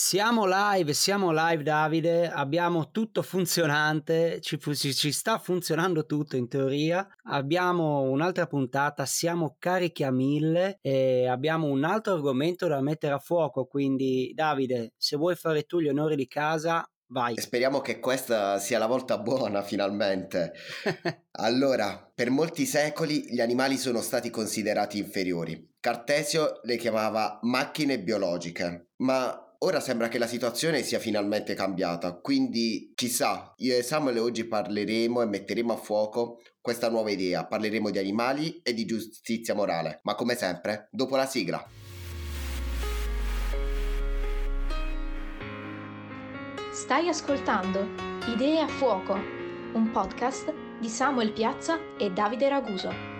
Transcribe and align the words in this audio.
Siamo 0.00 0.44
live, 0.46 0.92
siamo 0.92 1.32
live 1.32 1.64
Davide, 1.64 2.30
abbiamo 2.30 2.92
tutto 2.92 3.20
funzionante, 3.20 4.40
ci, 4.40 4.56
ci, 4.56 5.10
sta 5.10 5.38
funzionando 5.38 6.06
tutto 6.06 6.36
in 6.36 6.46
teoria, 6.46 7.04
abbiamo 7.24 8.02
un'altra 8.02 8.46
puntata, 8.46 9.04
siamo 9.06 9.56
carichi 9.58 10.04
a 10.04 10.12
mille 10.12 10.78
e 10.82 11.26
abbiamo 11.26 11.66
un 11.66 11.82
altro 11.82 12.14
argomento 12.14 12.68
da 12.68 12.80
mettere 12.80 13.14
a 13.14 13.18
fuoco, 13.18 13.66
quindi 13.66 14.30
Davide, 14.36 14.92
se 14.96 15.16
vuoi 15.16 15.34
fare 15.34 15.64
tu 15.64 15.80
gli 15.80 15.88
onori 15.88 16.14
di 16.14 16.28
casa, 16.28 16.88
vai. 17.08 17.36
Speriamo 17.36 17.80
che 17.80 17.98
questa 17.98 18.60
sia 18.60 18.78
la 18.78 18.86
volta 18.86 19.18
buona 19.18 19.62
finalmente. 19.62 20.52
allora, 21.42 22.08
per 22.14 22.30
molti 22.30 22.66
secoli 22.66 23.34
gli 23.34 23.40
animali 23.40 23.76
sono 23.76 24.00
stati 24.00 24.30
considerati 24.30 24.96
inferiori. 24.98 25.74
Cartesio 25.80 26.60
le 26.62 26.76
chiamava 26.76 27.40
macchine 27.42 28.00
biologiche, 28.00 28.90
ma 28.98 29.42
Ora 29.62 29.80
sembra 29.80 30.06
che 30.06 30.18
la 30.18 30.28
situazione 30.28 30.84
sia 30.84 31.00
finalmente 31.00 31.54
cambiata, 31.54 32.14
quindi 32.14 32.92
chissà, 32.94 33.54
io 33.56 33.76
e 33.76 33.82
Samuel 33.82 34.18
oggi 34.18 34.44
parleremo 34.44 35.20
e 35.20 35.26
metteremo 35.26 35.72
a 35.72 35.76
fuoco 35.76 36.40
questa 36.60 36.88
nuova 36.88 37.10
idea, 37.10 37.44
parleremo 37.44 37.90
di 37.90 37.98
animali 37.98 38.60
e 38.62 38.72
di 38.72 38.84
giustizia 38.84 39.56
morale, 39.56 39.98
ma 40.04 40.14
come 40.14 40.36
sempre, 40.36 40.86
dopo 40.92 41.16
la 41.16 41.26
sigla. 41.26 41.68
Stai 46.72 47.08
ascoltando 47.08 47.84
Idee 48.32 48.60
a 48.60 48.68
fuoco, 48.68 49.14
un 49.14 49.90
podcast 49.92 50.54
di 50.78 50.88
Samuel 50.88 51.32
Piazza 51.32 51.80
e 51.98 52.12
Davide 52.12 52.48
Raguso. 52.48 53.17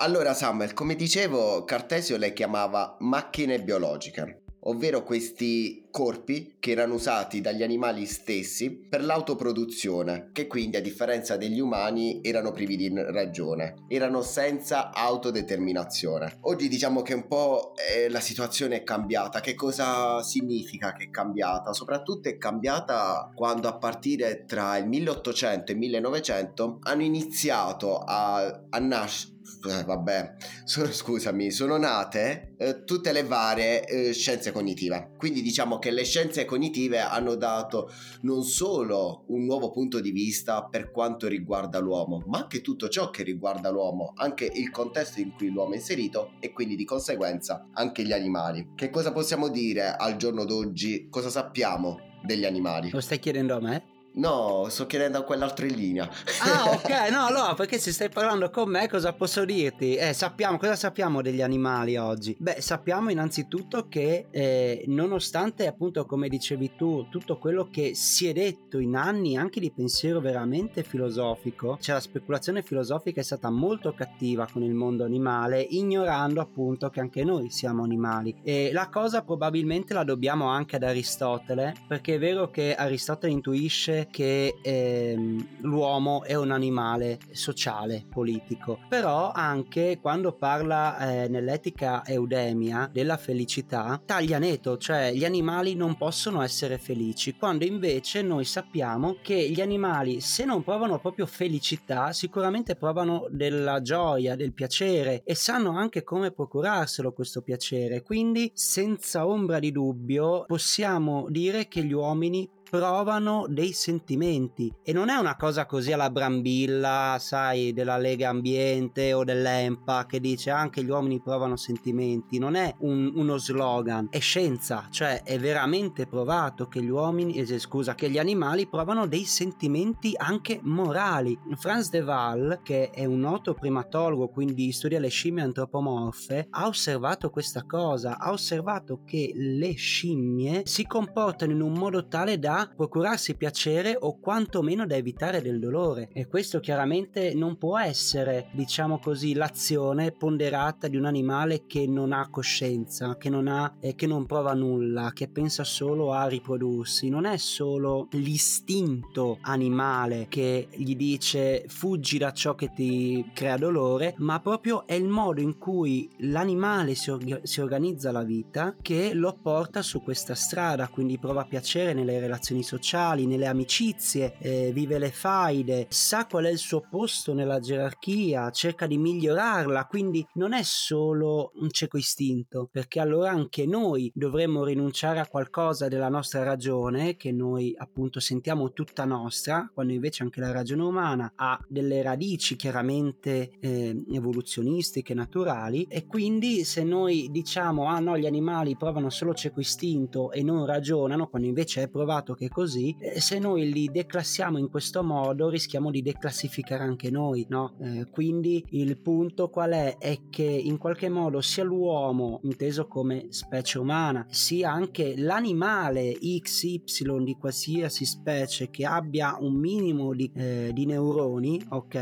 Allora 0.00 0.32
Samuel, 0.32 0.74
come 0.74 0.94
dicevo, 0.94 1.64
Cartesio 1.64 2.18
le 2.18 2.32
chiamava 2.32 2.96
macchine 3.00 3.60
biologiche, 3.60 4.42
ovvero 4.60 5.02
questi 5.02 5.88
corpi 5.90 6.54
che 6.60 6.70
erano 6.70 6.94
usati 6.94 7.40
dagli 7.40 7.64
animali 7.64 8.06
stessi 8.06 8.70
per 8.70 9.02
l'autoproduzione, 9.02 10.30
che 10.32 10.46
quindi 10.46 10.76
a 10.76 10.80
differenza 10.80 11.36
degli 11.36 11.58
umani 11.58 12.20
erano 12.22 12.52
privi 12.52 12.76
di 12.76 12.92
ragione, 12.94 13.86
erano 13.88 14.22
senza 14.22 14.92
autodeterminazione. 14.92 16.38
Oggi 16.42 16.68
diciamo 16.68 17.02
che 17.02 17.14
un 17.14 17.26
po' 17.26 17.72
eh, 17.74 18.08
la 18.08 18.20
situazione 18.20 18.76
è 18.76 18.82
cambiata, 18.84 19.40
che 19.40 19.56
cosa 19.56 20.22
significa 20.22 20.92
che 20.92 21.06
è 21.06 21.10
cambiata? 21.10 21.72
Soprattutto 21.72 22.28
è 22.28 22.38
cambiata 22.38 23.32
quando 23.34 23.66
a 23.66 23.76
partire 23.76 24.44
tra 24.44 24.76
il 24.76 24.86
1800 24.86 25.72
e 25.72 25.74
il 25.74 25.80
1900 25.80 26.78
hanno 26.82 27.02
iniziato 27.02 27.98
a, 27.98 28.62
a 28.70 28.78
nascere 28.78 29.36
eh, 29.66 29.84
vabbè, 29.84 30.36
so, 30.64 30.90
scusami, 30.90 31.50
sono 31.50 31.76
nate 31.76 32.54
eh, 32.58 32.84
tutte 32.84 33.12
le 33.12 33.24
varie 33.24 33.84
eh, 33.84 34.12
scienze 34.12 34.52
cognitive. 34.52 35.12
Quindi 35.16 35.42
diciamo 35.42 35.78
che 35.78 35.90
le 35.90 36.04
scienze 36.04 36.44
cognitive 36.44 37.00
hanno 37.00 37.34
dato 37.34 37.90
non 38.22 38.44
solo 38.44 39.24
un 39.28 39.44
nuovo 39.44 39.70
punto 39.70 40.00
di 40.00 40.10
vista 40.10 40.64
per 40.64 40.90
quanto 40.90 41.26
riguarda 41.26 41.78
l'uomo, 41.78 42.22
ma 42.26 42.38
anche 42.38 42.60
tutto 42.60 42.88
ciò 42.88 43.10
che 43.10 43.22
riguarda 43.22 43.70
l'uomo, 43.70 44.12
anche 44.16 44.50
il 44.52 44.70
contesto 44.70 45.20
in 45.20 45.32
cui 45.32 45.50
l'uomo 45.50 45.72
è 45.72 45.76
inserito 45.76 46.32
e 46.40 46.52
quindi 46.52 46.76
di 46.76 46.84
conseguenza 46.84 47.68
anche 47.72 48.04
gli 48.04 48.12
animali. 48.12 48.72
Che 48.74 48.90
cosa 48.90 49.12
possiamo 49.12 49.48
dire 49.48 49.94
al 49.96 50.16
giorno 50.16 50.44
d'oggi? 50.44 51.08
Cosa 51.10 51.30
sappiamo 51.30 51.98
degli 52.22 52.44
animali? 52.44 52.90
Lo 52.90 53.00
stai 53.00 53.18
chiedendo 53.18 53.56
a 53.56 53.60
me? 53.60 53.96
No, 54.14 54.66
sto 54.68 54.86
chiedendo 54.86 55.18
a 55.18 55.22
quell'altro 55.22 55.66
in 55.66 55.76
linea. 55.76 56.08
Ah, 56.42 56.70
ok, 56.74 57.10
no, 57.10 57.26
allora 57.26 57.54
perché 57.54 57.78
se 57.78 57.92
stai 57.92 58.08
parlando 58.08 58.50
con 58.50 58.68
me 58.68 58.88
cosa 58.88 59.12
posso 59.12 59.44
dirti? 59.44 59.94
Eh, 59.94 60.12
sappiamo, 60.12 60.58
cosa 60.58 60.74
sappiamo 60.74 61.22
degli 61.22 61.40
animali 61.40 61.96
oggi? 61.96 62.34
Beh, 62.36 62.60
sappiamo 62.60 63.10
innanzitutto 63.10 63.86
che 63.88 64.26
eh, 64.30 64.84
nonostante 64.88 65.68
appunto 65.68 66.04
come 66.04 66.28
dicevi 66.28 66.72
tu, 66.76 67.06
tutto 67.08 67.38
quello 67.38 67.68
che 67.70 67.94
si 67.94 68.26
è 68.26 68.32
detto 68.32 68.78
in 68.78 68.96
anni 68.96 69.36
anche 69.36 69.60
di 69.60 69.70
pensiero 69.70 70.20
veramente 70.20 70.82
filosofico, 70.82 71.78
cioè 71.80 71.94
la 71.94 72.00
speculazione 72.00 72.62
filosofica 72.62 73.20
è 73.20 73.24
stata 73.24 73.50
molto 73.50 73.92
cattiva 73.92 74.48
con 74.50 74.64
il 74.64 74.74
mondo 74.74 75.04
animale, 75.04 75.60
ignorando 75.60 76.40
appunto 76.40 76.90
che 76.90 76.98
anche 76.98 77.22
noi 77.22 77.50
siamo 77.50 77.84
animali. 77.84 78.34
E 78.42 78.70
la 78.72 78.88
cosa 78.88 79.22
probabilmente 79.22 79.94
la 79.94 80.02
dobbiamo 80.02 80.48
anche 80.48 80.74
ad 80.74 80.82
Aristotele, 80.82 81.74
perché 81.86 82.16
è 82.16 82.18
vero 82.18 82.50
che 82.50 82.74
Aristotele 82.74 83.32
intuisce 83.32 84.07
che 84.10 84.58
ehm, 84.62 85.60
l'uomo 85.62 86.22
è 86.24 86.34
un 86.34 86.50
animale 86.50 87.18
sociale, 87.32 88.04
politico, 88.08 88.80
però 88.88 89.30
anche 89.32 89.98
quando 90.00 90.32
parla 90.32 90.98
eh, 90.98 91.28
nell'etica 91.28 92.04
eudemia 92.06 92.88
della 92.92 93.16
felicità, 93.16 94.00
taglia 94.04 94.38
netto, 94.38 94.76
cioè 94.78 95.12
gli 95.12 95.24
animali 95.24 95.74
non 95.74 95.96
possono 95.96 96.42
essere 96.42 96.78
felici, 96.78 97.36
quando 97.36 97.64
invece 97.64 98.22
noi 98.22 98.44
sappiamo 98.44 99.16
che 99.22 99.50
gli 99.50 99.60
animali 99.60 100.20
se 100.20 100.44
non 100.44 100.62
provano 100.62 100.98
proprio 100.98 101.26
felicità, 101.26 102.12
sicuramente 102.12 102.76
provano 102.76 103.26
della 103.30 103.80
gioia, 103.82 104.36
del 104.36 104.52
piacere 104.52 105.22
e 105.24 105.34
sanno 105.34 105.76
anche 105.76 106.02
come 106.02 106.30
procurarselo 106.30 107.12
questo 107.12 107.42
piacere, 107.42 108.02
quindi 108.02 108.50
senza 108.54 109.26
ombra 109.26 109.58
di 109.58 109.72
dubbio 109.72 110.44
possiamo 110.46 111.26
dire 111.28 111.68
che 111.68 111.84
gli 111.84 111.92
uomini 111.92 112.48
provano 112.68 113.46
dei 113.48 113.72
sentimenti. 113.72 114.72
E 114.82 114.92
non 114.92 115.08
è 115.08 115.16
una 115.16 115.36
cosa 115.36 115.66
così 115.66 115.92
alla 115.92 116.10
brambilla, 116.10 117.16
sai, 117.18 117.72
della 117.72 117.96
Lega 117.96 118.28
Ambiente 118.28 119.12
o 119.12 119.24
dell'EMPA 119.24 120.06
che 120.06 120.20
dice 120.20 120.50
anche 120.50 120.82
gli 120.82 120.90
uomini 120.90 121.20
provano 121.20 121.56
sentimenti, 121.56 122.38
non 122.38 122.54
è 122.54 122.74
un, 122.80 123.12
uno 123.14 123.36
slogan, 123.38 124.08
è 124.10 124.18
scienza, 124.20 124.88
cioè 124.90 125.22
è 125.22 125.38
veramente 125.38 126.06
provato 126.06 126.68
che 126.68 126.82
gli 126.82 126.88
uomini, 126.88 127.34
eh, 127.34 127.58
scusa, 127.58 127.94
che 127.94 128.10
gli 128.10 128.18
animali 128.18 128.66
provano 128.66 129.06
dei 129.06 129.24
sentimenti 129.24 130.12
anche 130.16 130.60
morali. 130.62 131.38
Franz 131.56 131.90
de 131.90 132.00
Waal, 132.00 132.60
che 132.62 132.90
è 132.90 133.04
un 133.04 133.20
noto 133.20 133.54
primatologo, 133.54 134.28
quindi 134.28 134.72
studia 134.72 134.98
le 134.98 135.08
scimmie 135.08 135.42
antropomorfe, 135.42 136.46
ha 136.50 136.66
osservato 136.66 137.30
questa 137.30 137.64
cosa, 137.64 138.18
ha 138.18 138.30
osservato 138.30 139.02
che 139.04 139.32
le 139.34 139.72
scimmie 139.74 140.62
si 140.64 140.86
comportano 140.86 141.52
in 141.52 141.60
un 141.60 141.72
modo 141.72 142.06
tale 142.06 142.38
da 142.38 142.57
procurarsi 142.66 143.36
piacere 143.36 143.96
o 143.98 144.18
quantomeno 144.18 144.86
da 144.86 144.96
evitare 144.96 145.42
del 145.42 145.58
dolore. 145.58 146.08
E 146.12 146.26
questo 146.26 146.60
chiaramente 146.60 147.34
non 147.34 147.56
può 147.56 147.78
essere 147.78 148.48
diciamo 148.52 148.98
così 148.98 149.34
l'azione 149.34 150.12
ponderata 150.12 150.88
di 150.88 150.96
un 150.96 151.04
animale 151.04 151.66
che 151.66 151.86
non 151.86 152.12
ha 152.12 152.28
coscienza 152.30 153.16
che 153.16 153.28
non 153.28 153.48
ha 153.48 153.76
eh, 153.80 153.94
che 153.94 154.06
non 154.06 154.26
prova 154.26 154.54
nulla 154.54 155.12
che 155.12 155.28
pensa 155.28 155.64
solo 155.64 156.12
a 156.12 156.26
riprodursi. 156.26 157.08
Non 157.08 157.24
è 157.24 157.36
solo 157.36 158.08
l'istinto 158.12 159.38
animale 159.42 160.26
che 160.28 160.68
gli 160.70 160.96
dice 160.96 161.64
fuggi 161.68 162.18
da 162.18 162.32
ciò 162.32 162.54
che 162.54 162.72
ti 162.72 163.30
crea 163.32 163.56
dolore 163.56 164.14
ma 164.18 164.40
proprio 164.40 164.86
è 164.86 164.94
il 164.94 165.08
modo 165.08 165.40
in 165.40 165.58
cui 165.58 166.08
l'animale 166.18 166.94
si, 166.94 167.10
orga- 167.10 167.40
si 167.42 167.60
organizza 167.60 168.12
la 168.12 168.22
vita 168.22 168.74
che 168.80 169.12
lo 169.14 169.36
porta 169.40 169.82
su 169.82 170.02
questa 170.02 170.34
strada 170.34 170.88
quindi 170.88 171.18
prova 171.18 171.44
piacere 171.44 171.92
nelle 171.92 172.18
relazioni 172.18 172.47
relazioni 172.48 172.62
sociali, 172.62 173.26
nelle 173.26 173.46
amicizie, 173.46 174.36
eh, 174.38 174.70
vive 174.72 174.98
le 174.98 175.10
faide, 175.10 175.86
sa 175.90 176.26
qual 176.26 176.44
è 176.44 176.50
il 176.50 176.58
suo 176.58 176.86
posto 176.88 177.34
nella 177.34 177.60
gerarchia, 177.60 178.50
cerca 178.50 178.86
di 178.86 178.96
migliorarla, 178.96 179.86
quindi 179.86 180.26
non 180.34 180.52
è 180.52 180.62
solo 180.62 181.52
un 181.56 181.70
cieco 181.70 181.98
istinto, 181.98 182.68
perché 182.70 183.00
allora 183.00 183.30
anche 183.30 183.66
noi 183.66 184.10
dovremmo 184.14 184.64
rinunciare 184.64 185.20
a 185.20 185.26
qualcosa 185.26 185.88
della 185.88 186.08
nostra 186.08 186.42
ragione, 186.42 187.16
che 187.16 187.32
noi 187.32 187.74
appunto 187.76 188.20
sentiamo 188.20 188.72
tutta 188.72 189.04
nostra, 189.04 189.70
quando 189.72 189.92
invece 189.92 190.22
anche 190.22 190.40
la 190.40 190.52
ragione 190.52 190.82
umana 190.82 191.32
ha 191.34 191.58
delle 191.68 192.02
radici 192.02 192.56
chiaramente 192.56 193.50
eh, 193.60 194.04
evoluzionistiche, 194.12 195.14
naturali, 195.14 195.84
e 195.88 196.06
quindi 196.06 196.64
se 196.64 196.82
noi 196.82 197.28
diciamo 197.30 197.86
ah 197.86 197.98
no 197.98 198.16
gli 198.16 198.26
animali 198.26 198.76
provano 198.76 199.10
solo 199.10 199.34
cieco 199.34 199.60
istinto 199.60 200.30
e 200.32 200.42
non 200.42 200.64
ragionano, 200.64 201.28
quando 201.28 201.48
invece 201.48 201.82
è 201.82 201.88
provato 201.88 202.34
che 202.38 202.48
così, 202.48 202.96
eh, 203.00 203.20
se 203.20 203.38
noi 203.38 203.70
li 203.70 203.90
declassiamo 203.90 204.58
in 204.58 204.70
questo 204.70 205.02
modo 205.02 205.48
rischiamo 205.48 205.90
di 205.90 206.02
declassificare 206.02 206.84
anche 206.84 207.10
noi, 207.10 207.44
no? 207.48 207.74
Eh, 207.80 208.06
quindi 208.10 208.64
il 208.70 208.96
punto 208.96 209.50
qual 209.50 209.72
è? 209.72 209.96
È 209.98 210.20
che 210.30 210.44
in 210.44 210.78
qualche 210.78 211.08
modo 211.08 211.40
sia 211.40 211.64
l'uomo, 211.64 212.40
inteso 212.44 212.86
come 212.86 213.26
specie 213.30 213.78
umana, 213.78 214.24
sia 214.30 214.70
anche 214.70 215.16
l'animale 215.16 216.16
XY 216.18 217.24
di 217.24 217.36
qualsiasi 217.38 218.04
specie 218.04 218.70
che 218.70 218.84
abbia 218.86 219.36
un 219.40 219.54
minimo 219.54 220.14
di, 220.14 220.30
eh, 220.34 220.70
di 220.72 220.86
neuroni, 220.86 221.60
ok, 221.70 221.94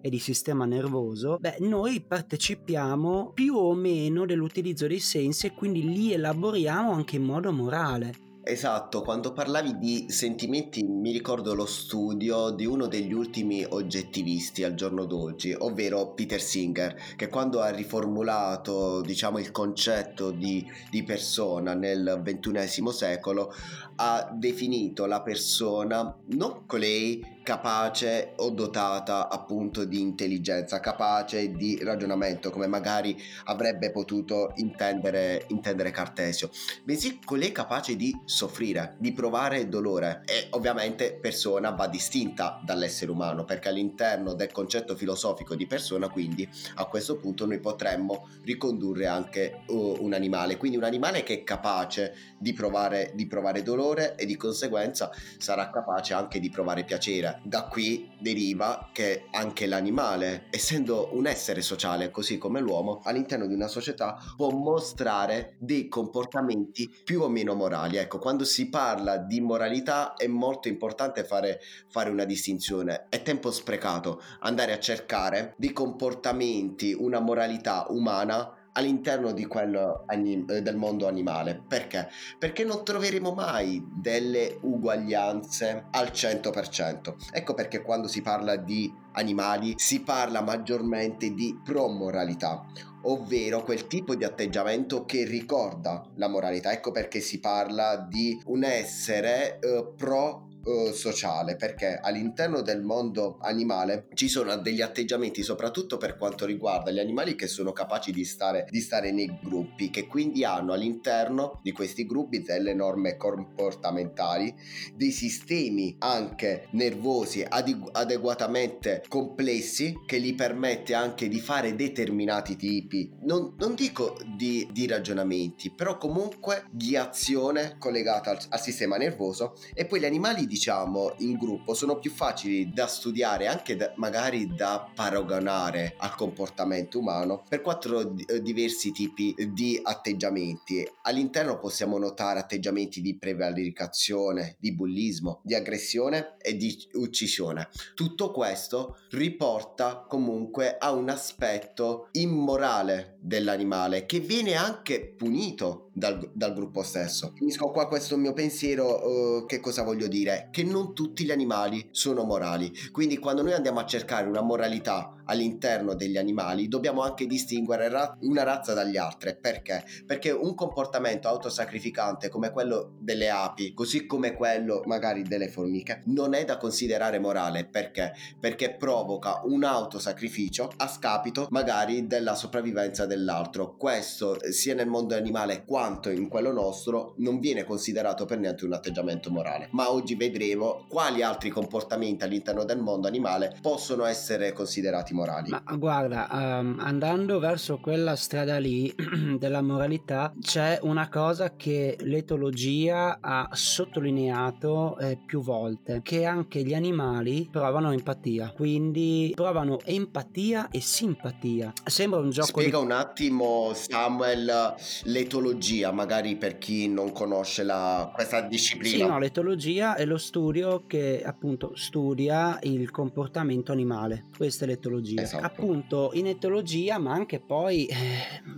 e 0.00 0.08
di 0.08 0.18
sistema 0.18 0.64
nervoso, 0.64 1.38
beh, 1.40 1.56
noi 1.60 2.00
partecipiamo 2.00 3.32
più 3.34 3.56
o 3.56 3.74
meno 3.74 4.24
dell'utilizzo 4.26 4.86
dei 4.86 5.00
sensi 5.00 5.46
e 5.46 5.54
quindi 5.54 5.82
li 5.82 6.12
elaboriamo 6.12 6.92
anche 6.92 7.16
in 7.16 7.24
modo 7.24 7.52
morale. 7.52 8.30
Esatto, 8.44 9.02
quando 9.02 9.32
parlavi 9.32 9.78
di 9.78 10.06
sentimenti 10.08 10.82
mi 10.82 11.12
ricordo 11.12 11.54
lo 11.54 11.64
studio 11.64 12.50
di 12.50 12.66
uno 12.66 12.88
degli 12.88 13.12
ultimi 13.12 13.64
oggettivisti 13.64 14.64
al 14.64 14.74
giorno 14.74 15.04
d'oggi, 15.04 15.54
ovvero 15.56 16.08
Peter 16.08 16.40
Singer, 16.40 17.14
che 17.14 17.28
quando 17.28 17.60
ha 17.60 17.68
riformulato 17.68 19.00
diciamo 19.00 19.38
il 19.38 19.52
concetto 19.52 20.32
di, 20.32 20.66
di 20.90 21.04
persona 21.04 21.74
nel 21.74 22.20
XXI 22.20 22.90
secolo 22.90 23.54
ha 23.96 24.28
definito 24.34 25.06
la 25.06 25.22
persona 25.22 26.12
non 26.30 26.66
colei 26.66 27.40
capace 27.42 28.32
o 28.36 28.50
dotata 28.50 29.28
appunto 29.28 29.84
di 29.84 30.00
intelligenza, 30.00 30.80
capace 30.80 31.52
di 31.52 31.78
ragionamento 31.82 32.50
come 32.50 32.66
magari 32.66 33.20
avrebbe 33.44 33.90
potuto 33.90 34.52
intendere, 34.56 35.44
intendere 35.48 35.90
Cartesio, 35.90 36.50
bensì 36.84 37.18
colei 37.24 37.52
capace 37.52 37.96
di 37.96 38.16
soffrire, 38.24 38.96
di 38.98 39.12
provare 39.12 39.68
dolore 39.68 40.22
e 40.26 40.46
ovviamente 40.50 41.14
persona 41.14 41.70
va 41.70 41.88
distinta 41.88 42.60
dall'essere 42.64 43.10
umano 43.10 43.44
perché 43.44 43.68
all'interno 43.68 44.34
del 44.34 44.52
concetto 44.52 44.96
filosofico 44.96 45.54
di 45.54 45.66
persona 45.66 46.08
quindi 46.08 46.48
a 46.76 46.86
questo 46.86 47.16
punto 47.16 47.46
noi 47.46 47.58
potremmo 47.58 48.28
ricondurre 48.44 49.06
anche 49.06 49.62
uh, 49.66 49.96
un 50.00 50.12
animale, 50.12 50.56
quindi 50.56 50.76
un 50.76 50.84
animale 50.84 51.22
che 51.22 51.34
è 51.34 51.44
capace 51.44 52.31
di 52.42 52.52
provare, 52.52 53.12
di 53.14 53.26
provare 53.26 53.62
dolore 53.62 54.16
e 54.16 54.26
di 54.26 54.36
conseguenza 54.36 55.10
sarà 55.38 55.70
capace 55.70 56.12
anche 56.12 56.40
di 56.40 56.50
provare 56.50 56.84
piacere. 56.84 57.40
Da 57.44 57.64
qui 57.64 58.10
deriva 58.18 58.90
che 58.92 59.26
anche 59.30 59.66
l'animale, 59.66 60.46
essendo 60.50 61.10
un 61.12 61.26
essere 61.26 61.62
sociale 61.62 62.10
così 62.10 62.38
come 62.38 62.60
l'uomo, 62.60 63.00
all'interno 63.04 63.46
di 63.46 63.54
una 63.54 63.68
società 63.68 64.18
può 64.36 64.50
mostrare 64.50 65.54
dei 65.58 65.86
comportamenti 65.86 66.92
più 67.04 67.22
o 67.22 67.28
meno 67.28 67.54
morali. 67.54 67.96
Ecco, 67.96 68.18
quando 68.18 68.44
si 68.44 68.68
parla 68.68 69.18
di 69.18 69.40
moralità 69.40 70.14
è 70.14 70.26
molto 70.26 70.66
importante 70.66 71.22
fare, 71.24 71.60
fare 71.88 72.10
una 72.10 72.24
distinzione. 72.24 73.06
È 73.08 73.22
tempo 73.22 73.52
sprecato 73.52 74.20
andare 74.40 74.72
a 74.72 74.80
cercare 74.80 75.54
dei 75.56 75.72
comportamenti, 75.72 76.92
una 76.92 77.20
moralità 77.20 77.86
umana 77.88 78.56
all'interno 78.72 79.32
di 79.32 79.46
quello 79.46 80.04
anim- 80.06 80.50
eh, 80.50 80.62
del 80.62 80.76
mondo 80.76 81.06
animale. 81.06 81.60
Perché? 81.66 82.08
Perché 82.38 82.64
non 82.64 82.84
troveremo 82.84 83.32
mai 83.32 83.84
delle 83.86 84.58
uguaglianze 84.60 85.86
al 85.90 86.10
100%. 86.12 87.16
Ecco 87.32 87.54
perché 87.54 87.82
quando 87.82 88.08
si 88.08 88.22
parla 88.22 88.56
di 88.56 88.92
animali 89.12 89.74
si 89.76 90.00
parla 90.00 90.40
maggiormente 90.40 91.34
di 91.34 91.58
promoralità, 91.62 92.64
ovvero 93.02 93.62
quel 93.62 93.86
tipo 93.86 94.14
di 94.14 94.24
atteggiamento 94.24 95.04
che 95.04 95.24
ricorda 95.24 96.02
la 96.16 96.28
moralità. 96.28 96.72
Ecco 96.72 96.90
perché 96.90 97.20
si 97.20 97.40
parla 97.40 97.96
di 97.96 98.40
un 98.46 98.64
essere 98.64 99.58
uh, 99.62 99.94
pro 99.94 100.48
uh, 100.64 100.92
sociale 100.92 101.56
perché 101.56 101.98
all'interno 102.00 102.62
del 102.62 102.82
mondo 102.82 103.38
animale 103.40 104.06
ci 104.14 104.28
sono 104.28 104.56
degli 104.56 104.80
atteggiamenti 104.80 105.42
soprattutto 105.42 105.96
per 105.96 106.16
quanto 106.16 106.46
riguarda 106.46 106.90
gli 106.90 106.98
animali 106.98 107.34
che 107.34 107.46
sono 107.46 107.72
capaci 107.72 108.12
di 108.12 108.24
stare, 108.24 108.66
di 108.68 108.80
stare 108.80 109.12
nei 109.12 109.38
gruppi 109.42 109.90
che 109.90 110.06
quindi 110.06 110.44
hanno 110.44 110.72
all'interno 110.72 111.60
di 111.62 111.72
questi 111.72 112.06
gruppi 112.06 112.42
delle 112.42 112.74
norme 112.74 113.16
comportamentali 113.16 114.54
dei 114.94 115.10
sistemi 115.10 115.96
anche 115.98 116.68
nervosi 116.72 117.44
adegu- 117.46 117.90
adeguatamente 117.92 119.02
complessi 119.08 119.94
che 120.06 120.20
gli 120.20 120.34
permette 120.34 120.94
anche 120.94 121.28
di 121.28 121.40
fare 121.40 121.74
determinati 121.74 122.56
tipi. 122.56 123.10
Non, 123.22 123.54
non 123.58 123.74
dico 123.74 124.18
di, 124.36 124.68
di, 124.70 124.86
ragionamenti 124.86 125.70
però 125.70 125.96
comunque 125.96 126.64
di 126.70 126.96
azione 126.96 127.76
collegata 127.78 128.30
al, 128.30 128.38
al 128.48 128.60
sistema 128.60 128.96
nervoso 128.96 129.54
e 129.74 129.86
poi 129.86 130.00
gli 130.00 130.04
animali 130.04 130.46
diciamo 130.52 131.14
in 131.20 131.38
gruppo 131.38 131.72
sono 131.72 131.98
più 131.98 132.10
facili 132.10 132.70
da 132.74 132.86
studiare 132.86 133.46
anche 133.46 133.74
da, 133.74 133.90
magari 133.96 134.54
da 134.54 134.86
paragonare 134.94 135.94
al 135.96 136.14
comportamento 136.14 136.98
umano 136.98 137.42
per 137.48 137.62
quattro 137.62 138.14
eh, 138.14 138.42
diversi 138.42 138.92
tipi 138.92 139.34
di 139.48 139.80
atteggiamenti. 139.82 140.86
All'interno 141.04 141.58
possiamo 141.58 141.96
notare 141.96 142.40
atteggiamenti 142.40 143.00
di 143.00 143.16
prevaricazione 143.16 144.56
di 144.58 144.74
bullismo 144.74 145.40
di 145.42 145.54
aggressione 145.54 146.36
e 146.38 146.54
di 146.54 146.76
uccisione. 146.94 147.70
Tutto 147.94 148.30
questo 148.30 148.98
riporta 149.12 150.04
comunque 150.06 150.76
a 150.76 150.92
un 150.92 151.08
aspetto 151.08 152.08
immorale 152.12 153.11
dell'animale 153.22 154.04
che 154.04 154.18
viene 154.18 154.54
anche 154.54 155.14
punito 155.16 155.90
dal, 155.92 156.30
dal 156.32 156.54
gruppo 156.54 156.82
stesso 156.82 157.32
finisco 157.36 157.70
qua 157.70 157.86
questo 157.86 158.16
mio 158.16 158.32
pensiero 158.32 159.40
uh, 159.40 159.46
che 159.46 159.60
cosa 159.60 159.82
voglio 159.84 160.08
dire 160.08 160.48
che 160.50 160.64
non 160.64 160.92
tutti 160.94 161.24
gli 161.24 161.30
animali 161.30 161.88
sono 161.90 162.24
morali. 162.24 162.72
Quindi 162.90 163.18
quando 163.18 163.42
noi 163.42 163.52
andiamo 163.52 163.80
a 163.80 163.86
cercare 163.86 164.28
una 164.28 164.40
moralità 164.40 165.21
all'interno 165.26 165.94
degli 165.94 166.16
animali, 166.16 166.68
dobbiamo 166.68 167.02
anche 167.02 167.26
distinguere 167.26 167.88
ra- 167.88 168.16
una 168.20 168.42
razza 168.42 168.74
dagli 168.74 168.96
altre. 168.96 169.34
Perché? 169.34 169.84
Perché 170.06 170.30
un 170.30 170.54
comportamento 170.54 171.28
autosacrificante 171.28 172.28
come 172.28 172.50
quello 172.50 172.92
delle 172.98 173.30
api, 173.30 173.72
così 173.74 174.06
come 174.06 174.34
quello 174.34 174.82
magari 174.86 175.22
delle 175.22 175.48
formiche, 175.48 176.02
non 176.06 176.34
è 176.34 176.44
da 176.44 176.56
considerare 176.56 177.18
morale. 177.18 177.64
Perché? 177.64 178.12
Perché 178.38 178.74
provoca 178.74 179.40
un 179.44 179.64
autosacrificio 179.64 180.72
a 180.76 180.88
scapito 180.88 181.46
magari 181.50 182.06
della 182.06 182.34
sopravvivenza 182.34 183.06
dell'altro. 183.06 183.76
Questo 183.76 184.38
sia 184.50 184.74
nel 184.74 184.88
mondo 184.88 185.14
animale 185.14 185.64
quanto 185.64 186.10
in 186.10 186.28
quello 186.28 186.52
nostro 186.52 187.14
non 187.18 187.38
viene 187.38 187.64
considerato 187.64 188.24
per 188.24 188.38
niente 188.38 188.64
un 188.64 188.72
atteggiamento 188.72 189.30
morale. 189.30 189.68
Ma 189.72 189.90
oggi 189.90 190.14
vedremo 190.14 190.84
quali 190.88 191.22
altri 191.22 191.50
comportamenti 191.50 192.24
all'interno 192.24 192.64
del 192.64 192.78
mondo 192.78 193.06
animale 193.06 193.56
possono 193.60 194.04
essere 194.04 194.52
considerati 194.52 195.11
morali. 195.12 195.50
Ma 195.50 195.62
guarda, 195.76 196.28
um, 196.30 196.76
andando 196.80 197.38
verso 197.38 197.78
quella 197.78 198.16
strada 198.16 198.58
lì 198.58 198.94
della 199.38 199.62
moralità, 199.62 200.32
c'è 200.40 200.78
una 200.82 201.08
cosa 201.08 201.56
che 201.56 201.96
l'etologia 202.00 203.18
ha 203.20 203.48
sottolineato 203.52 204.98
eh, 204.98 205.18
più 205.24 205.42
volte, 205.42 206.00
che 206.02 206.24
anche 206.24 206.62
gli 206.62 206.74
animali 206.74 207.48
provano 207.50 207.92
empatia, 207.92 208.52
quindi 208.52 209.32
provano 209.34 209.80
empatia 209.84 210.68
e 210.70 210.80
simpatia. 210.80 211.72
Sembra 211.84 212.20
un 212.20 212.30
gioco 212.30 212.60
Spiega 212.60 212.78
di... 212.78 212.84
un 212.84 212.92
attimo 212.92 213.72
Samuel 213.74 214.74
l'etologia, 215.04 215.92
magari 215.92 216.36
per 216.36 216.58
chi 216.58 216.88
non 216.88 217.12
conosce 217.12 217.62
la, 217.62 218.10
questa 218.12 218.40
disciplina. 218.40 218.96
Sì, 218.96 219.10
no, 219.10 219.18
l'etologia 219.18 219.94
è 219.94 220.04
lo 220.04 220.18
studio 220.18 220.84
che 220.86 221.22
appunto 221.24 221.72
studia 221.74 222.58
il 222.62 222.90
comportamento 222.90 223.72
animale. 223.72 224.26
Questa 224.36 224.64
è 224.64 224.68
l'etologia. 224.68 225.01
Esatto. 225.02 225.44
Appunto 225.44 226.10
in 226.14 226.26
etologia, 226.26 226.98
ma 226.98 227.12
anche 227.12 227.40
poi 227.40 227.86
eh, 227.86 227.96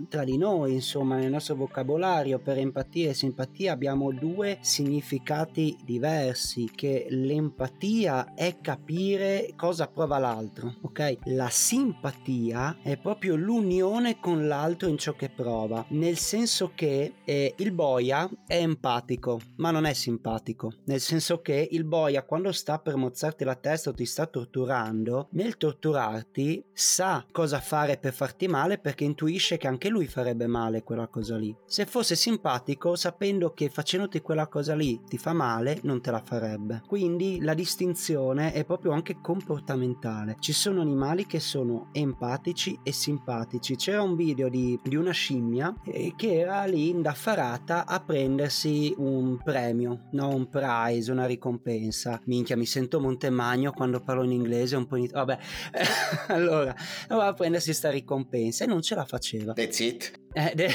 tra 0.09 0.25
di 0.25 0.37
noi, 0.37 0.75
insomma, 0.75 1.17
nel 1.17 1.31
nostro 1.31 1.55
vocabolario 1.55 2.39
per 2.39 2.59
empatia 2.59 3.11
e 3.11 3.15
simpatia 3.15 3.73
abbiamo 3.73 4.13
due 4.13 4.59
significati 4.61 5.77
diversi 5.85 6.71
che 6.75 7.07
l'empatia 7.09 8.35
è 8.35 8.59
capire 8.61 9.53
cosa 9.57 9.87
prova 9.89 10.19
l'altro, 10.19 10.77
ok? 10.83 11.19
La 11.25 11.49
simpatia 11.49 12.79
è 12.83 12.97
proprio 12.97 13.37
l'unione 13.37 14.19
con 14.21 14.47
l'altro 14.47 14.89
in 14.89 14.99
ciò 14.99 15.15
che 15.15 15.31
prova, 15.31 15.85
nel 15.91 16.17
senso 16.17 16.73
che 16.75 17.15
eh, 17.25 17.55
il 17.59 17.73
boia 17.73 18.29
è 18.47 18.57
empatico, 18.57 19.41
ma 19.57 19.71
non 19.71 19.85
è 19.87 19.93
simpatico, 19.93 20.73
nel 20.85 21.01
senso 21.01 21.41
che 21.41 21.69
il 21.71 21.85
boia 21.85 22.25
quando 22.25 22.53
sta 22.53 22.79
per 22.79 22.97
mozzarti 22.97 23.45
la 23.45 23.55
testa 23.55 23.91
o 23.91 23.95
ti 23.95 24.05
sta 24.05 24.27
torturando, 24.27 25.29
nel 25.33 25.57
torturarti 25.57 26.34
infatti 26.35 26.65
sa 26.73 27.25
cosa 27.31 27.61
fare 27.61 27.97
per 27.97 28.13
farti 28.13 28.49
male 28.49 28.79
perché 28.79 29.05
intuisce 29.05 29.57
che 29.57 29.69
anche 29.69 29.89
lui 29.89 30.07
farebbe 30.07 30.47
male 30.47 30.83
quella 30.83 31.07
cosa 31.07 31.37
lì. 31.37 31.55
Se 31.67 31.87
fosse 31.87 32.17
simpatico, 32.17 32.97
sapendo 32.97 33.53
che 33.53 33.69
facendoti 33.69 34.21
quella 34.21 34.49
cosa 34.49 34.75
lì 34.75 35.01
ti 35.09 35.19
fa 35.19 35.33
male, 35.33 35.79
non 35.83 36.01
te 36.01 36.11
la 36.11 36.21
farebbe. 36.21 36.83
Quindi 36.87 37.41
la 37.41 37.55
distinzione 37.55 38.53
è 38.53 38.65
proprio 38.65 38.93
anche 38.93 39.19
comportamentale. 39.21 40.37
Ci 40.41 40.53
sono 40.53 40.81
animali 40.81 41.27
che 41.27 41.39
sono 41.39 41.89
empatici 41.93 42.79
e 42.83 42.93
simpatici. 42.93 43.77
C'era 43.77 44.03
un 44.03 44.17
video 44.17 44.49
di, 44.49 44.79
di 44.83 44.97
una 44.97 45.13
scimmia 45.13 45.75
eh, 45.85 46.15
che 46.17 46.39
era 46.41 46.65
lì 46.65 46.89
indaffarata 46.89 47.87
a 47.87 48.01
prendersi 48.01 48.93
un 48.99 49.39
premio, 49.43 50.09
no, 50.13 50.35
un 50.35 50.49
prize, 50.49 51.13
una 51.13 51.27
ricompensa. 51.27 52.21
Minchia, 52.25 52.57
mi 52.57 52.67
sento 52.67 53.01
Montemagno 53.01 53.73
quando 53.73 54.01
parlo 54.01 54.25
in 54.25 54.33
inglese, 54.33 54.77
un 54.77 54.87
po' 54.87 54.97
in... 54.97 55.09
Vabbè, 55.13 55.39
allora, 56.33 56.75
doveva 57.09 57.33
prendersi 57.35 57.73
sta 57.73 57.91
ricompensa 57.91 58.65
e 58.65 58.67
non 58.67 58.83
ce 58.83 58.95
la 58.95 59.05
faceva. 59.05 59.53
That's 59.53 59.79
it. 59.79 60.13
Eh, 60.33 60.53
de- 60.55 60.75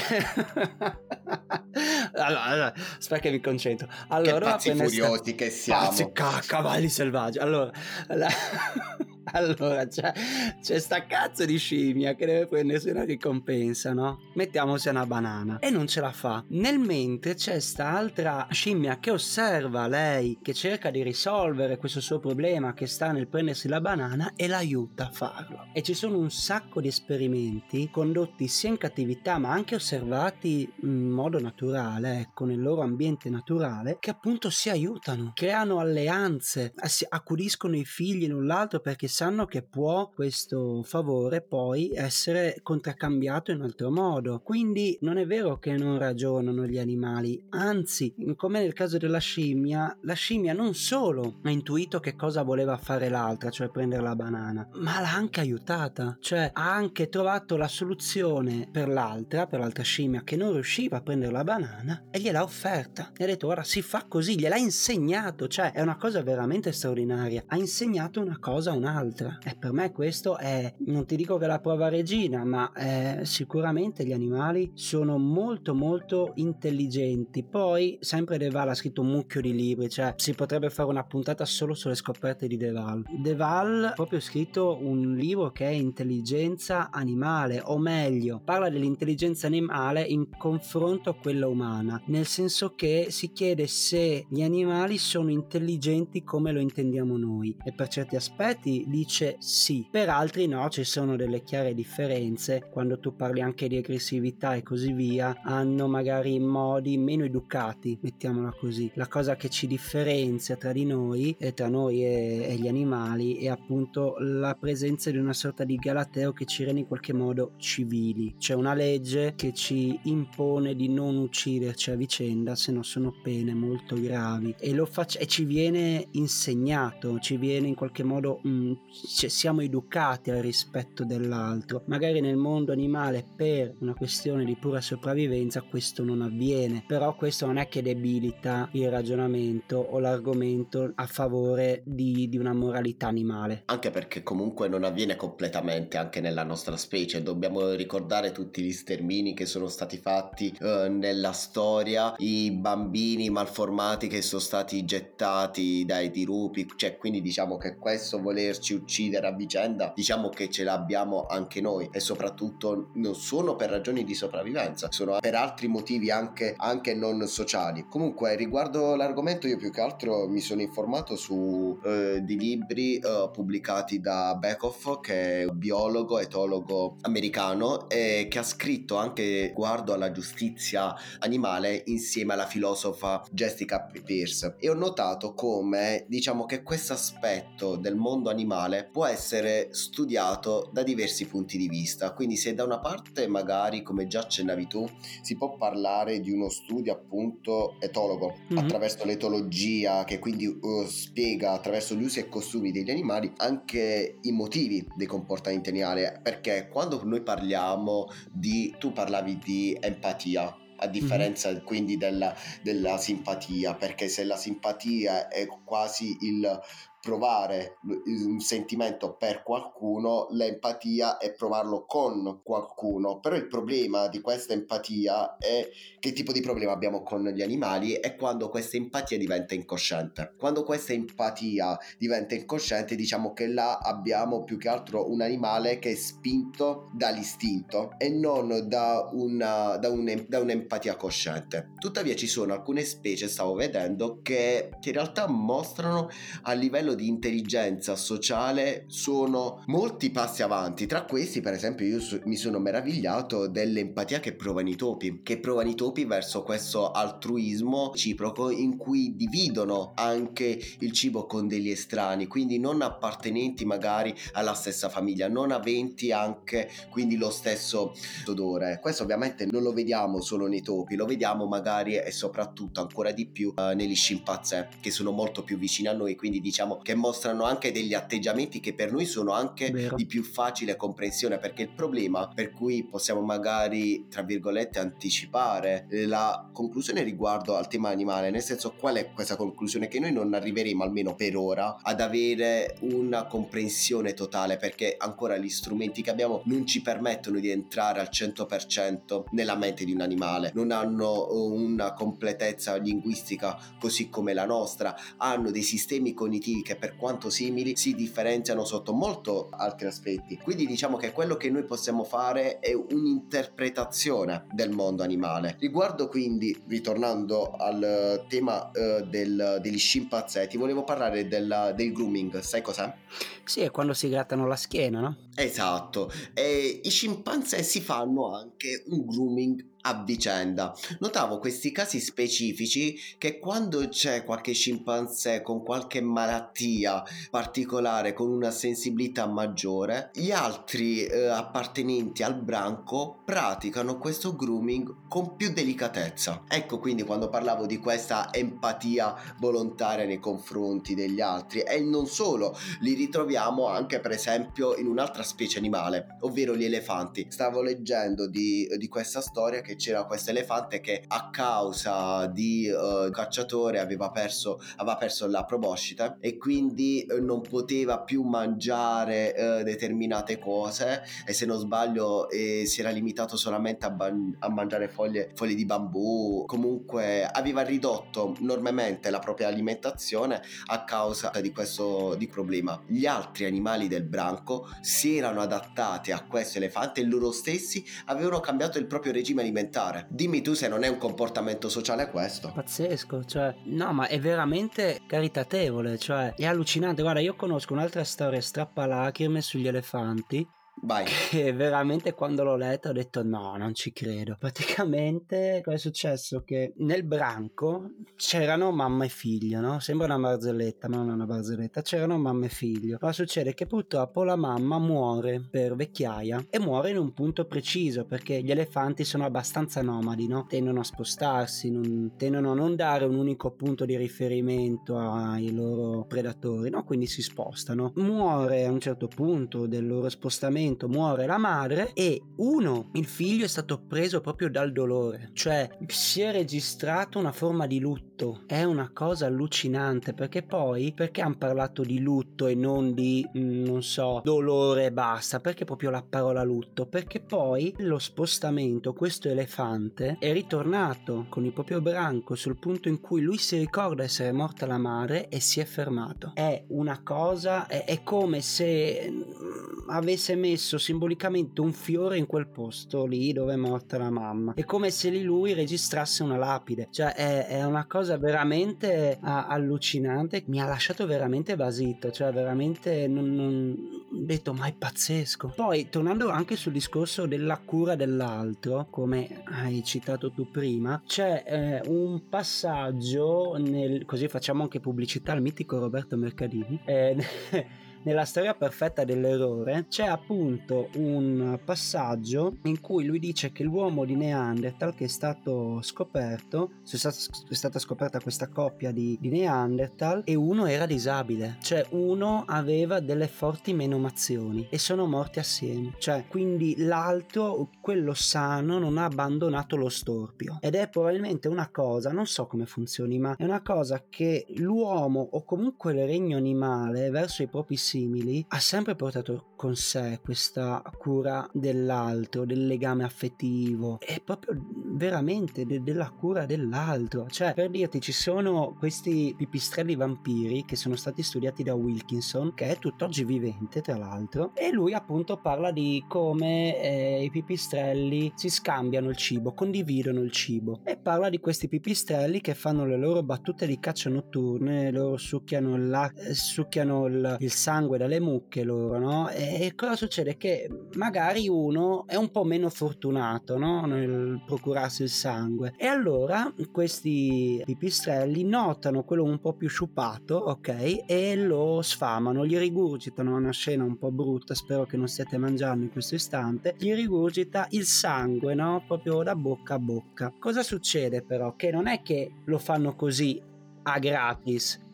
allora, 2.14 2.42
allora, 2.42 2.74
aspetta 2.98 3.20
che 3.20 3.30
mi 3.30 3.40
concentro. 3.40 3.88
Allora, 4.08 4.38
che 4.38 4.40
pazzi 4.40 4.74
furiosi 4.74 5.22
sta... 5.22 5.32
che 5.32 5.50
siamo. 5.50 5.86
Pazzi, 5.86 6.10
ca- 6.12 6.42
cavalli 6.46 6.88
selvaggi. 6.88 7.38
Allora, 7.38 7.70
la... 8.08 8.28
allora 9.32 9.86
c'è, 9.86 10.12
c'è 10.60 10.78
sta 10.78 11.06
cazzo 11.06 11.44
di 11.44 11.56
scimmia 11.56 12.14
che 12.14 12.26
deve 12.26 12.46
prendersi 12.46 12.90
una 12.90 13.04
ricompensa, 13.04 13.92
no? 13.92 14.20
Mettiamoci 14.34 14.88
una 14.88 15.06
banana 15.06 15.58
e 15.58 15.70
non 15.70 15.86
ce 15.86 16.00
la 16.00 16.12
fa. 16.12 16.44
Nel 16.48 16.78
mentre 16.78 17.34
c'è 17.34 17.60
sta 17.60 17.88
altra 17.90 18.46
scimmia 18.50 18.98
che 18.98 19.10
osserva 19.10 19.86
lei, 19.86 20.38
che 20.42 20.54
cerca 20.54 20.90
di 20.90 21.02
risolvere 21.02 21.76
questo 21.76 22.00
suo 22.00 22.18
problema 22.18 22.74
che 22.74 22.86
sta 22.86 23.12
nel 23.12 23.28
prendersi 23.28 23.68
la 23.68 23.80
banana 23.80 24.32
e 24.36 24.46
l'aiuta 24.46 25.06
a 25.06 25.10
farlo. 25.10 25.66
E 25.72 25.82
ci 25.82 25.94
sono 25.94 26.18
un 26.18 26.30
sacco 26.30 26.80
di 26.80 26.88
esperimenti 26.88 27.88
condotti 27.90 28.48
sia 28.48 28.70
in 28.70 28.78
cattività 28.78 29.38
ma 29.38 29.50
anche 29.50 29.74
osservati 29.74 30.70
in 30.82 31.08
modo 31.08 31.40
naturale, 31.40 32.20
ecco, 32.20 32.44
nel 32.44 32.60
loro 32.60 32.82
ambiente 32.82 33.30
naturale, 33.30 33.98
che 34.00 34.10
appunto 34.10 34.50
si 34.50 34.68
aiutano, 34.68 35.32
creano 35.34 35.78
alleanze, 35.78 36.72
accudiscono 37.08 37.76
i 37.76 37.84
figli 37.84 38.26
l'un 38.26 38.46
l'altro 38.46 38.80
perché 38.80 39.08
sanno 39.20 39.44
che 39.44 39.60
può 39.60 40.08
questo 40.08 40.82
favore 40.82 41.42
poi 41.42 41.92
essere 41.94 42.60
contraccambiato 42.62 43.50
in 43.50 43.60
altro 43.60 43.90
modo. 43.90 44.40
Quindi 44.40 44.96
non 45.02 45.18
è 45.18 45.26
vero 45.26 45.58
che 45.58 45.76
non 45.76 45.98
ragionano 45.98 46.64
gli 46.64 46.78
animali, 46.78 47.38
anzi, 47.50 48.14
come 48.34 48.62
nel 48.62 48.72
caso 48.72 48.96
della 48.96 49.18
scimmia, 49.18 49.94
la 50.04 50.14
scimmia 50.14 50.54
non 50.54 50.72
solo 50.72 51.40
ha 51.42 51.50
intuito 51.50 52.00
che 52.00 52.16
cosa 52.16 52.40
voleva 52.40 52.78
fare 52.78 53.10
l'altra, 53.10 53.50
cioè 53.50 53.68
prendere 53.68 54.00
la 54.00 54.16
banana, 54.16 54.66
ma 54.76 55.00
l'ha 55.02 55.12
anche 55.12 55.40
aiutata, 55.40 56.16
cioè 56.18 56.50
ha 56.54 56.72
anche 56.72 57.10
trovato 57.10 57.58
la 57.58 57.68
soluzione 57.68 58.70
per 58.72 58.88
l'altra, 58.88 59.46
per 59.46 59.58
l'altra 59.58 59.82
scimmia 59.82 60.22
che 60.24 60.36
non 60.36 60.54
riusciva 60.54 60.96
a 60.96 61.02
prendere 61.02 61.30
la 61.30 61.44
banana 61.44 62.04
e 62.10 62.20
gliel'ha 62.20 62.42
offerta. 62.42 63.12
E 63.14 63.24
ha 63.24 63.26
detto 63.26 63.48
ora 63.48 63.64
si 63.64 63.82
fa 63.82 64.06
così, 64.08 64.38
gliel'ha 64.38 64.56
insegnato, 64.56 65.46
cioè 65.46 65.72
è 65.72 65.82
una 65.82 65.98
cosa 65.98 66.22
veramente 66.22 66.72
straordinaria. 66.72 67.44
Ha 67.48 67.56
insegnato 67.58 68.22
una 68.22 68.38
cosa 68.38 68.70
a 68.70 68.76
un'altra 68.76 69.08
un'altra. 69.10 69.38
E 69.42 69.56
per 69.58 69.72
me 69.72 69.92
questo 69.92 70.36
è, 70.38 70.72
non 70.86 71.04
ti 71.04 71.16
dico 71.16 71.36
che 71.36 71.46
la 71.46 71.58
prova 71.58 71.88
regina, 71.88 72.44
ma 72.44 72.72
eh, 72.72 73.24
sicuramente 73.24 74.04
gli 74.04 74.12
animali 74.12 74.70
sono 74.74 75.18
molto 75.18 75.74
molto 75.74 76.32
intelligenti. 76.36 77.42
Poi 77.42 77.98
sempre 78.00 78.38
De 78.38 78.50
Val 78.50 78.68
ha 78.68 78.74
scritto 78.74 79.02
un 79.02 79.08
mucchio 79.08 79.40
di 79.40 79.54
libri, 79.54 79.88
cioè 79.88 80.14
si 80.16 80.34
potrebbe 80.34 80.70
fare 80.70 80.88
una 80.88 81.04
puntata 81.04 81.44
solo 81.44 81.74
sulle 81.74 81.94
scoperte 81.94 82.46
di 82.46 82.56
De 82.56 82.70
Val. 82.70 83.04
De 83.08 83.34
Val 83.34 83.84
ha 83.84 83.92
proprio 83.92 84.20
scritto 84.20 84.78
un 84.80 85.14
libro 85.16 85.50
che 85.50 85.66
è 85.66 85.70
Intelligenza 85.70 86.90
animale, 86.90 87.60
o 87.64 87.78
meglio, 87.78 88.40
parla 88.44 88.68
dell'intelligenza 88.68 89.46
animale 89.46 90.02
in 90.02 90.28
confronto 90.36 91.10
a 91.10 91.14
quella 91.14 91.48
umana, 91.48 92.00
nel 92.06 92.26
senso 92.26 92.74
che 92.74 93.06
si 93.10 93.32
chiede 93.32 93.66
se 93.66 94.26
gli 94.28 94.42
animali 94.42 94.98
sono 94.98 95.30
intelligenti 95.30 96.22
come 96.22 96.52
lo 96.52 96.60
intendiamo 96.60 97.16
noi 97.16 97.56
e 97.64 97.72
per 97.72 97.88
certi 97.88 98.16
aspetti 98.16 98.84
dice 99.00 99.36
sì, 99.38 99.86
per 99.90 100.10
altri 100.10 100.46
no, 100.46 100.68
ci 100.68 100.84
sono 100.84 101.16
delle 101.16 101.42
chiare 101.42 101.72
differenze, 101.72 102.68
quando 102.70 102.98
tu 102.98 103.16
parli 103.16 103.40
anche 103.40 103.66
di 103.66 103.78
aggressività 103.78 104.54
e 104.54 104.62
così 104.62 104.92
via, 104.92 105.40
hanno 105.42 105.88
magari 105.88 106.38
modi 106.38 106.98
meno 106.98 107.24
educati, 107.24 107.98
mettiamola 108.02 108.52
così. 108.58 108.90
La 108.94 109.08
cosa 109.08 109.36
che 109.36 109.48
ci 109.48 109.66
differenzia 109.66 110.56
tra 110.56 110.72
di 110.72 110.84
noi, 110.84 111.34
e 111.38 111.54
tra 111.54 111.68
noi 111.68 112.04
e, 112.04 112.44
e 112.46 112.54
gli 112.56 112.68
animali, 112.68 113.36
è 113.38 113.48
appunto 113.48 114.16
la 114.18 114.54
presenza 114.54 115.10
di 115.10 115.16
una 115.16 115.32
sorta 115.32 115.64
di 115.64 115.76
galateo 115.76 116.32
che 116.32 116.44
ci 116.44 116.64
rende 116.64 116.80
in 116.80 116.86
qualche 116.86 117.14
modo 117.14 117.52
civili. 117.56 118.34
C'è 118.38 118.54
una 118.54 118.74
legge 118.74 119.32
che 119.34 119.54
ci 119.54 119.98
impone 120.04 120.74
di 120.74 120.88
non 120.90 121.16
ucciderci 121.16 121.90
a 121.90 121.96
vicenda, 121.96 122.54
se 122.54 122.70
no 122.70 122.82
sono 122.82 123.14
pene 123.22 123.54
molto 123.54 123.98
gravi 123.98 124.54
e, 124.58 124.74
lo 124.74 124.84
faccia- 124.84 125.18
e 125.20 125.26
ci 125.26 125.44
viene 125.44 126.06
insegnato, 126.12 127.18
ci 127.18 127.38
viene 127.38 127.68
in 127.68 127.74
qualche 127.74 128.02
modo 128.02 128.40
mh, 128.42 128.48
mm, 128.50 128.72
cioè, 128.90 129.30
siamo 129.30 129.60
educati 129.60 130.30
al 130.30 130.38
rispetto 130.38 131.04
dell'altro. 131.04 131.82
Magari 131.86 132.20
nel 132.20 132.36
mondo 132.36 132.72
animale 132.72 133.24
per 133.36 133.74
una 133.80 133.94
questione 133.94 134.44
di 134.44 134.56
pura 134.56 134.80
sopravvivenza 134.80 135.62
questo 135.62 136.02
non 136.04 136.22
avviene, 136.22 136.84
però 136.86 137.14
questo 137.14 137.46
non 137.46 137.56
è 137.56 137.68
che 137.68 137.82
debilita 137.82 138.68
il 138.72 138.90
ragionamento 138.90 139.76
o 139.76 139.98
l'argomento 139.98 140.92
a 140.94 141.06
favore 141.06 141.82
di, 141.84 142.28
di 142.28 142.36
una 142.36 142.52
moralità 142.52 143.06
animale. 143.06 143.62
Anche 143.66 143.90
perché 143.90 144.22
comunque 144.22 144.68
non 144.68 144.84
avviene 144.84 145.16
completamente 145.16 145.96
anche 145.96 146.20
nella 146.20 146.44
nostra 146.44 146.76
specie, 146.76 147.22
dobbiamo 147.22 147.72
ricordare 147.72 148.32
tutti 148.32 148.62
gli 148.62 148.72
stermini 148.72 149.34
che 149.34 149.46
sono 149.46 149.68
stati 149.68 149.98
fatti 149.98 150.56
eh, 150.60 150.88
nella 150.88 151.32
storia, 151.32 152.14
i 152.18 152.50
bambini 152.50 153.30
malformati 153.30 154.08
che 154.08 154.22
sono 154.22 154.40
stati 154.40 154.84
gettati 154.84 155.84
dai 155.84 156.10
dirupi, 156.10 156.66
cioè 156.76 156.96
quindi 156.96 157.20
diciamo 157.20 157.56
che 157.56 157.76
questo 157.76 158.20
volerci 158.20 158.79
uccidere 158.80 159.26
a 159.26 159.32
vicenda, 159.32 159.92
diciamo 159.94 160.28
che 160.28 160.48
ce 160.48 160.64
l'abbiamo 160.64 161.26
anche 161.26 161.60
noi 161.60 161.88
e 161.92 162.00
soprattutto 162.00 162.90
non 162.94 163.14
sono 163.14 163.56
per 163.56 163.70
ragioni 163.70 164.04
di 164.04 164.14
sopravvivenza, 164.14 164.88
sono 164.90 165.18
per 165.20 165.34
altri 165.34 165.68
motivi 165.68 166.10
anche, 166.10 166.54
anche 166.56 166.94
non 166.94 167.26
sociali. 167.26 167.86
Comunque 167.88 168.36
riguardo 168.36 168.94
l'argomento 168.96 169.46
io 169.46 169.56
più 169.56 169.70
che 169.70 169.80
altro 169.80 170.28
mi 170.28 170.40
sono 170.40 170.60
informato 170.60 171.16
su 171.16 171.78
eh, 171.84 172.20
di 172.22 172.38
libri 172.38 172.98
eh, 172.98 173.30
pubblicati 173.32 174.00
da 174.00 174.34
Beckhoff 174.36 175.00
che 175.00 175.40
è 175.40 175.44
un 175.44 175.58
biologo, 175.58 176.18
etologo 176.18 176.96
americano 177.02 177.88
e 177.88 178.26
che 178.30 178.38
ha 178.38 178.42
scritto 178.42 178.96
anche 178.96 179.48
riguardo 179.48 179.92
alla 179.92 180.10
giustizia 180.10 180.94
animale 181.18 181.82
insieme 181.86 182.32
alla 182.32 182.46
filosofa 182.46 183.22
Jessica 183.30 183.88
Pierce 184.04 184.56
e 184.58 184.68
ho 184.68 184.74
notato 184.74 185.34
come 185.34 186.04
diciamo 186.08 186.46
che 186.46 186.62
questo 186.62 186.92
aspetto 186.92 187.76
del 187.76 187.96
mondo 187.96 188.30
animale 188.30 188.69
animale 188.70 188.88
può 188.90 189.06
essere 189.06 189.68
studiato 189.72 190.70
da 190.72 190.82
diversi 190.82 191.26
punti 191.26 191.58
di 191.58 191.68
vista. 191.68 192.12
Quindi 192.12 192.36
se 192.36 192.54
da 192.54 192.64
una 192.64 192.78
parte 192.78 193.26
magari, 193.26 193.82
come 193.82 194.06
già 194.06 194.20
accennavi 194.20 194.66
tu, 194.66 194.88
si 195.22 195.36
può 195.36 195.56
parlare 195.56 196.20
di 196.20 196.30
uno 196.30 196.48
studio 196.48 196.92
appunto 196.92 197.76
etologo 197.80 198.36
mm-hmm. 198.52 198.64
attraverso 198.64 199.04
l'etologia 199.04 200.04
che 200.04 200.18
quindi 200.18 200.46
uh, 200.46 200.86
spiega 200.86 201.52
attraverso 201.52 201.94
gli 201.94 202.04
usi 202.04 202.20
e 202.20 202.28
costumi 202.28 202.70
degli 202.70 202.90
animali 202.90 203.32
anche 203.36 204.18
i 204.22 204.32
motivi 204.32 204.86
dei 204.94 205.06
comportamenti 205.06 205.70
animali, 205.70 206.04
perché 206.22 206.68
quando 206.70 207.02
noi 207.04 207.22
parliamo 207.22 208.06
di 208.30 208.74
tu 208.78 208.92
parlavi 208.92 209.38
di 209.38 209.76
empatia 209.80 210.56
a 210.82 210.86
differenza 210.86 211.50
mm-hmm. 211.50 211.64
quindi 211.64 211.98
della, 211.98 212.34
della, 212.62 212.96
simpatia, 212.96 213.74
perché 213.74 214.08
se 214.08 214.24
la 214.24 214.36
simpatia 214.36 215.28
è 215.28 215.46
quasi 215.64 216.16
il 216.20 216.60
provare 217.00 217.78
un 218.04 218.40
sentimento 218.40 219.16
per 219.16 219.42
qualcuno, 219.42 220.28
l'empatia 220.30 221.16
è 221.16 221.32
provarlo 221.32 221.84
con 221.86 222.40
qualcuno. 222.42 223.20
Però 223.20 223.34
il 223.36 223.46
problema 223.46 224.08
di 224.08 224.20
questa 224.20 224.52
empatia 224.52 225.36
è 225.38 225.68
che 225.98 226.12
tipo 226.12 226.32
di 226.32 226.40
problema 226.40 226.72
abbiamo 226.72 227.02
con 227.02 227.26
gli 227.28 227.42
animali 227.42 227.92
è 227.92 228.16
quando 228.16 228.48
questa 228.48 228.76
empatia 228.76 229.18
diventa 229.18 229.54
incosciente. 229.54 230.34
Quando 230.38 230.62
questa 230.62 230.92
empatia 230.92 231.78
diventa 231.98 232.34
incosciente, 232.34 232.94
diciamo 232.94 233.32
che 233.32 233.46
là 233.46 233.78
abbiamo 233.78 234.44
più 234.44 234.58
che 234.58 234.68
altro 234.68 235.10
un 235.10 235.22
animale 235.22 235.78
che 235.78 235.92
è 235.92 235.94
spinto 235.94 236.90
dall'istinto 236.92 237.94
e 237.98 238.10
non 238.10 238.66
da, 238.66 239.08
una, 239.12 239.76
da, 239.76 239.88
un, 239.88 240.24
da 240.28 240.38
un'empatia 240.40 240.96
cosciente. 240.96 241.72
Tuttavia 241.78 242.14
ci 242.14 242.26
sono 242.26 242.52
alcune 242.52 242.82
specie, 242.82 243.28
stavo 243.28 243.54
vedendo, 243.54 244.20
che, 244.22 244.70
in 244.82 244.92
realtà 244.92 245.26
mostrano 245.28 246.08
a 246.42 246.52
livello 246.52 246.89
livello 246.90 246.94
di 246.94 247.08
intelligenza 247.08 247.96
sociale 247.96 248.84
sono 248.88 249.62
molti 249.66 250.10
passi 250.10 250.42
avanti. 250.42 250.86
Tra 250.86 251.04
questi, 251.04 251.40
per 251.40 251.52
esempio, 251.52 251.86
io 251.86 252.00
so- 252.00 252.20
mi 252.24 252.36
sono 252.36 252.58
meravigliato 252.58 253.46
dell'empatia 253.46 254.20
che 254.20 254.34
provano 254.34 254.68
i 254.68 254.76
topi, 254.76 255.20
che 255.22 255.38
provano 255.38 255.68
i 255.68 255.74
topi 255.74 256.04
verso 256.04 256.42
questo 256.42 256.90
altruismo 256.90 257.90
reciproco 257.92 258.50
in 258.50 258.76
cui 258.76 259.14
dividono 259.16 259.92
anche 259.94 260.58
il 260.78 260.92
cibo 260.92 261.26
con 261.26 261.46
degli 261.48 261.70
estranei, 261.70 262.26
quindi 262.26 262.58
non 262.58 262.82
appartenenti 262.82 263.64
magari 263.64 264.14
alla 264.32 264.54
stessa 264.54 264.88
famiglia, 264.88 265.28
non 265.28 265.50
aventi 265.50 266.12
anche 266.12 266.68
quindi 266.90 267.16
lo 267.16 267.30
stesso 267.30 267.94
odore. 268.26 268.78
Questo 268.80 269.02
ovviamente 269.02 269.46
non 269.46 269.62
lo 269.62 269.72
vediamo 269.72 270.20
solo 270.20 270.46
nei 270.46 270.62
topi, 270.62 270.96
lo 270.96 271.06
vediamo 271.06 271.46
magari 271.46 271.96
e 271.96 272.10
soprattutto 272.10 272.80
ancora 272.80 273.12
di 273.12 273.26
più 273.26 273.52
eh, 273.56 273.74
negli 273.74 273.94
scimpanzé 273.94 274.68
che 274.80 274.90
sono 274.90 275.10
molto 275.10 275.42
più 275.42 275.58
vicini 275.58 275.88
a 275.88 275.92
noi, 275.92 276.16
quindi 276.16 276.40
diciamo 276.40 276.79
che 276.82 276.94
mostrano 276.94 277.44
anche 277.44 277.72
degli 277.72 277.94
atteggiamenti 277.94 278.60
che 278.60 278.74
per 278.74 278.92
noi 278.92 279.04
sono 279.04 279.32
anche 279.32 279.70
Vero. 279.70 279.96
di 279.96 280.06
più 280.06 280.22
facile 280.22 280.76
comprensione, 280.76 281.38
perché 281.38 281.62
il 281.62 281.70
problema 281.70 282.28
per 282.28 282.50
cui 282.50 282.84
possiamo 282.84 283.20
magari 283.20 284.06
tra 284.08 284.22
virgolette 284.22 284.78
anticipare 284.78 285.86
la 286.06 286.48
conclusione 286.52 287.02
riguardo 287.02 287.56
al 287.56 287.68
tema 287.68 287.88
animale, 287.88 288.30
nel 288.30 288.42
senso 288.42 288.72
qual 288.72 288.96
è 288.96 289.12
questa 289.12 289.36
conclusione 289.36 289.88
che 289.88 290.00
noi 290.00 290.12
non 290.12 290.34
arriveremo 290.34 290.82
almeno 290.82 291.14
per 291.14 291.36
ora 291.36 291.76
ad 291.82 292.00
avere 292.00 292.76
una 292.80 293.26
comprensione 293.26 294.14
totale 294.14 294.56
perché 294.56 294.94
ancora 294.98 295.36
gli 295.36 295.48
strumenti 295.48 296.02
che 296.02 296.10
abbiamo 296.10 296.42
non 296.44 296.66
ci 296.66 296.82
permettono 296.82 297.38
di 297.38 297.50
entrare 297.50 298.00
al 298.00 298.08
100% 298.10 299.24
nella 299.30 299.56
mente 299.56 299.84
di 299.84 299.92
un 299.92 300.00
animale, 300.00 300.50
non 300.54 300.70
hanno 300.70 301.28
una 301.30 301.92
completezza 301.92 302.76
linguistica 302.76 303.58
così 303.78 304.08
come 304.08 304.34
la 304.34 304.46
nostra, 304.46 304.94
hanno 305.16 305.50
dei 305.50 305.62
sistemi 305.62 306.12
cognitivi 306.12 306.62
che 306.70 306.76
per 306.76 306.94
quanto 306.94 307.30
simili 307.30 307.74
si 307.76 307.96
differenziano 307.96 308.64
sotto 308.64 308.92
molto 308.92 309.48
altri 309.50 309.88
aspetti. 309.88 310.38
Quindi 310.38 310.66
diciamo 310.66 310.96
che 310.96 311.10
quello 311.10 311.36
che 311.36 311.50
noi 311.50 311.64
possiamo 311.64 312.04
fare 312.04 312.60
è 312.60 312.72
un'interpretazione 312.72 314.46
del 314.52 314.70
mondo 314.70 315.02
animale. 315.02 315.56
Riguardo 315.58 316.06
quindi, 316.06 316.56
ritornando 316.68 317.50
al 317.50 318.24
tema 318.28 318.70
uh, 318.72 319.04
del, 319.04 319.58
degli 319.60 319.78
scimpanzé, 319.78 320.46
ti 320.46 320.56
volevo 320.56 320.84
parlare 320.84 321.26
del, 321.26 321.72
del 321.74 321.92
grooming, 321.92 322.38
sai 322.38 322.62
cos'è? 322.62 322.94
Sì, 323.42 323.62
è 323.62 323.72
quando 323.72 323.92
si 323.92 324.08
grattano 324.08 324.46
la 324.46 324.54
schiena, 324.54 325.00
no? 325.00 325.16
Esatto, 325.34 326.12
e 326.34 326.80
i 326.84 326.88
scimpanzé 326.88 327.64
si 327.64 327.80
fanno 327.80 328.32
anche 328.32 328.84
un 328.86 329.04
grooming 329.06 329.69
a 329.82 330.02
vicenda. 330.02 330.74
Notavo 330.98 331.38
questi 331.38 331.72
casi 331.72 332.00
specifici 332.00 332.98
che 333.18 333.38
quando 333.38 333.88
c'è 333.88 334.24
qualche 334.24 334.52
scimpanzé 334.52 335.42
con 335.42 335.62
qualche 335.62 336.00
malattia 336.00 337.02
particolare, 337.30 338.12
con 338.12 338.30
una 338.30 338.50
sensibilità 338.50 339.26
maggiore, 339.26 340.10
gli 340.14 340.30
altri 340.30 341.04
eh, 341.04 341.26
appartenenti 341.26 342.22
al 342.22 342.40
branco 342.40 343.22
praticano 343.24 343.98
questo 343.98 344.34
grooming 344.34 345.08
con 345.08 345.36
più 345.36 345.52
delicatezza. 345.52 346.44
Ecco 346.48 346.78
quindi 346.78 347.02
quando 347.02 347.28
parlavo 347.28 347.66
di 347.66 347.78
questa 347.78 348.32
empatia 348.32 349.14
volontaria 349.38 350.04
nei 350.04 350.18
confronti 350.18 350.94
degli 350.94 351.20
altri 351.20 351.60
e 351.60 351.80
non 351.80 352.06
solo, 352.06 352.56
li 352.80 352.94
ritroviamo 352.94 353.66
anche 353.66 354.00
per 354.00 354.12
esempio 354.12 354.76
in 354.76 354.86
un'altra 354.86 355.22
specie 355.22 355.58
animale, 355.58 356.16
ovvero 356.20 356.56
gli 356.56 356.64
elefanti. 356.64 357.26
Stavo 357.28 357.62
leggendo 357.62 358.28
di, 358.28 358.68
di 358.76 358.88
questa 358.88 359.20
storia 359.20 359.60
che 359.60 359.69
che 359.70 359.76
c'era 359.76 360.04
questo 360.04 360.30
elefante 360.30 360.80
che 360.80 361.04
a 361.06 361.30
causa 361.30 362.26
di 362.26 362.68
uh, 362.68 363.10
cacciatore 363.10 363.78
aveva 363.78 364.10
perso, 364.10 364.60
aveva 364.76 364.96
perso 364.96 365.28
la 365.28 365.44
proboscite 365.44 366.16
e 366.18 366.36
quindi 366.36 367.06
uh, 367.08 367.22
non 367.22 367.40
poteva 367.40 368.00
più 368.00 368.22
mangiare 368.22 369.32
uh, 369.36 369.62
determinate 369.62 370.38
cose 370.38 371.02
e 371.24 371.32
se 371.32 371.46
non 371.46 371.58
sbaglio 371.58 372.28
eh, 372.30 372.64
si 372.66 372.80
era 372.80 372.90
limitato 372.90 373.36
solamente 373.36 373.86
a, 373.86 373.90
ban- 373.90 374.34
a 374.40 374.50
mangiare 374.50 374.88
foglie, 374.88 375.30
foglie 375.34 375.54
di 375.54 375.64
bambù. 375.64 376.44
Comunque 376.46 377.24
aveva 377.24 377.62
ridotto 377.62 378.34
enormemente 378.40 379.10
la 379.10 379.20
propria 379.20 379.46
alimentazione 379.46 380.42
a 380.66 380.84
causa 380.84 381.30
di 381.40 381.52
questo 381.52 382.16
di 382.16 382.26
problema. 382.26 382.82
Gli 382.86 383.06
altri 383.06 383.44
animali 383.44 383.86
del 383.86 384.02
branco 384.02 384.68
si 384.80 385.16
erano 385.16 385.40
adattati 385.40 386.10
a 386.10 386.24
questo 386.24 386.58
elefante 386.58 387.00
e 387.00 387.04
loro 387.04 387.30
stessi 387.30 387.84
avevano 388.06 388.40
cambiato 388.40 388.78
il 388.78 388.86
proprio 388.86 389.12
regime 389.12 389.42
alimentare 389.42 389.58
alimentare. 389.60 390.06
Dimmi 390.08 390.40
tu 390.40 390.54
se 390.54 390.68
non 390.68 390.82
è 390.82 390.88
un 390.88 390.98
comportamento 390.98 391.68
sociale 391.68 392.10
questo. 392.10 392.50
Pazzesco, 392.52 393.24
cioè, 393.24 393.54
no, 393.64 393.92
ma 393.92 394.08
è 394.08 394.18
veramente 394.18 395.00
caritatevole, 395.06 395.98
cioè, 395.98 396.34
è 396.34 396.46
allucinante. 396.46 397.02
Guarda, 397.02 397.20
io 397.20 397.34
conosco 397.34 397.74
un'altra 397.74 398.04
storia 398.04 398.40
strappalacrime 398.40 399.40
sugli 399.40 399.68
elefanti 399.68 400.46
Vai. 400.82 401.04
Che 401.30 401.52
veramente 401.52 402.14
quando 402.14 402.42
l'ho 402.42 402.56
letto 402.56 402.88
ho 402.88 402.92
detto 402.92 403.22
no, 403.22 403.56
non 403.56 403.74
ci 403.74 403.92
credo. 403.92 404.36
Praticamente 404.38 405.60
cosa 405.62 405.76
è 405.76 405.78
successo? 405.78 406.42
Che 406.42 406.72
nel 406.78 407.04
branco 407.04 407.90
c'erano 408.16 408.70
mamma 408.72 409.04
e 409.04 409.08
figlio, 409.08 409.60
no? 409.60 409.78
Sembra 409.78 410.06
una 410.06 410.18
barzelletta, 410.18 410.88
ma 410.88 410.96
non 410.96 411.10
è 411.10 411.12
una 411.12 411.26
barzelletta. 411.26 411.82
C'erano 411.82 412.18
mamma 412.18 412.46
e 412.46 412.48
figlio. 412.48 412.98
Ma 413.00 413.12
succede 413.12 413.54
che 413.54 413.66
purtroppo 413.66 414.24
la 414.24 414.36
mamma 414.36 414.78
muore 414.78 415.40
per 415.40 415.76
vecchiaia 415.76 416.46
e 416.50 416.58
muore 416.58 416.90
in 416.90 416.98
un 416.98 417.12
punto 417.12 417.44
preciso 417.44 418.04
perché 418.04 418.42
gli 418.42 418.50
elefanti 418.50 419.04
sono 419.04 419.24
abbastanza 419.24 419.82
nomadi, 419.82 420.26
no? 420.26 420.46
Tendono 420.48 420.80
a 420.80 420.84
spostarsi, 420.84 421.70
non, 421.70 422.12
tendono 422.16 422.52
a 422.52 422.54
non 422.54 422.74
dare 422.74 423.04
un 423.04 423.14
unico 423.14 423.52
punto 423.52 423.84
di 423.84 423.96
riferimento 423.96 424.98
ai 424.98 425.54
loro 425.54 426.04
predatori, 426.06 426.70
no? 426.70 426.84
Quindi 426.84 427.06
si 427.06 427.22
spostano. 427.22 427.92
Muore 427.96 428.64
a 428.64 428.70
un 428.70 428.80
certo 428.80 429.06
punto 429.06 429.66
del 429.66 429.86
loro 429.86 430.08
spostamento 430.08 430.59
momento 430.60 430.88
muore 430.88 431.26
la 431.26 431.38
madre 431.38 431.92
e 431.94 432.22
uno, 432.36 432.90
il 432.92 433.06
figlio 433.06 433.44
è 433.44 433.48
stato 433.48 433.82
preso 433.86 434.20
proprio 434.20 434.50
dal 434.50 434.72
dolore, 434.72 435.30
cioè 435.32 435.68
si 435.86 436.20
è 436.20 436.32
registrato 436.32 437.18
una 437.18 437.32
forma 437.32 437.66
di 437.66 437.80
lutto. 437.80 438.09
È 438.46 438.62
una 438.62 438.90
cosa 438.92 439.26
allucinante 439.26 440.12
perché 440.12 440.42
poi, 440.42 440.92
perché 440.92 441.22
hanno 441.22 441.38
parlato 441.38 441.82
di 441.82 442.00
lutto 442.00 442.46
e 442.46 442.54
non 442.54 442.92
di, 442.92 443.26
mm, 443.36 443.64
non 443.64 443.82
so, 443.82 444.20
dolore 444.22 444.86
e 444.86 444.92
basta? 444.92 445.40
Perché 445.40 445.64
proprio 445.64 445.88
la 445.88 446.04
parola 446.06 446.42
lutto? 446.42 446.84
Perché 446.86 447.20
poi 447.20 447.74
lo 447.78 447.98
spostamento, 447.98 448.92
questo 448.92 449.28
elefante, 449.28 450.16
è 450.18 450.32
ritornato 450.32 451.26
con 451.30 451.46
il 451.46 451.52
proprio 451.52 451.80
branco 451.80 452.34
sul 452.34 452.58
punto 452.58 452.88
in 452.88 453.00
cui 453.00 453.22
lui 453.22 453.38
si 453.38 453.56
ricorda 453.56 454.02
essere 454.02 454.32
morta 454.32 454.66
la 454.66 454.78
madre 454.78 455.28
e 455.28 455.40
si 455.40 455.60
è 455.60 455.64
fermato. 455.64 456.32
È 456.34 456.64
una 456.68 457.00
cosa, 457.02 457.66
è, 457.66 457.84
è 457.84 458.02
come 458.02 458.42
se 458.42 459.08
mm, 459.10 459.88
avesse 459.88 460.34
messo 460.36 460.78
simbolicamente 460.78 461.60
un 461.60 461.72
fiore 461.72 462.18
in 462.18 462.26
quel 462.26 462.48
posto 462.48 463.06
lì 463.06 463.32
dove 463.32 463.54
è 463.54 463.56
morta 463.56 463.98
la 463.98 464.10
mamma. 464.10 464.54
È 464.54 464.64
come 464.64 464.90
se 464.90 465.10
lì 465.10 465.22
lui 465.22 465.52
registrasse 465.54 466.22
una 466.22 466.36
lapide. 466.36 466.88
Cioè 466.90 467.14
è, 467.14 467.46
è 467.46 467.64
una 467.64 467.86
cosa 467.86 468.09
veramente 468.18 469.18
uh, 469.20 469.26
allucinante. 469.26 470.42
Mi 470.46 470.60
ha 470.60 470.66
lasciato 470.66 471.06
veramente 471.06 471.56
basito. 471.56 472.10
Cioè 472.10 472.32
veramente 472.32 473.06
non, 473.06 473.34
non... 473.34 473.76
detto 474.10 474.52
ma 474.52 474.66
è 474.66 474.72
pazzesco. 474.72 475.52
Poi 475.54 475.88
tornando 475.88 476.28
anche 476.30 476.56
sul 476.56 476.72
discorso 476.72 477.26
della 477.26 477.58
cura 477.58 477.94
dell'altro, 477.94 478.86
come 478.90 479.42
hai 479.44 479.82
citato 479.84 480.30
tu 480.32 480.50
prima, 480.50 481.02
c'è 481.06 481.44
eh, 481.46 481.88
un 481.88 482.28
passaggio 482.28 483.56
nel... 483.58 484.04
così 484.04 484.28
facciamo 484.28 484.62
anche 484.62 484.80
pubblicità 484.80 485.32
al 485.32 485.42
mitico 485.42 485.78
Roberto 485.78 486.16
Mercadini. 486.16 486.80
Eh, 486.84 487.16
nella 488.02 488.24
storia 488.24 488.54
perfetta 488.54 489.04
dell'errore 489.04 489.86
c'è 489.88 490.06
appunto 490.06 490.88
un 490.96 491.58
passaggio 491.64 492.56
in 492.64 492.80
cui 492.80 493.04
lui 493.04 493.18
dice 493.18 493.52
che 493.52 493.62
l'uomo 493.62 494.04
di 494.04 494.16
Neanderthal 494.16 494.94
che 494.94 495.04
è 495.04 495.08
stato 495.08 495.82
scoperto, 495.82 496.72
è 496.90 497.54
stata 497.54 497.78
scoperta 497.78 498.20
questa 498.20 498.48
coppia 498.48 498.90
di, 498.90 499.18
di 499.20 499.28
Neanderthal 499.28 500.22
e 500.24 500.34
uno 500.34 500.66
era 500.66 500.86
disabile, 500.86 501.56
cioè 501.60 501.84
uno 501.90 502.44
aveva 502.46 503.00
delle 503.00 503.28
forti 503.28 503.72
menomazioni 503.72 504.66
e 504.70 504.78
sono 504.78 505.06
morti 505.06 505.38
assieme, 505.38 505.94
cioè 505.98 506.24
quindi 506.28 506.74
l'altro, 506.78 507.70
quello 507.80 508.14
sano, 508.14 508.78
non 508.78 508.98
ha 508.98 509.04
abbandonato 509.04 509.76
lo 509.76 509.88
storpio. 509.88 510.58
Ed 510.60 510.74
è 510.74 510.88
probabilmente 510.88 511.48
una 511.48 511.68
cosa, 511.70 512.12
non 512.12 512.26
so 512.26 512.46
come 512.46 512.66
funzioni, 512.66 513.18
ma 513.18 513.34
è 513.36 513.44
una 513.44 513.62
cosa 513.62 514.04
che 514.08 514.46
l'uomo 514.56 515.28
o 515.32 515.44
comunque 515.44 515.92
il 515.92 516.06
regno 516.06 516.36
animale 516.36 517.10
verso 517.10 517.42
i 517.42 517.48
propri 517.48 517.76
simili, 517.90 518.44
ha 518.48 518.60
sempre 518.60 518.94
portato 518.94 519.52
con 519.56 519.74
sé 519.74 520.20
questa 520.22 520.82
cura 520.96 521.48
dell'altro, 521.52 522.44
del 522.44 522.66
legame 522.66 523.04
affettivo 523.04 523.98
e 524.00 524.20
proprio 524.24 524.56
veramente 524.92 525.66
de- 525.66 525.82
della 525.82 526.10
cura 526.10 526.46
dell'altro. 526.46 527.26
Cioè, 527.28 527.52
per 527.54 527.70
dirti, 527.70 528.00
ci 528.00 528.12
sono 528.12 528.76
questi 528.78 529.34
pipistrelli 529.36 529.96
vampiri 529.96 530.64
che 530.64 530.76
sono 530.76 530.96
stati 530.96 531.22
studiati 531.22 531.62
da 531.62 531.74
Wilkinson, 531.74 532.54
che 532.54 532.68
è 532.68 532.78
tutt'oggi 532.78 533.24
vivente, 533.24 533.80
tra 533.80 533.96
l'altro, 533.96 534.52
e 534.54 534.70
lui 534.70 534.94
appunto 534.94 535.38
parla 535.38 535.72
di 535.72 536.04
come 536.06 536.80
eh, 536.80 537.24
i 537.24 537.30
pipistrelli 537.30 538.32
si 538.34 538.48
scambiano 538.48 539.08
il 539.08 539.16
cibo, 539.16 539.52
condividono 539.52 540.20
il 540.20 540.30
cibo 540.30 540.80
e 540.84 540.96
parla 540.96 541.28
di 541.28 541.40
questi 541.40 541.68
pipistrelli 541.68 542.40
che 542.40 542.54
fanno 542.54 542.84
le 542.86 542.96
loro 542.96 543.22
battute 543.22 543.66
di 543.66 543.78
caccia 543.78 544.10
notturne, 544.10 544.90
loro 544.90 545.16
succhiano, 545.16 545.76
la, 545.76 546.10
eh, 546.12 546.34
succhiano 546.34 547.06
il, 547.06 547.36
il, 547.40 547.50
sangue 547.50 547.79
dalle 547.88 548.20
mucche 548.20 548.62
loro, 548.62 548.98
no? 548.98 549.28
E 549.30 549.72
cosa 549.74 549.96
succede? 549.96 550.36
Che 550.36 550.68
magari 550.94 551.48
uno 551.48 552.06
è 552.06 552.16
un 552.16 552.30
po' 552.30 552.44
meno 552.44 552.68
fortunato, 552.68 553.58
no? 553.58 553.86
Nel 553.86 554.42
procurarsi 554.44 555.02
il 555.02 555.08
sangue 555.08 555.74
e 555.76 555.86
allora 555.86 556.52
questi 556.70 557.62
pipistrelli 557.64 558.44
notano 558.44 559.04
quello 559.04 559.24
un 559.24 559.40
po' 559.40 559.54
più 559.54 559.68
sciupato, 559.68 560.36
ok? 560.36 561.04
E 561.06 561.36
lo 561.36 561.80
sfamano, 561.82 562.46
gli 562.46 562.56
rigurgitano, 562.56 563.36
una 563.36 563.52
scena 563.52 563.84
un 563.84 563.96
po' 563.96 564.10
brutta, 564.10 564.54
spero 564.54 564.84
che 564.84 564.96
non 564.96 565.08
stiate 565.08 565.38
mangiando 565.38 565.84
in 565.84 565.92
questo 565.92 566.14
istante, 566.14 566.74
gli 566.78 566.92
rigurgita 566.94 567.66
il 567.70 567.84
sangue, 567.84 568.54
no? 568.54 568.84
Proprio 568.86 569.22
da 569.22 569.34
bocca 569.34 569.74
a 569.74 569.78
bocca. 569.78 570.32
Cosa 570.38 570.62
succede 570.62 571.22
però? 571.22 571.54
Che 571.56 571.70
non 571.70 571.86
è 571.86 572.02
che 572.02 572.32
lo 572.44 572.58
fanno 572.58 572.94
così 572.94 573.40
a 573.82 573.98
gratis. 573.98 574.88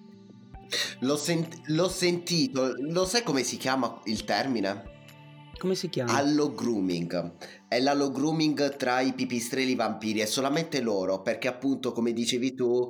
L'ho, 1.00 1.16
sent- 1.16 1.60
l'ho 1.66 1.88
sentito, 1.88 2.74
lo 2.78 3.04
sai 3.04 3.22
come 3.22 3.42
si 3.42 3.56
chiama 3.56 4.00
il 4.04 4.24
termine? 4.24 4.94
Come 5.58 5.74
si 5.74 5.88
chiama? 5.88 6.14
Allo 6.14 6.52
grooming. 6.52 7.32
È 7.66 7.80
l'allo 7.80 8.10
grooming 8.10 8.76
tra 8.76 9.00
i 9.00 9.14
pipistrelli 9.14 9.74
vampiri, 9.74 10.20
è 10.20 10.26
solamente 10.26 10.80
loro, 10.80 11.22
perché 11.22 11.48
appunto, 11.48 11.92
come 11.92 12.12
dicevi 12.12 12.54
tu, 12.54 12.88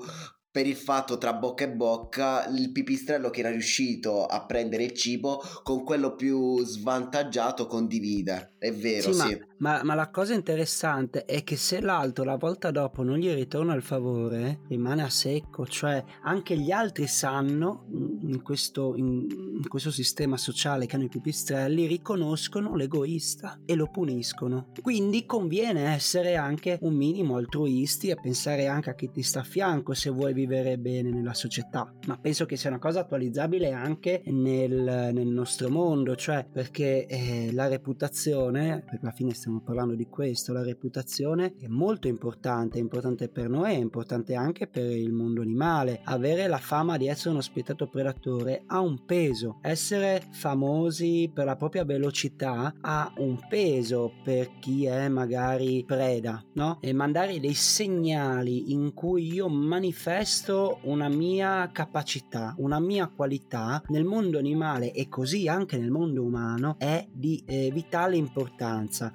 per 0.57 0.67
il 0.67 0.75
fatto 0.75 1.19
tra 1.19 1.35
bocca 1.35 1.65
e 1.65 1.71
bocca 1.71 2.47
il 2.47 2.73
pipistrello 2.73 3.29
che 3.29 3.41
era 3.41 3.51
riuscito 3.51 4.25
a 4.25 4.47
prendere 4.47 4.85
il 4.85 4.95
cibo 4.95 5.43
con 5.63 5.85
quello 5.85 6.15
più 6.15 6.65
svantaggiato 6.65 7.67
condivide. 7.67 8.56
È 8.67 8.73
vero, 8.73 9.13
sì. 9.13 9.21
sì. 9.21 9.39
Ma, 9.59 9.77
ma, 9.77 9.81
ma, 9.85 9.95
la 9.95 10.11
cosa 10.11 10.35
interessante 10.35 11.25
è 11.25 11.45
che 11.45 11.57
se 11.57 11.81
l'altro 11.81 12.25
la 12.25 12.37
volta 12.37 12.73
dopo 12.73 13.03
non 13.03 13.17
gli 13.19 13.33
ritorna 13.33 13.75
il 13.75 13.83
favore, 13.83 14.61
rimane 14.69 15.03
a 15.03 15.09
secco, 15.09 15.67
cioè 15.67 16.03
anche 16.23 16.59
gli 16.59 16.73
altri 16.73 17.07
sanno 17.07 17.87
in 17.91 18.43
questo, 18.43 18.97
in, 18.97 19.27
in 19.31 19.69
questo 19.69 19.91
sistema 19.93 20.37
sociale 20.37 20.87
che 20.87 20.97
hanno 20.97 21.05
i 21.05 21.09
pipistrelli, 21.09 21.87
riconoscono 21.87 22.75
l'egoista 22.75 23.61
e 23.65 23.77
lo 23.77 23.89
puniscono. 23.89 24.73
Quindi 24.83 25.27
conviene 25.27 25.95
essere 25.95 26.35
anche 26.35 26.79
un 26.81 26.95
minimo 26.95 27.37
altruisti 27.37 28.09
e 28.09 28.17
pensare 28.21 28.67
anche 28.67 28.91
a 28.91 28.95
chi 28.95 29.11
ti 29.11 29.23
sta 29.23 29.41
a 29.41 29.45
fianco 29.45 29.95
se 29.95 30.11
vuoi 30.11 30.33
vivere 30.33 30.77
bene 30.77 31.11
nella 31.11 31.35
società. 31.35 31.93
Ma 32.07 32.19
penso 32.19 32.47
che 32.47 32.57
sia 32.57 32.71
una 32.71 32.81
cosa 32.81 33.01
attualizzabile 33.01 33.71
anche 33.71 34.23
nel, 34.27 35.11
nel 35.13 35.29
nostro 35.29 35.71
mondo, 35.71 36.17
cioè 36.17 36.45
perché 36.51 37.07
eh, 37.07 37.51
la 37.53 37.69
reputazione, 37.69 38.56
per 38.57 38.99
la 39.03 39.11
fine 39.11 39.33
stiamo 39.33 39.57
stiamo 39.57 39.61
parlando 39.61 39.95
di 39.95 40.09
questo, 40.09 40.53
la 40.53 40.63
reputazione 40.63 41.55
è 41.59 41.67
molto 41.69 42.09
importante, 42.09 42.79
è 42.79 42.81
importante 42.81 43.29
per 43.29 43.49
noi, 43.49 43.75
è 43.75 43.79
importante 43.79 44.35
anche 44.35 44.67
per 44.67 44.91
il 44.91 45.13
mondo 45.13 45.41
animale. 45.41 46.01
Avere 46.05 46.47
la 46.47 46.59
fama 46.59 46.97
di 46.97 47.07
essere 47.07 47.31
uno 47.31 47.41
spietato 47.41 47.87
predatore 47.87 48.65
ha 48.67 48.81
un 48.81 49.05
peso, 49.05 49.59
essere 49.63 50.23
famosi 50.31 51.31
per 51.33 51.45
la 51.45 51.57
propria 51.57 51.85
velocità 51.85 52.75
ha 52.81 53.13
un 53.19 53.39
peso 53.49 54.13
per 54.25 54.59
chi 54.59 54.87
è 54.87 55.09
magari 55.09 55.85
preda, 55.87 56.43
no? 56.55 56.79
E 56.81 56.93
mandare 56.93 57.41
dei 57.41 57.55
segnali 57.55 58.73
in 58.73 58.93
cui 58.95 59.33
io 59.33 59.49
manifesto 59.49 60.81
una 60.83 61.09
mia 61.09 61.71
capacità, 61.73 62.55
una 62.59 62.81
mia 62.81 63.09
qualità 63.09 63.83
nel 63.89 64.05
mondo 64.05 64.39
animale 64.39 64.93
e 64.93 65.09
così 65.09 65.49
anche 65.49 65.79
nel 65.79 65.91
mondo 65.91 66.23
umano 66.23 66.77
è 66.79 67.07
di 67.11 67.43
eh, 67.47 67.71
vitale 67.73 68.17
importanza 68.17 68.35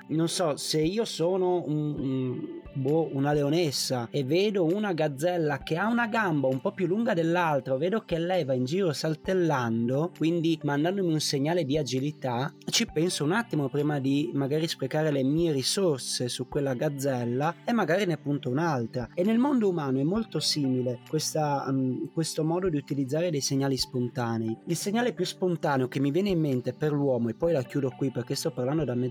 non 0.08 0.28
so, 0.28 0.56
se 0.58 0.82
io 0.82 1.06
sono 1.06 1.64
un, 1.66 1.96
un 2.00 2.62
boh, 2.74 3.10
una 3.14 3.34
leonessa 3.34 4.08
e 4.10 4.24
vedo 4.24 4.66
una 4.66 4.94
gazzella 4.94 5.60
che 5.60 5.78
ha 5.78 5.88
una 5.88 6.08
gamba 6.08 6.48
un 6.48 6.62
po' 6.62 6.72
più 6.72 6.88
lunga 6.88 7.14
dell'altra, 7.14 7.76
vedo 7.78 8.04
che 8.06 8.18
lei 8.18 8.44
va 8.44 8.54
in 8.54 8.66
giro 8.66 8.94
saltellando, 8.94 10.12
quindi 10.18 10.60
mandandomi 10.64 11.12
un 11.12 11.20
segnale 11.20 11.66
di 11.66 11.78
agilità, 11.78 12.54
ci 12.66 12.86
penso 12.92 13.24
un 13.24 13.32
attimo 13.32 13.70
prima 13.70 14.00
di 14.00 14.32
magari 14.34 14.68
sprecare 14.68 15.12
le 15.12 15.24
mie 15.24 15.52
risorse 15.52 16.30
su 16.30 16.48
quella 16.48 16.74
gazzella 16.74 17.56
e 17.66 17.72
magari 17.74 18.06
ne 18.06 18.18
punto 18.18 18.50
un'altra. 18.50 19.10
E 19.14 19.24
nel 19.24 19.38
mondo 19.38 19.70
umano 19.70 20.00
è 20.00 20.04
molto 20.04 20.40
simile 20.40 21.00
questa, 21.10 21.66
um, 21.68 22.10
questo 22.14 22.44
modo 22.44 22.70
di 22.70 22.78
utilizzare 22.78 23.30
dei 23.30 23.42
segnali 23.42 23.78
spontanei. 23.78 24.58
Il 24.68 24.76
segnale 24.76 25.14
più 25.14 25.26
spontaneo 25.26 25.88
che 25.88 26.00
mi 26.00 26.12
viene 26.12 26.30
in 26.30 26.40
mente 26.40 26.74
per 26.74 26.92
l'uomo, 26.92 27.30
e 27.30 27.34
poi 27.34 27.52
la 27.52 27.64
chiudo 27.64 27.90
qui 27.98 28.12
perché 28.12 28.36
sto 28.36 28.52
parlando 28.52 28.84
da 28.84 28.96
mezz'ora, 28.96 29.11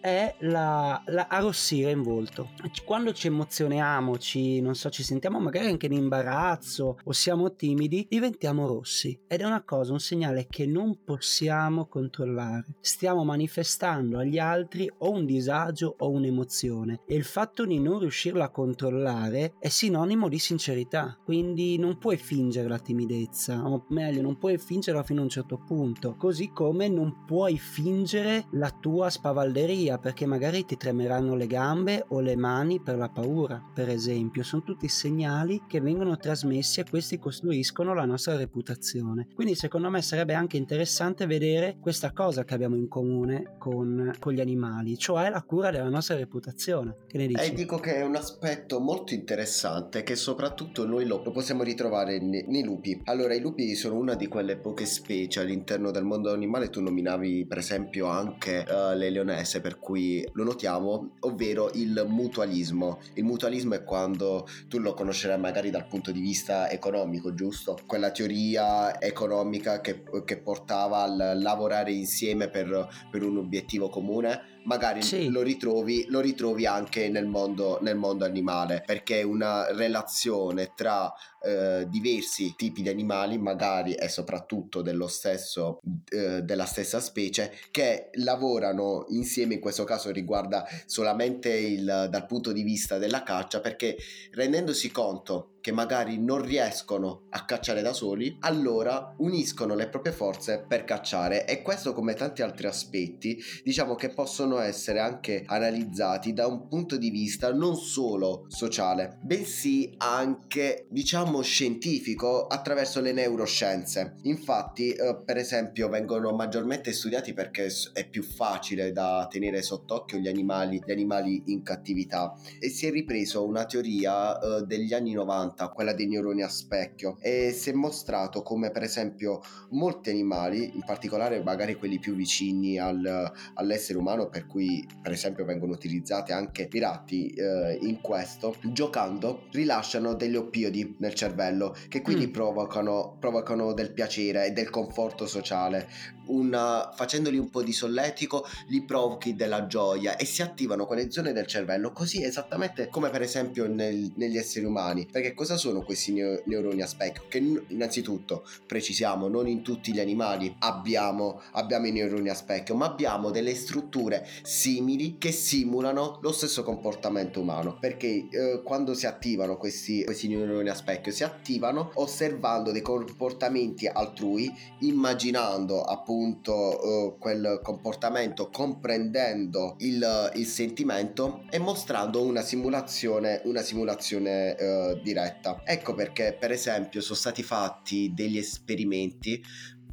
è 0.00 0.34
la, 0.40 1.02
la 1.06 1.26
arrossire 1.28 1.90
in 1.90 2.02
volto. 2.02 2.50
Quando 2.84 3.12
ci 3.12 3.26
emozioniamo, 3.26 4.18
ci, 4.18 4.60
non 4.60 4.74
so, 4.74 4.90
ci 4.90 5.02
sentiamo 5.02 5.40
magari 5.40 5.68
anche 5.68 5.86
in 5.86 5.92
imbarazzo 5.92 6.98
o 7.02 7.12
siamo 7.12 7.54
timidi, 7.54 8.06
diventiamo 8.08 8.66
rossi. 8.66 9.18
Ed 9.26 9.40
è 9.40 9.44
una 9.44 9.62
cosa, 9.62 9.92
un 9.92 10.00
segnale 10.00 10.46
che 10.48 10.66
non 10.66 11.04
possiamo 11.04 11.86
controllare. 11.86 12.66
Stiamo 12.80 13.24
manifestando 13.24 14.18
agli 14.18 14.38
altri 14.38 14.90
o 14.98 15.10
un 15.10 15.24
disagio 15.24 15.94
o 15.98 16.10
un'emozione 16.10 17.00
e 17.06 17.14
il 17.14 17.24
fatto 17.24 17.64
di 17.64 17.78
non 17.78 18.00
riuscirla 18.00 18.44
a 18.44 18.50
controllare 18.50 19.54
è 19.58 19.68
sinonimo 19.68 20.28
di 20.28 20.38
sincerità. 20.38 21.18
Quindi 21.24 21.78
non 21.78 21.98
puoi 21.98 22.16
fingere 22.16 22.68
la 22.68 22.78
timidezza, 22.78 23.66
o 23.66 23.86
meglio, 23.88 24.22
non 24.22 24.38
puoi 24.38 24.58
fingerla 24.58 25.02
fino 25.02 25.20
a 25.20 25.24
un 25.24 25.28
certo 25.28 25.58
punto. 25.58 26.16
Così 26.16 26.50
come 26.50 26.88
non 26.88 27.24
puoi 27.26 27.58
fingere 27.58 28.46
la 28.52 28.70
tua 28.70 29.10
spavalderia 29.36 29.98
perché 29.98 30.24
magari 30.24 30.64
ti 30.64 30.78
tremeranno 30.78 31.34
le 31.34 31.46
gambe 31.46 32.04
o 32.08 32.20
le 32.20 32.36
mani 32.36 32.80
per 32.80 32.96
la 32.96 33.10
paura, 33.10 33.62
per 33.74 33.90
esempio, 33.90 34.42
sono 34.42 34.62
tutti 34.62 34.88
segnali 34.88 35.64
che 35.68 35.80
vengono 35.80 36.16
trasmessi 36.16 36.80
e 36.80 36.86
questi 36.88 37.18
costruiscono 37.18 37.92
la 37.92 38.06
nostra 38.06 38.36
reputazione. 38.36 39.28
Quindi 39.34 39.54
secondo 39.54 39.90
me 39.90 40.00
sarebbe 40.00 40.32
anche 40.32 40.56
interessante 40.56 41.26
vedere 41.26 41.76
questa 41.80 42.12
cosa 42.12 42.44
che 42.44 42.54
abbiamo 42.54 42.76
in 42.76 42.88
comune 42.88 43.56
con, 43.58 44.14
con 44.18 44.32
gli 44.32 44.40
animali, 44.40 44.96
cioè 44.96 45.28
la 45.28 45.42
cura 45.42 45.70
della 45.70 45.90
nostra 45.90 46.16
reputazione. 46.16 46.96
Che 47.06 47.18
ne 47.18 47.26
dici? 47.26 47.42
E 47.42 47.48
eh, 47.48 47.52
dico 47.52 47.78
che 47.78 47.96
è 47.96 48.02
un 48.02 48.16
aspetto 48.16 48.80
molto 48.80 49.12
interessante 49.12 50.02
che 50.02 50.16
soprattutto 50.16 50.86
noi 50.86 51.04
lo, 51.04 51.20
possiamo 51.20 51.62
ritrovare 51.62 52.20
nei, 52.20 52.44
nei, 52.46 52.64
lupi. 52.64 53.02
Allora, 53.04 53.34
i 53.34 53.40
lupi 53.40 53.74
sono 53.74 53.96
una 53.96 54.14
di 54.14 54.28
quelle 54.28 54.56
poche 54.56 54.86
specie 54.86 55.40
all'interno 55.40 55.90
del 55.90 56.04
mondo 56.04 56.32
animale, 56.32 56.70
tu 56.70 56.80
nominavi 56.80 57.44
per 57.46 57.58
esempio 57.58 58.06
anche 58.06 58.64
uh, 58.66 58.96
le 58.96 59.10
leonesse, 59.26 59.60
per 59.60 59.78
cui 59.78 60.26
lo 60.32 60.44
notiamo, 60.44 61.16
ovvero 61.20 61.70
il 61.74 62.04
mutualismo 62.08 62.44
mutualismo. 62.46 62.98
Il 63.14 63.24
mutualismo 63.24 63.74
è 63.74 63.84
quando 63.84 64.46
tu 64.68 64.78
lo 64.78 64.94
conoscerai 64.94 65.38
magari 65.38 65.70
dal 65.70 65.86
punto 65.86 66.12
di 66.12 66.20
vista 66.20 66.70
economico, 66.70 67.34
giusto? 67.34 67.78
Quella 67.86 68.10
teoria 68.10 69.00
economica 69.00 69.80
che, 69.80 70.02
che 70.24 70.38
portava 70.38 71.02
al 71.02 71.38
lavorare 71.40 71.92
insieme 71.92 72.48
per, 72.48 72.88
per 73.10 73.22
un 73.22 73.38
obiettivo 73.38 73.88
comune 73.88 74.54
magari 74.66 75.02
sì. 75.02 75.28
lo, 75.28 75.42
ritrovi, 75.42 76.06
lo, 76.08 76.20
ritrovi, 76.20 76.66
anche 76.66 77.08
nel 77.08 77.26
mondo, 77.26 77.78
nel 77.82 77.96
mondo, 77.96 78.24
animale, 78.24 78.82
perché 78.84 79.20
è 79.20 79.22
una 79.22 79.72
relazione 79.72 80.72
tra 80.74 81.12
eh, 81.42 81.86
diversi 81.88 82.54
tipi 82.56 82.82
di 82.82 82.88
animali, 82.88 83.38
magari 83.38 83.94
e 83.94 84.08
soprattutto 84.08 84.82
dello 84.82 85.06
stesso, 85.08 85.80
eh, 86.08 86.42
della 86.42 86.64
stessa 86.64 87.00
specie, 87.00 87.52
che 87.70 88.10
lavorano 88.14 89.04
insieme, 89.08 89.54
in 89.54 89.60
questo 89.60 89.84
caso 89.84 90.10
riguarda 90.10 90.66
solamente 90.86 91.50
il, 91.50 92.08
dal 92.10 92.26
punto 92.26 92.52
di 92.52 92.62
vista 92.62 92.98
della 92.98 93.22
caccia, 93.22 93.60
perché 93.60 93.96
rendendosi 94.32 94.90
conto 94.90 95.50
che 95.66 95.72
magari 95.72 96.16
non 96.22 96.42
riescono 96.42 97.26
a 97.30 97.44
cacciare 97.44 97.82
da 97.82 97.92
soli, 97.92 98.36
allora 98.42 99.12
uniscono 99.18 99.74
le 99.74 99.88
proprie 99.88 100.12
forze 100.12 100.64
per 100.64 100.84
cacciare. 100.84 101.44
E 101.44 101.60
questo 101.62 101.92
come 101.92 102.14
tanti 102.14 102.42
altri 102.42 102.68
aspetti 102.68 103.36
diciamo 103.64 103.96
che 103.96 104.10
possono 104.10 104.60
essere 104.60 105.00
anche 105.00 105.42
analizzati 105.44 106.32
da 106.32 106.46
un 106.46 106.68
punto 106.68 106.96
di 106.96 107.10
vista 107.10 107.52
non 107.52 107.74
solo 107.74 108.44
sociale, 108.46 109.18
bensì 109.22 109.92
anche 109.96 110.86
diciamo 110.88 111.25
scientifico 111.42 112.46
attraverso 112.46 113.00
le 113.00 113.12
neuroscienze. 113.12 114.16
Infatti, 114.22 114.92
eh, 114.92 115.16
per 115.24 115.36
esempio, 115.36 115.88
vengono 115.88 116.32
maggiormente 116.32 116.92
studiati 116.92 117.32
perché 117.32 117.68
è 117.92 118.08
più 118.08 118.22
facile 118.22 118.92
da 118.92 119.26
tenere 119.30 119.62
sott'occhio 119.62 120.18
gli 120.18 120.28
animali, 120.28 120.82
gli 120.84 120.92
animali 120.92 121.42
in 121.46 121.62
cattività 121.62 122.34
e 122.58 122.68
si 122.68 122.86
è 122.86 122.90
ripreso 122.90 123.44
una 123.44 123.64
teoria 123.64 124.38
eh, 124.38 124.62
degli 124.62 124.92
anni 124.92 125.12
90 125.12 125.56
alta, 125.56 125.68
quella 125.68 125.92
dei 125.92 126.06
neuroni 126.06 126.42
a 126.42 126.48
specchio, 126.48 127.16
e 127.20 127.52
si 127.52 127.70
è 127.70 127.72
mostrato 127.72 128.42
come 128.42 128.70
per 128.70 128.82
esempio 128.82 129.40
molti 129.70 130.10
animali, 130.10 130.72
in 130.74 130.82
particolare 130.84 131.42
magari 131.42 131.74
quelli 131.76 131.98
più 131.98 132.14
vicini 132.14 132.78
al, 132.78 133.32
all'essere 133.54 133.98
umano, 133.98 134.28
per 134.28 134.46
cui 134.46 134.86
per 135.00 135.12
esempio 135.12 135.44
vengono 135.44 135.72
utilizzati 135.72 136.32
anche 136.32 136.68
i 136.70 136.78
ratti 136.78 137.28
eh, 137.28 137.78
in 137.80 138.00
questo, 138.00 138.56
giocando 138.62 139.44
rilasciano 139.52 140.14
degli 140.14 140.36
oppiodi 140.36 140.96
nel 140.98 141.14
cervello 141.16 141.74
che 141.88 142.02
quindi 142.02 142.28
mm. 142.28 142.32
provocano, 142.32 143.16
provocano 143.18 143.72
del 143.72 143.92
piacere 143.92 144.46
e 144.46 144.50
del 144.52 144.70
conforto 144.70 145.26
sociale 145.26 145.88
una, 146.26 146.92
facendoli 146.94 147.38
un 147.38 147.50
po' 147.50 147.62
di 147.62 147.72
solletico, 147.72 148.46
li 148.68 148.82
provochi 148.84 149.34
della 149.34 149.66
gioia 149.66 150.16
e 150.16 150.24
si 150.24 150.42
attivano 150.42 150.86
quelle 150.86 151.10
zone 151.10 151.32
del 151.32 151.46
cervello, 151.46 151.92
così 151.92 152.22
esattamente 152.22 152.88
come 152.88 153.10
per 153.10 153.22
esempio 153.22 153.66
nel, 153.66 154.12
negli 154.16 154.36
esseri 154.36 154.64
umani. 154.64 155.06
Perché 155.10 155.34
cosa 155.34 155.56
sono 155.56 155.82
questi 155.82 156.12
neo, 156.12 156.42
neuroni 156.46 156.82
a 156.82 156.86
specchio? 156.86 157.24
Che 157.28 157.38
innanzitutto, 157.68 158.46
precisiamo, 158.66 159.28
non 159.28 159.46
in 159.46 159.62
tutti 159.62 159.92
gli 159.92 160.00
animali 160.00 160.54
abbiamo, 160.60 161.40
abbiamo 161.52 161.86
i 161.86 161.92
neuroni 161.92 162.28
a 162.28 162.34
specchio, 162.34 162.74
ma 162.74 162.86
abbiamo 162.86 163.30
delle 163.30 163.54
strutture 163.54 164.26
simili 164.42 165.18
che 165.18 165.32
simulano 165.32 166.18
lo 166.22 166.32
stesso 166.32 166.62
comportamento 166.62 167.40
umano. 167.40 167.78
Perché 167.78 168.28
eh, 168.30 168.62
quando 168.64 168.94
si 168.94 169.06
attivano 169.06 169.56
questi, 169.56 170.04
questi 170.04 170.28
neuroni 170.28 170.68
a 170.68 170.74
specchio, 170.74 171.05
si 171.12 171.24
attivano 171.24 171.90
osservando 171.94 172.72
dei 172.72 172.82
comportamenti 172.82 173.86
altrui, 173.86 174.52
immaginando 174.80 175.82
appunto 175.82 176.52
uh, 176.52 177.18
quel 177.18 177.60
comportamento 177.62 178.48
comprendendo 178.50 179.76
il, 179.78 180.30
il, 180.34 180.46
sentimento 180.46 181.44
e 181.50 181.58
mostrando 181.58 182.22
una 182.22 182.42
simulazione, 182.42 183.40
una 183.44 183.62
simulazione 183.62 184.56
uh, 184.58 185.00
diretta. 185.02 185.62
Ecco 185.64 185.94
perché 185.94 186.36
per 186.38 186.50
esempio 186.50 187.00
sono 187.00 187.16
stati 187.16 187.42
fatti 187.42 188.12
degli 188.14 188.38
esperimenti 188.38 189.42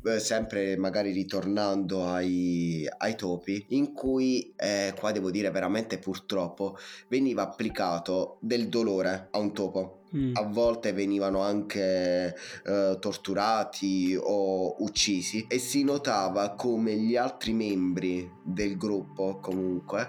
eh, 0.06 0.20
sempre 0.20 0.76
magari 0.76 1.12
ritornando 1.12 2.06
ai, 2.06 2.86
ai 2.98 3.16
topi, 3.16 3.66
in 3.70 3.94
cui, 3.94 4.54
eh, 4.58 4.94
qua 4.98 5.12
devo 5.12 5.32
dire 5.32 5.50
veramente 5.50 5.98
purtroppo, 5.98 6.78
veniva 7.08 7.44
applicato 7.44 8.38
del 8.42 8.68
dolore 8.68 9.30
a 9.32 9.38
un 9.38 9.54
topo. 9.54 10.03
Mm. 10.16 10.36
A 10.36 10.44
volte 10.44 10.94
venivano 10.94 11.42
anche 11.42 12.36
eh, 12.66 12.98
torturati 13.00 14.16
o 14.20 14.84
uccisi 14.84 15.46
e 15.48 15.58
si 15.58 15.84
notava 15.84 16.52
come 16.52 16.96
gli 16.96 17.16
altri 17.16 17.54
membri 17.54 18.30
del 18.44 18.78
gruppo 18.78 19.40
comunque 19.42 20.08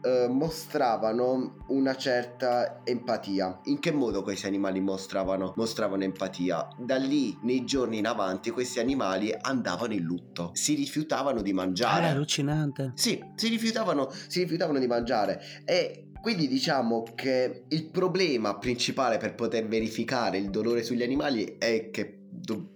Uh, 0.00 0.32
mostravano 0.32 1.56
una 1.66 1.94
certa 1.94 2.80
empatia. 2.84 3.60
In 3.64 3.80
che 3.80 3.92
modo 3.92 4.22
questi 4.22 4.46
animali 4.46 4.80
mostravano, 4.80 5.52
mostravano 5.56 6.04
empatia? 6.04 6.70
Da 6.78 6.96
lì, 6.96 7.36
nei 7.42 7.66
giorni 7.66 7.98
in 7.98 8.06
avanti, 8.06 8.48
questi 8.48 8.80
animali 8.80 9.30
andavano 9.38 9.92
in 9.92 10.02
lutto, 10.02 10.52
si 10.54 10.74
rifiutavano 10.74 11.42
di 11.42 11.52
mangiare. 11.52 12.06
Ah, 12.06 12.10
allucinante. 12.12 12.92
Sì, 12.94 13.22
si 13.34 13.48
rifiutavano, 13.48 14.10
si 14.26 14.40
rifiutavano 14.40 14.78
di 14.78 14.86
mangiare 14.86 15.38
e 15.66 16.09
quindi 16.20 16.48
diciamo 16.48 17.04
che 17.14 17.64
il 17.68 17.84
problema 17.84 18.58
principale 18.58 19.16
per 19.16 19.34
poter 19.34 19.66
verificare 19.66 20.38
il 20.38 20.50
dolore 20.50 20.82
sugli 20.82 21.02
animali 21.02 21.56
è 21.58 21.90
che 21.90 22.20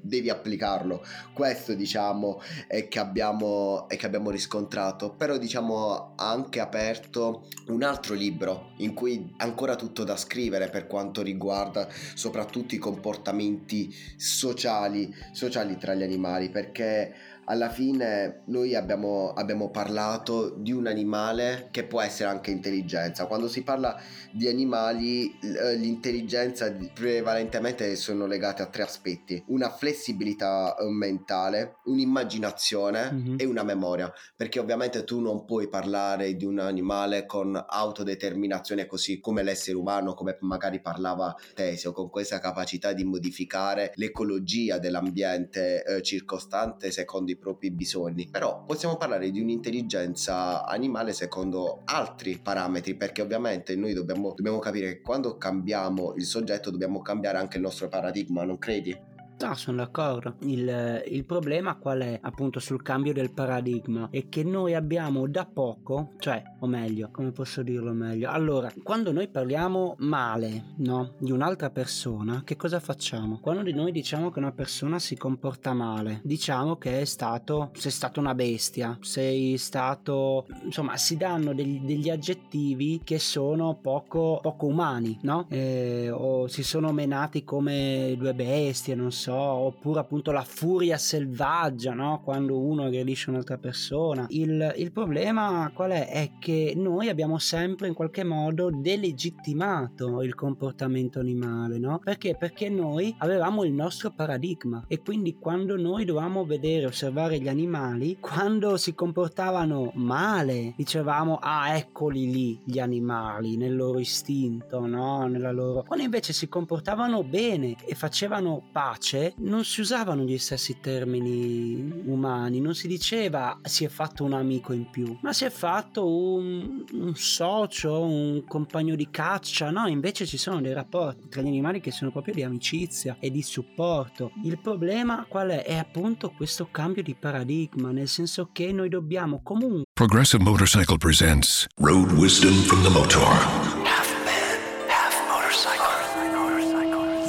devi 0.01 0.31
applicarlo. 0.31 1.05
Questo 1.33 1.75
diciamo 1.75 2.41
è 2.67 2.89
che 2.89 2.99
abbiamo, 2.99 3.89
è 3.89 3.97
che 3.97 4.07
abbiamo 4.07 4.31
riscontrato, 4.31 5.15
però 5.15 5.39
diciamo 5.39 6.15
ha 6.17 6.31
anche 6.31 6.61
aperto 6.61 7.49
un 7.69 7.83
altro 7.83 8.15
libro 8.15 8.73
in 8.79 8.95
cui 8.95 9.33
ancora 9.39 9.77
tutto 9.77 10.05
da 10.05 10.17
scrivere 10.17 10.69
per 10.69 10.87
quanto 10.87 11.23
riguarda 11.23 11.89
soprattutto 12.15 12.75
i 12.75 12.79
comportamenti 12.79 13.95
sociali, 14.17 15.15
sociali 15.33 15.77
tra 15.79 15.95
gli 15.95 16.03
animali, 16.03 16.51
perché 16.51 17.15
alla 17.47 17.69
fine 17.69 18.43
noi 18.47 18.75
abbiamo, 18.75 19.33
abbiamo, 19.33 19.71
parlato 19.71 20.55
di 20.57 20.73
un 20.73 20.87
animale 20.87 21.69
che 21.71 21.85
può 21.85 22.01
essere 22.01 22.29
anche 22.29 22.51
intelligenza. 22.51 23.27
Quando 23.27 23.49
si 23.49 23.63
parla 23.63 24.01
di 24.33 24.49
animali, 24.49 25.39
eh, 25.41 25.75
l'intelligenza 25.77 26.75
prevalentemente 26.93 27.95
sono 27.97 28.27
legate 28.27 28.63
a 28.63 28.67
tre 28.67 28.83
aspetti: 28.83 29.43
una 29.49 29.71
flessibilità 29.71 30.77
eh, 30.77 30.89
mentale, 30.89 31.77
un'immaginazione 31.85 33.13
mm-hmm. 33.13 33.37
e 33.39 33.45
una 33.45 33.63
memoria. 33.63 34.13
Perché 34.37 34.59
ovviamente 34.59 35.05
tu 35.05 35.21
non 35.21 35.45
puoi 35.45 35.69
parlare 35.69 36.35
di 36.35 36.45
un 36.45 36.59
animale 36.59 37.27
con 37.27 37.63
autodeterminazione 37.67 38.87
così 38.87 39.21
come 39.21 39.43
l'essere 39.43 39.77
umano, 39.77 40.15
come 40.15 40.37
magari 40.41 40.81
parlava 40.81 41.35
Tesio, 41.55 41.93
con 41.93 42.11
questa 42.11 42.39
capacità 42.39 42.93
di 42.93 43.05
modificare 43.05 43.93
l'ecologia 43.95 44.79
dell'ambiente 44.79 45.85
eh, 45.85 46.03
circostante 46.03 46.91
secondo 46.91 47.31
i 47.31 47.34
propri 47.37 47.71
bisogni, 47.71 48.29
però 48.29 48.65
possiamo 48.65 48.97
parlare 48.97 49.31
di 49.31 49.41
un'intelligenza 49.41 50.65
animale 50.65 51.13
secondo 51.13 51.83
altri 51.85 52.39
parametri, 52.39 52.95
perché 52.95 53.23
ovviamente 53.23 53.77
noi 53.77 53.93
dobbiamo, 53.93 54.33
dobbiamo 54.35 54.59
capire 54.59 54.95
che 54.95 55.01
quando 55.01 55.37
cambiamo 55.37 56.15
il 56.15 56.25
soggetto 56.25 56.71
dobbiamo 56.71 57.01
cambiare 57.03 57.39
anche 57.39 57.57
il 57.57 57.63
nostro 57.63 57.89
paradigma, 57.89 58.45
non 58.45 58.59
credi? 58.59 59.13
No, 59.41 59.55
sono 59.55 59.79
d'accordo. 59.79 60.37
Il, 60.41 61.03
il, 61.09 61.25
problema 61.25 61.75
qual 61.75 62.01
è 62.01 62.19
appunto 62.23 62.61
sul 62.61 62.83
cambio 62.83 63.13
del 63.13 63.33
paradigma? 63.33 64.09
È 64.11 64.29
che 64.29 64.45
noi 64.45 64.75
abbiamo 64.75 65.27
da 65.27 65.45
poco, 65.45 66.13
cioè, 66.19 66.43
o 66.61 66.67
meglio, 66.67 67.09
come 67.11 67.33
posso 67.33 67.63
dirlo 67.63 67.93
meglio? 67.93 68.31
Allora, 68.31 68.73
quando 68.83 69.13
noi 69.13 69.29
parliamo 69.29 69.97
male, 69.99 70.75
no, 70.79 71.15
di 71.19 71.33
un'altra 71.33 71.71
persona, 71.71 72.43
che 72.45 72.57
cosa 72.57 72.79
facciamo? 72.79 73.41
Quando 73.41 73.63
di 73.63 73.75
noi 73.75 73.91
diciamo 73.91 74.31
che 74.31 74.39
una 74.39 74.53
persona 74.53 74.99
si 74.99 75.17
comporta 75.17 75.75
male, 75.75 76.21
diciamo 76.23 76.77
che 76.77 77.01
è 77.01 77.05
stato, 77.05 77.71
sei 77.75 77.91
stato 77.91 78.21
una 78.21 78.35
bestia, 78.35 78.97
sei 79.01 79.59
stato, 79.59 80.47
insomma, 80.63 80.97
si 80.97 81.17
danno 81.17 81.53
degli, 81.53 81.81
degli 81.81 82.09
aggettivi 82.09 83.01
che 83.03 83.19
sono 83.19 83.79
poco, 83.83 84.39
poco 84.41 84.67
umani, 84.67 85.19
no? 85.23 85.47
Eh, 85.51 86.09
o 86.11 86.47
si 86.47 86.63
sono 86.63 86.93
menati 86.93 87.45
come 87.45 88.15
due 88.17 88.33
bestie, 88.33 88.95
non 88.95 89.11
so 89.11 89.24
so, 89.25 89.33
oppure 89.35 90.01
appunto 90.01 90.33
la 90.33 90.45
furia 90.45 90.99
selvaggia, 90.99 91.95
no? 91.95 92.21
Quando 92.23 92.59
uno 92.59 92.85
aggredisce 92.85 93.31
un'altra 93.31 93.57
persona. 93.57 94.27
Il, 94.29 94.75
il 94.77 94.93
problema 94.93 95.71
qual 95.75 95.93
è? 95.93 96.09
È 96.09 96.33
che 96.39 96.75
noi 96.77 97.09
abbiamo 97.09 97.39
sempre 97.39 97.89
in 97.89 97.95
qualche 97.95 98.23
modo 98.23 98.69
delegittimato 98.71 100.21
il 100.23 100.35
comportamento 100.35 101.21
animale, 101.21 101.79
no? 101.79 101.99
Perché? 102.05 102.37
Perché 102.37 102.69
noi 102.69 103.15
avevamo 103.19 103.65
il 103.65 103.73
nostro 103.73 104.11
paradigma 104.11 104.85
e 104.89 105.01
quindi 105.01 105.39
quando 105.39 105.77
noi 105.77 106.05
dovevamo 106.05 106.45
vedere, 106.45 106.85
osservare 106.85 107.39
gli 107.39 107.49
animali, 107.49 108.19
quando 108.21 108.77
si 108.77 108.95
comportavano 108.95 109.93
male, 109.95 110.75
dicevamo, 110.77 111.39
ah, 111.41 111.75
eccoli 111.75 112.31
lì 112.31 112.61
gli 112.63 112.79
animali 112.79 113.57
nel 113.57 113.75
loro 113.75 113.99
istinto, 113.99 114.87
no? 114.87 115.27
Nella 115.29 115.51
loro... 115.51 115.83
Quando 115.83 116.05
invece 116.05 116.35
si 116.35 116.47
comportavano 116.47 117.25
bene 117.25 117.77
e 117.87 117.95
facevano 117.95 118.69
pace, 118.71 119.14
invece 119.15 119.35
non 119.39 119.65
si 119.65 119.81
usavano 119.81 120.23
gli 120.23 120.39
stessi 120.39 120.79
termini 120.81 122.03
umani, 122.07 122.61
non 122.61 122.75
si 122.75 122.89
diceva 122.89 123.59
si 123.63 123.85
è 123.85 123.89
fatto 123.89 124.25
un 124.25 124.33
amico 124.33 124.73
in 124.73 124.91
più, 124.91 125.17
ma 125.23 125.33
si 125.33 125.45
è 125.45 125.51
fatto 125.51 126.07
un, 126.07 126.85
un 126.93 127.15
socio, 127.15 128.03
un 128.03 128.45
compagno 128.47 128.95
di 128.97 129.09
caccia, 129.11 129.71
no, 129.71 129.87
invece 129.87 130.27
ci 130.27 130.37
sono 130.37 130.61
dei 130.61 130.73
rapporti 130.73 131.29
tra 131.29 131.41
gli 131.41 131.47
animali 131.47 131.81
che 131.81 131.93
sono 131.93 132.11
proprio 132.11 132.35
di 132.35 132.43
amicizia 132.43 133.17
e 133.21 133.31
di 133.31 133.43
supporto. 133.43 134.33
Il 134.43 134.59
problema 134.59 135.25
qual 135.29 135.51
è? 135.51 135.63
È 135.65 135.77
appunto 135.77 136.33
questo 136.37 136.69
cambio 136.71 137.03
di 137.03 137.15
paradigma, 137.15 137.91
nel 137.91 138.09
senso 138.09 138.49
che 138.53 138.73
noi 138.73 138.89
dobbiamo 138.89 139.41
comunque 139.43 139.85
Progressive 139.93 140.43
Motorcycle 140.43 140.99
presents 140.99 141.67
Road 141.77 142.13
Wisdom 142.13 142.55
from 142.65 142.83
the 142.83 142.91
Motor. 142.91 143.64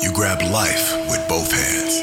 You 0.02 0.12
grab 0.14 0.42
life 0.52 0.94
with 1.10 1.26
both 1.30 1.50
hands. 1.52 2.02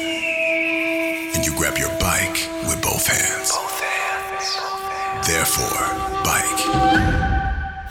And 1.35 1.45
you 1.45 1.55
grab 1.55 1.77
your 1.77 1.89
bike 1.99 2.49
with 2.67 2.81
both 2.81 3.05
hands. 3.05 3.51
Both 3.51 3.79
hands. 3.79 4.57
Therefore, 5.27 5.77
bike 6.23 6.65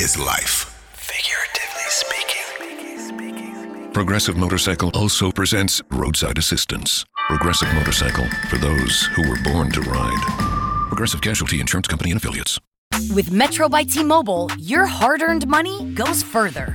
is 0.01 0.19
life. 0.19 0.75
Figuratively 0.93 1.89
speaking. 1.89 3.93
Progressive 3.93 4.37
Motorcycle 4.37 4.91
also 4.95 5.31
presents 5.31 5.81
roadside 5.91 6.37
assistance. 6.37 7.05
Progressive 7.29 7.73
Motorcycle 7.75 8.27
for 8.49 8.59
those 8.59 9.05
who 9.15 9.29
were 9.29 9.39
born 9.45 9.71
to 9.71 9.81
ride. 9.83 10.25
Progressive 10.89 11.21
Casualty 11.21 11.61
Insurance 11.61 11.87
Company 11.87 12.11
and 12.11 12.19
Affiliates. 12.19 12.59
With 13.15 13.31
Metro 13.31 13.69
by 13.69 13.85
T 13.85 14.03
Mobile, 14.03 14.51
your 14.59 14.85
hard 14.85 15.23
earned 15.23 15.47
money 15.47 15.85
goes 15.95 16.23
further 16.23 16.75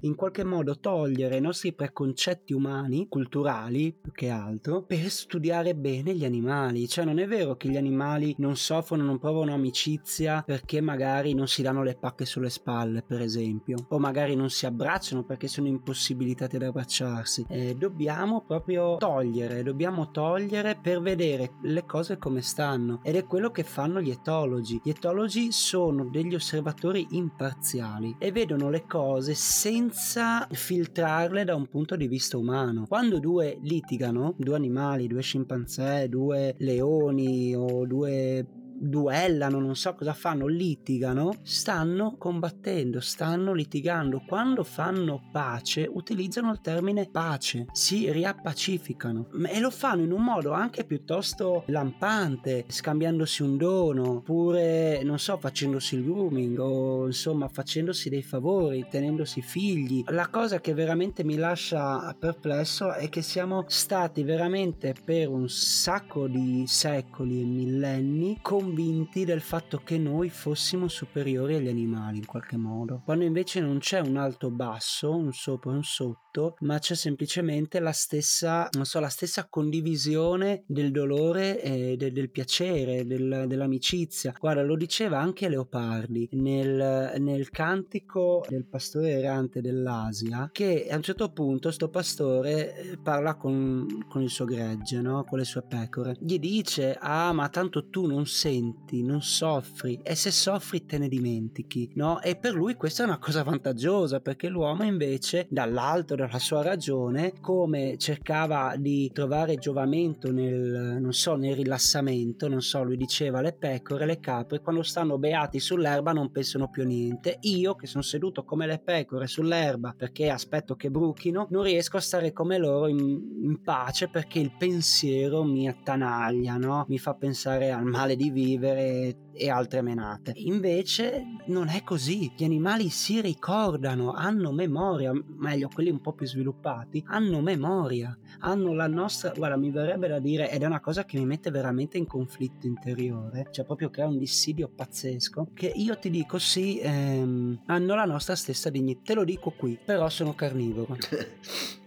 in 0.00 0.14
qualche 0.14 0.44
modo 0.44 0.78
togliere 0.78 1.38
i 1.38 1.40
nostri 1.40 1.72
preconcetti 1.72 2.52
umani, 2.52 3.08
culturali 3.08 3.96
più 3.98 4.12
che 4.12 4.28
altro, 4.28 4.82
per 4.82 5.08
studiare 5.08 5.74
bene 5.74 6.14
gli 6.14 6.26
animali. 6.26 6.86
Cioè 6.86 7.06
non 7.06 7.18
è 7.18 7.26
vero 7.26 7.56
che 7.56 7.68
gli 7.68 7.78
animali 7.78 8.34
non 8.38 8.56
soffrono, 8.56 9.02
non 9.02 9.18
provano 9.18 9.54
amicizia 9.54 10.42
perché 10.44 10.82
magari 10.82 11.32
non 11.32 11.48
si 11.48 11.62
danno 11.62 11.82
le 11.82 11.96
pacche 11.96 12.26
sulle 12.26 12.50
spalle, 12.50 13.02
per 13.02 13.22
esempio, 13.22 13.86
o 13.88 13.98
magari 13.98 14.34
non 14.34 14.50
si 14.50 14.66
abbracciano 14.66 15.24
perché 15.24 15.48
sono 15.48 15.68
impossibilitati 15.68 16.56
ad 16.56 16.62
abbracciarsi. 16.62 17.46
Eh, 17.48 17.74
dobbiamo 17.74 18.42
proprio 18.42 18.96
togliere, 18.98 19.62
dobbiamo 19.62 20.10
togliere 20.10 20.78
per 20.80 21.00
vedere 21.00 21.54
le 21.62 21.86
cose 21.86 22.18
come 22.18 22.42
stanno 22.42 23.00
ed 23.02 23.16
è 23.16 23.24
quello 23.24 23.50
che 23.50 23.62
fanno 23.62 24.02
gli 24.02 24.10
etologi. 24.10 24.80
Gli 24.84 24.90
etologi 24.90 25.50
sono 25.50 26.04
degli 26.04 26.34
osservatori 26.34 27.06
imparziali 27.12 28.16
e 28.18 28.32
vedono 28.32 28.68
le 28.68 28.84
cose 28.86 29.32
senza 29.62 30.48
filtrarle 30.50 31.44
da 31.44 31.54
un 31.54 31.68
punto 31.68 31.94
di 31.94 32.08
vista 32.08 32.36
umano. 32.36 32.84
Quando 32.88 33.20
due 33.20 33.58
litigano, 33.62 34.34
due 34.36 34.56
animali, 34.56 35.06
due 35.06 35.22
scimpanzé, 35.22 36.08
due 36.08 36.56
leoni 36.58 37.54
o 37.54 37.86
due 37.86 38.44
duellano, 38.74 39.60
non 39.60 39.76
so 39.76 39.94
cosa 39.94 40.12
fanno, 40.12 40.46
litigano, 40.46 41.34
stanno 41.42 42.16
combattendo, 42.18 43.00
stanno 43.00 43.52
litigando. 43.52 44.22
Quando 44.26 44.64
fanno 44.64 45.28
pace, 45.30 45.88
utilizzano 45.90 46.50
il 46.52 46.60
termine 46.60 47.08
pace, 47.10 47.66
si 47.72 48.10
riappacificano 48.10 49.28
e 49.46 49.60
lo 49.60 49.70
fanno 49.70 50.02
in 50.02 50.12
un 50.12 50.22
modo 50.22 50.52
anche 50.52 50.84
piuttosto 50.84 51.64
lampante, 51.66 52.64
scambiandosi 52.68 53.42
un 53.42 53.56
dono, 53.56 54.10
oppure 54.16 55.02
non 55.04 55.18
so, 55.18 55.36
facendosi 55.38 55.96
il 55.96 56.04
grooming 56.04 56.58
o 56.58 57.06
insomma 57.06 57.48
facendosi 57.48 58.08
dei 58.08 58.22
favori, 58.22 58.86
tenendosi 58.90 59.42
figli. 59.42 60.04
La 60.08 60.28
cosa 60.28 60.60
che 60.60 60.74
veramente 60.74 61.24
mi 61.24 61.36
lascia 61.36 62.14
perplesso 62.18 62.92
è 62.92 63.08
che 63.08 63.22
siamo 63.22 63.64
stati 63.68 64.22
veramente 64.22 64.94
per 65.04 65.28
un 65.28 65.48
sacco 65.48 66.26
di 66.26 66.64
secoli 66.66 67.40
e 67.42 67.44
millenni 67.44 68.38
convinti 68.42 68.61
convinti 68.62 69.24
del 69.24 69.40
fatto 69.40 69.78
che 69.78 69.98
noi 69.98 70.30
fossimo 70.30 70.86
superiori 70.86 71.56
agli 71.56 71.68
animali 71.68 72.18
in 72.18 72.26
qualche 72.26 72.56
modo, 72.56 73.02
quando 73.04 73.24
invece 73.24 73.60
non 73.60 73.78
c'è 73.78 73.98
un 73.98 74.16
alto 74.16 74.52
basso, 74.52 75.16
un 75.16 75.32
sopra 75.32 75.72
e 75.72 75.74
un 75.74 75.82
sotto, 75.82 76.21
ma 76.60 76.78
c'è 76.78 76.94
semplicemente 76.94 77.80
la 77.80 77.92
stessa, 77.92 78.68
so, 78.82 79.00
la 79.00 79.08
stessa 79.08 79.46
condivisione 79.48 80.64
del 80.66 80.90
dolore 80.90 81.60
e 81.60 81.96
del, 81.96 82.12
del 82.12 82.30
piacere, 82.30 83.06
del, 83.06 83.44
dell'amicizia. 83.46 84.34
Guarda, 84.38 84.62
lo 84.62 84.76
diceva 84.76 85.18
anche 85.18 85.48
Leopardi 85.48 86.28
nel, 86.32 87.14
nel 87.18 87.50
cantico 87.50 88.44
del 88.48 88.64
pastore 88.64 89.10
errante 89.10 89.60
dell'Asia, 89.60 90.50
che 90.52 90.88
a 90.90 90.96
un 90.96 91.02
certo 91.02 91.30
punto 91.32 91.70
sto 91.70 91.88
pastore 91.88 92.76
eh, 92.76 92.98
parla 92.98 93.36
con, 93.36 94.06
con 94.08 94.22
il 94.22 94.30
suo 94.30 94.44
gregge, 94.44 95.00
no? 95.00 95.24
con 95.24 95.38
le 95.38 95.44
sue 95.44 95.62
pecore. 95.62 96.16
Gli 96.20 96.38
dice, 96.38 96.96
ah 96.98 97.32
ma 97.32 97.48
tanto 97.48 97.88
tu 97.88 98.06
non 98.06 98.26
senti, 98.26 99.02
non 99.02 99.22
soffri 99.22 100.00
e 100.02 100.14
se 100.14 100.30
soffri 100.30 100.84
te 100.86 100.98
ne 100.98 101.08
dimentichi, 101.08 101.90
no? 101.94 102.20
E 102.20 102.36
per 102.36 102.54
lui 102.54 102.74
questa 102.74 103.02
è 103.02 103.06
una 103.06 103.18
cosa 103.18 103.42
vantaggiosa 103.42 104.20
perché 104.20 104.48
l'uomo 104.48 104.84
invece 104.84 105.46
dall'alto 105.50 106.14
dalla 106.26 106.38
sua 106.38 106.62
ragione 106.62 107.32
come 107.40 107.96
cercava 107.98 108.74
di 108.76 109.10
trovare 109.12 109.56
giovamento 109.56 110.30
nel 110.30 110.98
non 111.00 111.12
so, 111.12 111.34
nel 111.34 111.56
rilassamento, 111.56 112.48
non 112.48 112.60
so, 112.60 112.82
lui 112.82 112.96
diceva 112.96 113.40
le 113.40 113.52
pecore, 113.52 114.06
le 114.06 114.20
capre 114.20 114.60
quando 114.60 114.82
stanno 114.82 115.18
beati 115.18 115.58
sull'erba 115.58 116.12
non 116.12 116.30
pensano 116.30 116.70
più 116.70 116.82
a 116.82 116.86
niente. 116.86 117.38
Io 117.42 117.74
che 117.74 117.86
sono 117.86 118.02
seduto 118.02 118.44
come 118.44 118.66
le 118.66 118.78
pecore 118.78 119.26
sull'erba 119.26 119.94
perché 119.96 120.30
aspetto 120.30 120.76
che 120.76 120.90
bruchino, 120.90 121.48
non 121.50 121.62
riesco 121.62 121.96
a 121.96 122.00
stare 122.00 122.32
come 122.32 122.58
loro 122.58 122.86
in, 122.86 122.98
in 122.98 123.60
pace 123.62 124.08
perché 124.08 124.38
il 124.38 124.54
pensiero 124.56 125.42
mi 125.44 125.68
attanaglia, 125.68 126.56
no? 126.56 126.84
Mi 126.88 126.98
fa 126.98 127.14
pensare 127.14 127.70
al 127.70 127.84
male 127.84 128.16
di 128.16 128.30
vivere 128.30 129.30
e 129.32 129.50
altre 129.50 129.82
menate. 129.82 130.32
Invece 130.36 131.24
non 131.46 131.68
è 131.68 131.82
così, 131.82 132.32
gli 132.36 132.44
animali 132.44 132.88
si 132.88 133.20
ricordano, 133.20 134.12
hanno 134.12 134.52
memoria, 134.52 135.12
meglio 135.12 135.68
quelli 135.72 135.90
un 135.90 136.00
po' 136.00 136.12
più 136.12 136.26
sviluppati, 136.26 137.02
hanno 137.06 137.40
memoria, 137.40 138.16
hanno 138.40 138.72
la 138.72 138.86
nostra, 138.86 139.32
guarda 139.36 139.56
mi 139.56 139.70
verrebbe 139.70 140.08
da 140.08 140.18
dire, 140.18 140.50
ed 140.50 140.62
è 140.62 140.66
una 140.66 140.80
cosa 140.80 141.04
che 141.04 141.18
mi 141.18 141.26
mette 141.26 141.50
veramente 141.50 141.98
in 141.98 142.06
conflitto 142.06 142.66
interiore, 142.66 143.48
cioè 143.50 143.64
proprio 143.64 143.90
crea 143.90 144.06
un 144.06 144.18
dissidio 144.18 144.68
pazzesco, 144.68 145.48
che 145.54 145.72
io 145.74 145.98
ti 145.98 146.10
dico 146.10 146.38
sì, 146.38 146.78
ehm, 146.80 147.62
hanno 147.66 147.94
la 147.94 148.04
nostra 148.04 148.34
stessa 148.36 148.70
dignità, 148.70 149.00
te 149.04 149.14
lo 149.14 149.24
dico 149.24 149.50
qui, 149.50 149.78
però 149.82 150.08
sono 150.08 150.34
carnivoro. 150.34 150.96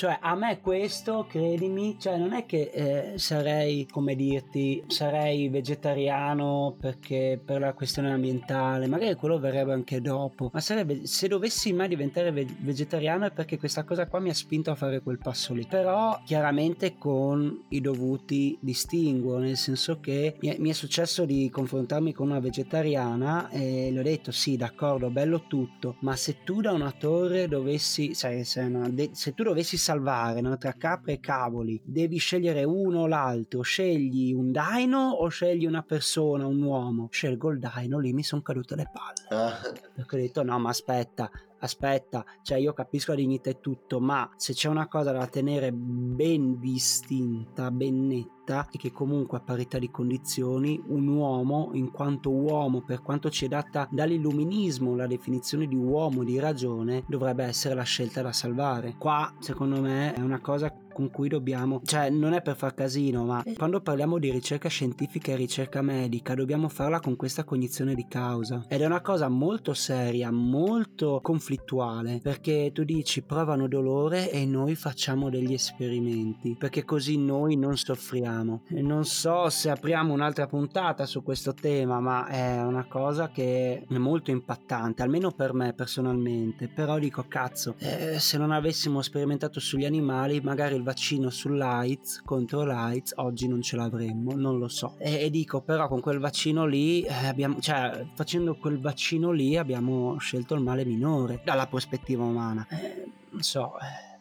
Cioè, 0.00 0.16
a 0.18 0.34
me 0.34 0.62
questo, 0.62 1.26
credimi, 1.28 1.98
cioè 2.00 2.16
non 2.16 2.32
è 2.32 2.46
che 2.46 2.70
eh, 2.72 3.18
sarei, 3.18 3.86
come 3.86 4.16
dirti, 4.16 4.82
sarei 4.86 5.50
vegetariano 5.50 6.74
perché 6.80 7.38
per 7.44 7.60
la 7.60 7.74
questione 7.74 8.10
ambientale, 8.10 8.86
magari 8.86 9.14
quello 9.14 9.38
verrebbe 9.38 9.74
anche 9.74 10.00
dopo, 10.00 10.48
ma 10.54 10.60
sarebbe, 10.60 11.04
se 11.04 11.28
dovessi 11.28 11.74
mai 11.74 11.88
diventare 11.88 12.32
ve- 12.32 12.46
vegetariano 12.60 13.26
è 13.26 13.30
perché 13.30 13.58
questa 13.58 13.84
cosa 13.84 14.06
qua 14.06 14.20
mi 14.20 14.30
ha 14.30 14.34
spinto 14.34 14.70
a 14.70 14.74
fare 14.74 15.02
quel 15.02 15.18
passo 15.18 15.52
lì. 15.52 15.66
Però, 15.68 16.18
chiaramente 16.24 16.96
con 16.96 17.64
i 17.68 17.82
dovuti 17.82 18.56
distinguo, 18.58 19.36
nel 19.36 19.58
senso 19.58 20.00
che 20.00 20.36
mi 20.40 20.48
è, 20.48 20.56
mi 20.58 20.70
è 20.70 20.72
successo 20.72 21.26
di 21.26 21.50
confrontarmi 21.50 22.14
con 22.14 22.30
una 22.30 22.40
vegetariana 22.40 23.50
e 23.50 23.90
le 23.92 24.00
ho 24.00 24.02
detto, 24.02 24.30
sì, 24.30 24.56
d'accordo, 24.56 25.10
bello 25.10 25.42
tutto, 25.46 25.96
ma 25.98 26.16
se 26.16 26.42
tu 26.42 26.62
da 26.62 26.72
una 26.72 26.90
torre 26.90 27.48
dovessi, 27.48 28.14
sai, 28.14 28.44
se, 28.44 28.60
una, 28.60 28.88
de- 28.88 29.10
se 29.12 29.34
tu 29.34 29.42
dovessi 29.42 29.88
salvare 29.90 30.40
no? 30.40 30.56
tra 30.56 30.72
capre 30.72 31.14
e 31.14 31.20
cavoli, 31.20 31.80
devi 31.84 32.18
scegliere 32.18 32.64
uno 32.64 33.00
o 33.00 33.06
l'altro, 33.06 33.62
scegli 33.62 34.32
un 34.32 34.52
dino 34.52 35.10
o 35.10 35.28
scegli 35.28 35.66
una 35.66 35.82
persona, 35.82 36.46
un 36.46 36.62
uomo? 36.62 37.08
Scelgo 37.10 37.50
il 37.50 37.58
dino, 37.58 37.98
lì 37.98 38.12
mi 38.12 38.22
sono 38.22 38.42
cadute 38.42 38.76
le 38.76 38.90
palle. 38.92 39.42
Ah. 39.42 39.58
Perché 39.94 40.16
ho 40.16 40.18
detto 40.18 40.42
no, 40.44 40.58
ma 40.58 40.68
aspetta, 40.70 41.28
aspetta, 41.58 42.24
cioè 42.42 42.58
io 42.58 42.72
capisco 42.72 43.10
la 43.10 43.18
dignità 43.18 43.50
e 43.50 43.60
tutto, 43.60 44.00
ma 44.00 44.30
se 44.36 44.52
c'è 44.52 44.68
una 44.68 44.86
cosa 44.86 45.10
da 45.10 45.26
tenere 45.26 45.72
ben 45.72 46.58
distinta, 46.60 47.70
ben 47.70 48.06
netta, 48.06 48.39
è 48.50 48.78
che 48.78 48.92
comunque 48.92 49.38
a 49.38 49.42
parità 49.42 49.78
di 49.78 49.90
condizioni 49.90 50.82
un 50.88 51.06
uomo, 51.06 51.70
in 51.74 51.90
quanto 51.90 52.30
uomo, 52.30 52.82
per 52.82 53.00
quanto 53.02 53.30
ci 53.30 53.44
è 53.44 53.48
data 53.48 53.88
dall'illuminismo 53.90 54.96
la 54.96 55.06
definizione 55.06 55.66
di 55.66 55.76
uomo 55.76 56.24
di 56.24 56.38
ragione, 56.38 57.04
dovrebbe 57.06 57.44
essere 57.44 57.74
la 57.74 57.82
scelta 57.82 58.22
da 58.22 58.32
salvare. 58.32 58.94
Qua, 58.98 59.32
secondo 59.38 59.80
me, 59.80 60.12
è 60.14 60.20
una 60.20 60.40
cosa 60.40 60.72
con 60.92 61.10
cui 61.10 61.28
dobbiamo, 61.28 61.80
cioè 61.84 62.10
non 62.10 62.34
è 62.34 62.42
per 62.42 62.56
far 62.56 62.74
casino, 62.74 63.24
ma 63.24 63.42
quando 63.56 63.80
parliamo 63.80 64.18
di 64.18 64.30
ricerca 64.30 64.68
scientifica 64.68 65.32
e 65.32 65.36
ricerca 65.36 65.82
medica 65.82 66.34
dobbiamo 66.34 66.68
farla 66.68 67.00
con 67.00 67.16
questa 67.16 67.44
cognizione 67.44 67.94
di 67.94 68.06
causa 68.08 68.66
ed 68.68 68.82
è 68.82 68.86
una 68.86 69.00
cosa 69.00 69.28
molto 69.28 69.72
seria, 69.72 70.30
molto 70.30 71.20
conflittuale, 71.22 72.20
perché 72.22 72.70
tu 72.74 72.84
dici 72.84 73.22
provano 73.22 73.68
dolore 73.68 74.30
e 74.30 74.44
noi 74.44 74.74
facciamo 74.74 75.30
degli 75.30 75.52
esperimenti, 75.52 76.56
perché 76.58 76.84
così 76.84 77.16
noi 77.16 77.56
non 77.56 77.76
soffriamo. 77.76 78.39
E 78.68 78.82
non 78.82 79.04
so 79.04 79.48
se 79.48 79.70
apriamo 79.70 80.12
un'altra 80.12 80.46
puntata 80.46 81.06
su 81.06 81.22
questo 81.22 81.54
tema, 81.54 82.00
ma 82.00 82.26
è 82.26 82.62
una 82.62 82.86
cosa 82.86 83.30
che 83.30 83.84
è 83.88 83.98
molto 83.98 84.30
impattante, 84.30 85.02
almeno 85.02 85.30
per 85.30 85.52
me 85.54 85.72
personalmente, 85.72 86.68
però 86.68 86.98
dico 86.98 87.24
cazzo, 87.28 87.74
eh, 87.78 88.18
se 88.18 88.38
non 88.38 88.50
avessimo 88.50 89.02
sperimentato 89.02 89.60
sugli 89.60 89.84
animali 89.84 90.40
magari 90.40 90.74
il 90.74 90.82
vaccino 90.82 91.30
sull'AIDS 91.30 92.22
contro 92.24 92.64
l'AIDS 92.64 93.14
oggi 93.16 93.48
non 93.48 93.62
ce 93.62 93.76
l'avremmo, 93.76 94.34
non 94.34 94.58
lo 94.58 94.68
so. 94.68 94.94
E, 94.98 95.24
e 95.24 95.30
dico 95.30 95.60
però 95.60 95.88
con 95.88 96.00
quel 96.00 96.18
vaccino 96.18 96.66
lì 96.66 97.02
eh, 97.02 97.26
abbiamo, 97.26 97.60
cioè 97.60 98.06
facendo 98.14 98.56
quel 98.56 98.80
vaccino 98.80 99.30
lì 99.30 99.56
abbiamo 99.56 100.18
scelto 100.18 100.54
il 100.54 100.62
male 100.62 100.84
minore 100.84 101.40
dalla 101.44 101.66
prospettiva 101.66 102.24
umana. 102.24 102.66
Eh, 102.68 103.10
non 103.30 103.42
so. 103.42 103.74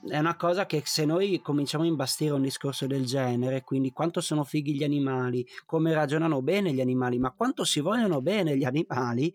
È 0.08 0.18
una 0.18 0.38
cosa 0.38 0.66
che 0.66 0.82
se 0.86 1.04
noi 1.04 1.42
cominciamo 1.42 1.84
a 1.84 1.88
imbastire 1.88 2.32
un 2.32 2.42
discorso 2.42 2.88
del 2.88 3.06
genere, 3.06 3.64
quindi 3.64 3.92
quanto 3.92 4.22
sono 4.22 4.46
fighi 4.46 4.74
gli 4.74 4.84
animali, 4.84 5.46
come 5.66 5.94
ragionano 5.94 6.42
bene 6.42 6.72
gli 6.72 6.80
animali, 6.80 7.20
ma 7.20 7.32
quanto 7.32 7.66
si 7.66 7.82
vogliono 7.82 8.22
bene 8.22 8.56
gli 8.56 8.64
animali, 8.64 9.34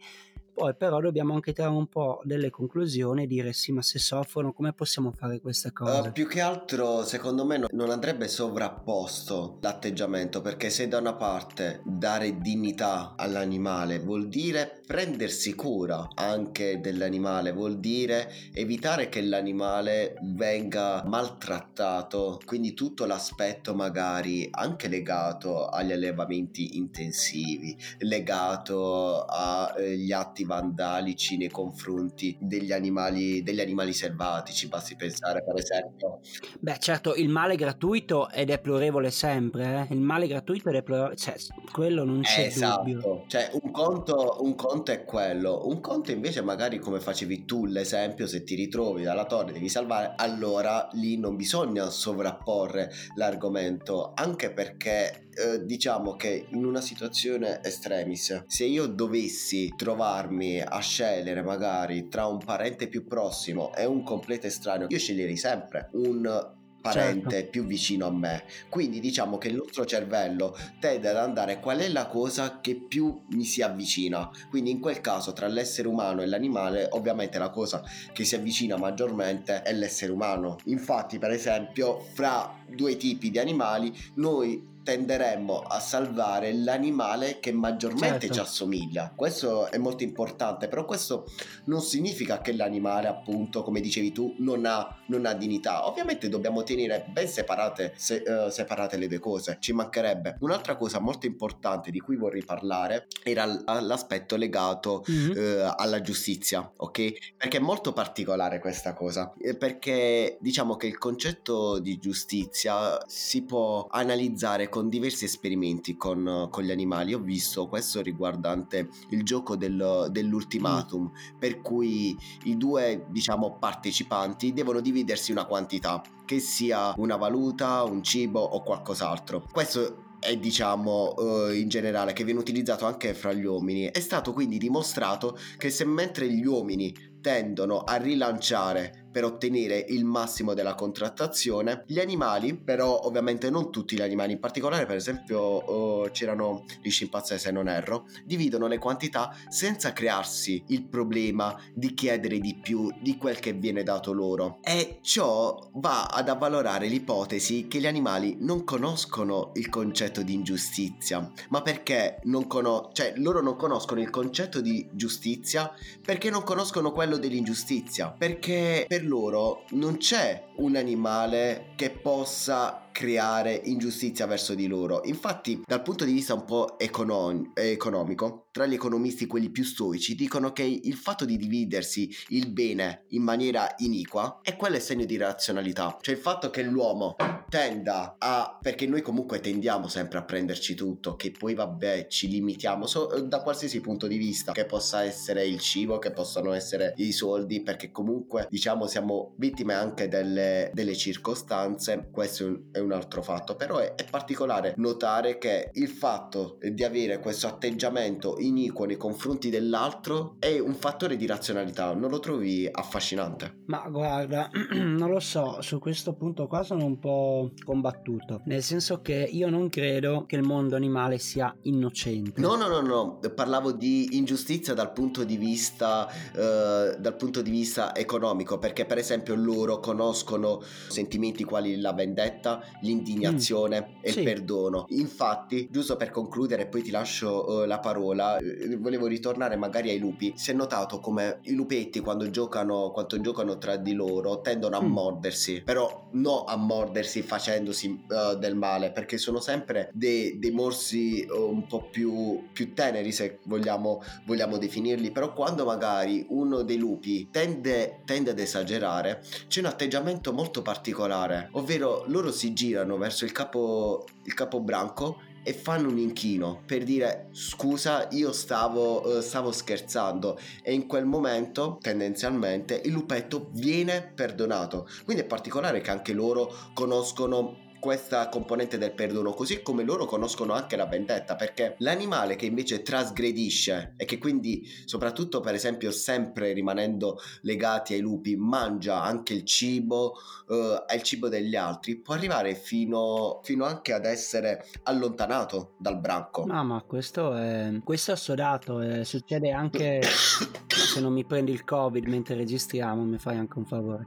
poi 0.55 0.75
però 0.75 1.01
dobbiamo 1.01 1.35
anche 1.35 1.53
trarre 1.53 1.75
un 1.75 1.89
po' 1.89 2.21
delle 2.23 2.49
conclusioni 2.49 3.25
e 3.25 3.27
dire 3.27 3.53
sì, 3.53 3.73
ma 3.73 3.83
se 3.83 3.99
soffrono 3.99 4.53
come 4.53 4.73
possiamo 4.73 5.11
fare 5.11 5.41
queste 5.41 5.73
cose? 5.73 6.09
Uh, 6.09 6.13
più 6.13 6.29
che 6.29 6.41
altro, 6.41 7.05
secondo 7.05 7.45
me, 7.45 7.67
non 7.73 7.91
andrebbe 7.91 8.29
sovrapposto 8.29 9.59
l'atteggiamento, 9.61 10.41
perché 10.41 10.71
se 10.71 10.87
da 10.87 10.99
una 10.99 11.15
parte 11.15 11.83
dare 11.85 12.39
dignità 12.39 13.15
all'animale 13.17 13.99
vuol 13.99 14.29
dire 14.29 14.81
prendersi 14.87 15.55
cura 15.55 16.07
anche 16.15 16.79
dell'animale, 16.81 17.53
vuol 17.53 17.81
dire 17.81 18.31
evitare 18.53 19.09
che 19.09 19.23
l'animale 19.23 20.15
venga 20.23 21.03
maltrattato, 21.05 22.41
quindi 22.45 22.75
tutto 22.75 23.07
l'aspetto 23.07 23.75
magari 23.75 24.47
anche 24.51 24.87
legato 24.89 25.67
agli 25.67 25.91
allevamenti 25.91 26.77
intensivi, 26.77 27.77
legato 27.99 29.25
agli 29.25 30.13
atti 30.13 30.44
vandalici 30.45 31.37
nei 31.37 31.51
confronti 31.51 32.37
degli 32.41 32.73
animali, 32.73 33.43
degli 33.43 33.61
animali 33.61 33.93
selvatici, 33.93 34.69
basti 34.69 34.97
pensare 34.97 35.43
per 35.43 35.57
esempio. 35.57 36.21
Beh 36.61 36.79
certo, 36.79 37.15
il 37.15 37.29
male 37.29 37.57
gratuito 37.57 38.31
ed 38.31 38.51
è 38.51 38.61
plurevole 38.61 39.11
sempre, 39.11 39.87
eh? 39.89 39.95
il 39.95 40.01
male 40.01 40.27
gratuito 40.27 40.71
è 40.71 40.83
plurevole, 40.83 41.17
cioè 41.17 41.35
quello 41.73 42.05
non 42.05 42.21
c'è 42.23 42.47
esatto. 42.47 42.83
dubbio. 42.83 43.25
Cioè 43.27 43.51
un 43.63 43.71
conto, 43.71 44.39
un 44.41 44.55
conto 44.55 44.93
è 44.93 45.05
quello, 45.05 45.67
un 45.67 45.81
conto 45.81 46.11
invece 46.11 46.43
magari 46.43 46.79
come 46.79 47.01
facevi 47.01 47.45
tu 47.45 47.67
l'esempio, 47.67 48.27
se 48.27 48.43
ti 48.43 48.55
ritrovi 48.55 49.03
dalla 49.03 49.25
torre 49.25 49.53
devi 49.53 49.69
salvare, 49.69 50.15
allora 50.17 50.89
lì 50.93 51.19
non 51.19 51.37
bisogna 51.37 51.91
sovrapporre 51.91 52.91
l'argomento, 53.17 54.13
anche 54.15 54.53
perché 54.53 55.24
eh, 55.37 55.65
diciamo 55.65 56.17
che 56.17 56.47
in 56.51 56.65
una 56.65 56.81
situazione 56.81 57.63
estremis, 57.63 58.45
se 58.47 58.65
io 58.65 58.87
dovessi 58.87 59.73
trovarmi 59.77 60.61
a 60.61 60.79
scegliere 60.79 61.43
magari 61.43 62.09
tra 62.09 62.27
un 62.27 62.39
parente 62.39 62.89
più 62.89 63.07
prossimo 63.07 63.75
e 63.75 63.85
un 63.85 64.03
completo 64.03 64.47
estraneo, 64.47 64.87
io 64.89 64.99
sceglierei 64.99 65.37
sempre 65.37 65.89
un 65.93 66.53
parente 66.85 67.31
certo. 67.31 67.51
più 67.51 67.65
vicino 67.65 68.07
a 68.07 68.11
me. 68.11 68.45
Quindi 68.69 69.01
diciamo 69.01 69.39
che 69.39 69.49
il 69.49 69.55
nostro 69.55 69.87
cervello 69.87 70.55
tende 70.79 71.09
ad 71.09 71.17
andare 71.17 71.59
qual 71.59 71.79
è 71.79 71.89
la 71.89 72.07
cosa 72.07 72.61
che 72.61 72.75
più 72.75 73.23
mi 73.31 73.45
si 73.45 73.63
avvicina. 73.63 74.29
Quindi 74.51 74.71
in 74.71 74.81
quel 74.81 75.01
caso 75.01 75.33
tra 75.33 75.47
l'essere 75.47 75.89
umano 75.89 76.21
e 76.21 76.27
l'animale, 76.27 76.89
ovviamente 76.91 77.39
la 77.39 77.49
cosa 77.49 77.83
che 78.13 78.25
si 78.25 78.35
avvicina 78.35 78.77
maggiormente 78.77 79.63
è 79.63 79.73
l'essere 79.73 80.13
umano. 80.13 80.59
Infatti, 80.65 81.19
per 81.19 81.31
esempio, 81.31 82.01
fra 82.13 82.55
due 82.69 82.99
tipi 82.99 83.31
di 83.31 83.39
animali, 83.39 83.91
noi 84.17 84.73
tenderemmo 84.85 85.61
a 85.61 85.81
salvare 85.81 86.53
l'animale 86.53 87.41
che 87.41 87.51
maggiormente 87.53 88.27
certo. 88.27 88.35
ci 88.35 88.41
assomiglia. 88.41 89.13
Questo 89.17 89.71
è 89.71 89.79
molto 89.79 90.05
importante, 90.05 90.69
però 90.69 90.85
questo 90.85 91.27
non 91.65 91.81
significa 91.81 92.41
che 92.41 92.53
l'animale, 92.53 93.09
appunto, 93.09 93.63
come 93.63 93.81
dicevi 93.81 94.13
tu, 94.13 94.37
non 94.39 94.67
ha, 94.67 94.97
non 95.07 95.27
ha 95.27 95.33
dignità. 95.33 95.89
Ovviamente 95.89 96.29
dobbiamo 96.29 96.63
tenere 96.63 97.07
ben 97.09 97.27
separate, 97.27 97.95
se, 97.97 98.23
uh, 98.27 98.51
separate 98.51 98.97
le 98.97 99.09
due 99.09 99.19
cose, 99.19 99.57
ci 99.59 99.73
mancherebbe. 99.73 100.37
Un'altra 100.41 100.77
cosa 100.77 101.01
molto 101.01 101.27
importante 101.27 101.91
di 101.91 101.99
cui 101.99 102.17
vorrei 102.17 102.45
parlare 102.45 103.07
era 103.23 103.47
l'aspetto 103.81 104.37
legato 104.37 105.05
mm-hmm. 105.11 105.31
uh, 105.65 105.73
alla 105.77 106.01
giustizia, 106.03 106.71
ok? 106.77 107.35
Perché 107.37 107.57
è 107.57 107.61
molto 107.61 107.93
particolare 107.93 108.59
questa 108.59 108.93
cosa, 108.93 109.33
eh, 109.41 109.57
perché 109.57 110.37
diciamo 110.41 110.77
che 110.77 110.87
il 110.87 110.99
concetto 110.99 111.79
di 111.79 111.97
giustizia 111.99 113.03
si 113.07 113.43
può 113.45 113.87
analizzare 113.91 114.69
con 114.75 114.89
diversi 114.89 115.25
esperimenti 115.27 115.97
con, 115.97 116.49
con, 116.51 116.65
gli 116.65 116.73
animali. 116.73 117.15
Ho 117.15 117.21
visto 117.21 117.69
questo 117.69 118.03
riguardante 118.03 118.89
il 119.11 119.23
gioco 119.23 119.55
del, 119.55 120.09
dell'ultimatum, 120.11 121.03
mm. 121.05 121.39
per 121.39 121.61
cui 121.61 122.19
i 122.43 122.57
due, 122.57 123.07
diciamo, 123.09 123.57
partecipanti 123.61 124.53
devono 124.53 124.81
dividersi 124.81 125.31
una 125.31 125.45
quantità, 125.45 126.03
che 126.25 126.41
sia 126.41 126.93
una 126.97 127.15
valuta, 127.15 127.85
un 127.85 128.03
cibo 128.03 128.41
o 128.41 128.65
qualcos'altro. 128.65 129.47
Questo 129.53 130.17
è 130.19 130.37
diciamo 130.39 131.15
uh, 131.19 131.53
in 131.53 131.69
generale 131.69 132.13
che 132.13 132.25
viene 132.25 132.41
utilizzato 132.41 132.85
anche 132.87 133.13
fra 133.13 133.35
gli 133.35 133.45
uomini 133.45 133.91
è 133.93 134.01
stato 134.01 134.33
quindi 134.33 134.57
dimostrato 134.57 135.37
che 135.59 135.69
se 135.69 135.85
mentre 135.85 136.31
gli 136.31 136.47
uomini 136.47 136.95
tendono 137.21 137.81
a 137.81 137.97
rilanciare 137.97 139.04
per 139.15 139.23
ottenere 139.23 139.85
il 139.91 140.05
massimo 140.05 140.55
della 140.55 140.75
contrattazione. 140.75 141.85
Gli 141.87 142.01
animali, 142.01 142.57
però 142.57 143.03
ovviamente 143.05 143.49
non 143.49 143.71
tutti 143.71 143.95
gli 143.95 144.03
animali, 144.03 144.33
in 144.33 144.41
particolare 144.41 144.87
per 144.87 144.97
esempio 144.97 145.39
oh, 145.39 146.11
c'erano 146.11 146.65
gli 146.83 146.91
scimpanzé 146.91 147.39
se 147.39 147.53
non 147.53 147.69
erro, 147.69 148.07
dividono 148.25 148.67
le 148.67 148.79
quantità 148.79 149.33
senza 149.49 149.93
crearsi 149.93 150.65
il 150.69 150.89
problema 150.89 151.57
di 151.73 151.95
chiedere 151.95 152.41
di 152.41 152.59
più 152.61 152.93
di 153.01 153.17
quel 153.17 153.39
che 153.39 153.53
viene 153.53 153.85
dato 153.85 154.13
loro. 154.13 154.59
E 154.65 154.99
ciò 155.01 155.71
va 155.75 156.07
ad 156.07 156.29
avvalorare 156.29 156.89
l'ipotesi 156.89 157.69
che 157.69 157.79
gli 157.79 157.87
animali 157.87 158.39
non 158.41 158.65
conoscono 158.65 159.53
il 159.55 159.69
concetto 159.69 160.23
di 160.23 160.35
ingiustizia, 160.35 161.31
ma 161.51 161.63
perché 161.63 162.19
non 162.25 162.49
conoscono, 162.49 162.91
cioè 162.93 163.13
loro 163.19 163.41
non 163.41 163.55
conoscono 163.55 164.01
il 164.01 164.11
concetto 164.11 164.61
di 164.61 164.89
giustizia 164.91 165.73
perché 166.05 166.31
non 166.31 166.43
conoscono 166.43 166.91
quello 166.91 167.17
dell'ingiustizia, 167.17 168.11
perché 168.11 168.87
per 168.89 169.04
loro 169.05 169.65
non 169.71 169.97
c'è 169.99 170.47
un 170.57 170.77
animale 170.77 171.73
che 171.77 171.91
possa 171.91 172.84
creare 172.95 173.61
ingiustizia 173.65 174.25
verso 174.27 174.55
di 174.55 174.69
loro. 174.69 175.01
Infatti, 175.07 175.65
dal 175.67 175.83
punto 175.83 176.05
di 176.05 176.13
vista 176.13 176.33
un 176.33 176.45
po' 176.45 176.79
econom- 176.79 177.51
economico, 177.59 178.47
tra 178.53 178.67
gli 178.67 178.75
economisti, 178.75 179.27
quelli 179.27 179.51
più 179.51 179.65
stoici, 179.65 180.15
dicono 180.15 180.53
che 180.53 180.63
il 180.63 180.95
fatto 180.95 181.25
di 181.25 181.37
dividersi 181.37 182.09
il 182.29 182.53
bene 182.53 183.07
in 183.09 183.25
maniera 183.25 183.75
iniqua 183.79 184.39
è 184.43 184.55
quello 184.55 184.79
segno 184.79 185.05
di 185.05 185.17
razionalità. 185.17 185.99
Cioè 186.01 186.15
il 186.15 186.21
fatto 186.21 186.51
che 186.51 186.63
l'uomo 186.63 187.17
tenda 187.49 188.15
a... 188.17 188.57
perché 188.61 188.87
noi 188.87 189.03
comunque 189.03 189.41
tendiamo 189.41 189.89
sempre 189.89 190.19
a 190.19 190.25
prenderci 190.25 190.77
tutto, 190.77 191.17
che 191.17 191.33
poi 191.33 191.55
vabbè 191.55 192.07
ci 192.07 192.29
limitiamo 192.29 192.87
so, 192.87 193.07
da 193.27 193.43
qualsiasi 193.43 193.81
punto 193.81 194.07
di 194.07 194.19
vista, 194.19 194.53
che 194.53 194.67
possa 194.67 195.03
essere 195.03 195.45
il 195.45 195.59
cibo, 195.59 195.99
che 195.99 196.13
possano 196.13 196.53
essere 196.53 196.95
i 196.99 197.11
soldi, 197.11 197.61
perché 197.61 197.91
comunque 197.91 198.47
diciamo 198.49 198.87
siamo 198.87 199.35
vittime 199.37 199.75
anche 199.75 200.07
delle, 200.07 200.71
delle 200.73 200.95
circostanze. 200.95 202.09
Questo 202.13 202.67
è 202.71 202.79
un 202.79 202.84
altro 202.93 203.23
fatto, 203.23 203.57
però 203.57 203.79
è, 203.79 203.95
è 203.95 204.05
particolare 204.09 204.75
notare 204.77 205.39
che 205.39 205.71
il 205.73 205.89
fatto 205.89 206.59
di 206.61 206.85
avere 206.85 207.19
questo 207.19 207.47
atteggiamento 207.47 208.37
iniquo 208.39 208.85
nei 208.85 208.97
confronti 208.97 209.51
dell'altro 209.51 210.37
è 210.39 210.59
un 210.59 210.75
fattore 210.75 211.17
di 211.17 211.27
razionalità, 211.27 211.95
non 211.95 212.11
lo 212.11 212.19
trovi 212.19 212.69
affascinante? 212.71 213.63
Ma 213.67 213.87
guarda, 213.89 214.51
non 214.75 215.11
lo 215.11 215.21
so, 215.21 215.61
su 215.63 215.79
questo 215.79 216.15
punto 216.15 216.47
qua 216.47 216.63
sono 216.63 216.85
un 216.85 216.99
po' 216.99 217.51
combattuto, 217.65 218.43
nel 218.47 218.63
senso 218.63 219.01
che 219.01 219.29
io 219.31 219.49
non 219.49 219.69
credo 219.69 220.25
che 220.27 220.37
il 220.37 220.43
mondo 220.43 220.77
animale 220.77 221.19
sia 221.19 221.55
innocente. 221.63 222.41
No, 222.41 222.57
no, 222.57 222.69
no, 222.69 222.81
no, 222.81 223.21
parlavo 223.35 223.73
di 223.73 224.17
ingiustizia 224.17 224.75
dal 224.75 224.93
punto 224.93 225.25
di 225.25 225.37
vista 225.37 226.09
eh, 226.35 226.97
dal 226.99 227.17
punto 227.17 227.43
di 227.43 227.51
vista 227.51 227.95
economico, 227.95 228.59
perché 228.59 228.85
per 228.85 228.99
esempio 228.99 229.35
loro 229.35 229.79
conoscono 229.81 230.63
sentimenti 230.89 231.45
quali 231.45 231.81
la 231.81 231.93
vendetta, 231.93 232.63
l'indignazione 232.81 233.81
mm. 233.81 233.95
e 234.01 234.11
sì. 234.11 234.19
il 234.19 234.25
perdono. 234.25 234.87
Infatti, 234.91 235.69
giusto 235.71 235.97
per 235.97 236.11
concludere, 236.11 236.67
poi 236.67 236.83
ti 236.83 236.91
lascio 236.91 237.47
uh, 237.49 237.65
la 237.65 237.79
parola, 237.79 238.37
uh, 238.37 238.79
volevo 238.79 239.07
ritornare 239.07 239.57
magari 239.57 239.91
ai 239.91 239.99
lupi. 239.99 240.33
Si 240.37 240.51
è 240.51 240.55
notato 240.55 241.01
come 241.01 241.39
i 241.43 241.55
lupetti 241.55 242.01
quando 242.01 242.29
giocano, 242.31 242.91
quando 242.93 243.21
giocano 243.21 243.59
tra 243.59 243.77
di 243.77 243.93
loro 243.93 244.41
tendono 244.41 244.77
a 244.77 244.83
mm. 244.83 244.91
mordersi, 244.91 245.63
però 245.65 246.09
non 246.13 246.45
a 246.47 246.57
mordersi 246.57 247.23
facendosi 247.23 248.05
uh, 248.09 248.37
del 248.37 248.57
male, 248.57 248.93
perché 248.93 249.19
sono 249.19 249.41
sempre 249.41 249.91
dei, 249.93 250.39
dei 250.39 250.51
morsi 250.51 251.27
un 251.31 251.67
po' 251.67 251.89
più, 251.91 252.49
più 252.53 252.75
teneri, 252.75 253.13
se 253.13 253.39
vogliamo, 253.45 254.03
vogliamo 254.27 254.59
definirli, 254.59 255.11
però 255.11 255.33
quando 255.33 255.65
magari 255.65 256.27
uno 256.29 256.63
dei 256.63 256.77
lupi 256.77 257.29
tende, 257.31 258.01
tende 258.05 258.31
ad 258.31 258.39
esagerare, 258.39 259.23
c'è 259.49 259.61
un 259.61 259.67
atteggiamento 259.67 260.33
molto 260.33 260.63
particolare, 260.63 261.49
ovvero 261.53 262.05
loro 262.07 262.31
si 262.31 262.53
girano 262.53 262.64
girano 262.65 262.97
verso 262.97 263.25
il 263.25 263.33
capo, 263.33 264.07
il 264.25 264.35
capobranco 264.35 265.21
e 265.47 265.53
fanno 265.53 265.91
un 265.91 265.99
inchino 265.99 266.63
per 266.65 266.85
dire 266.85 267.29
scusa 267.33 268.09
io 268.13 268.33
stavo, 268.33 269.07
uh, 269.07 269.21
stavo 269.21 269.53
scherzando 269.53 270.39
e 270.63 270.73
in 270.73 270.87
quel 270.87 271.05
momento 271.05 271.79
tendenzialmente 271.81 272.81
il 272.85 272.93
lupetto 272.93 273.51
viene 273.53 274.11
perdonato. 274.15 274.89
Quindi 275.05 275.23
è 275.23 275.27
particolare 275.27 275.83
che 275.83 275.91
anche 275.91 276.15
loro 276.15 276.51
conoscono 276.73 277.63
questa 277.85 278.31
componente 278.31 278.79
del 278.79 278.95
perdono, 278.95 279.35
così 279.35 279.61
come 279.61 279.83
loro 279.83 280.07
conoscono 280.07 280.55
anche 280.55 280.75
la 280.75 280.87
vendetta, 280.87 281.37
perché 281.37 281.75
l'animale 281.81 282.35
che 282.35 282.47
invece 282.47 282.81
trasgredisce 282.81 283.93
e 283.99 284.07
che 284.07 284.17
quindi, 284.17 284.67
soprattutto 284.87 285.41
per 285.41 285.53
esempio, 285.53 285.91
sempre 285.91 286.55
rimanendo 286.55 287.21
legati 287.43 287.93
ai 287.93 288.01
lupi, 288.01 288.37
mangia 288.37 289.03
anche 289.03 289.35
il 289.35 289.45
cibo, 289.45 290.15
eh, 290.49 290.85
è 290.87 290.95
il 290.95 291.03
cibo 291.03 291.29
degli 291.29 291.57
altri, 291.57 291.97
può 291.97 292.15
arrivare 292.15 292.55
fino, 292.55 293.41
fino 293.43 293.65
anche 293.65 293.93
ad 293.93 294.05
essere 294.05 294.65
allontanato 294.85 295.75
dal 295.79 295.99
branco. 295.99 296.45
No, 296.47 296.65
ma 296.65 296.83
questo 296.83 297.35
è, 297.35 297.73
questo 297.83 298.11
è 298.11 298.15
assodato, 298.15 298.81
eh, 298.81 299.05
succede 299.05 299.51
anche 299.51 300.01
se 300.67 301.01
non 301.01 301.13
mi 301.13 301.25
prendi 301.25 301.53
il 301.53 301.65
covid 301.65 302.07
mentre 302.07 302.35
registriamo, 302.35 303.03
mi 303.05 303.19
fai 303.19 303.37
anche 303.37 303.59
un 303.59 303.65
favore. 303.65 304.05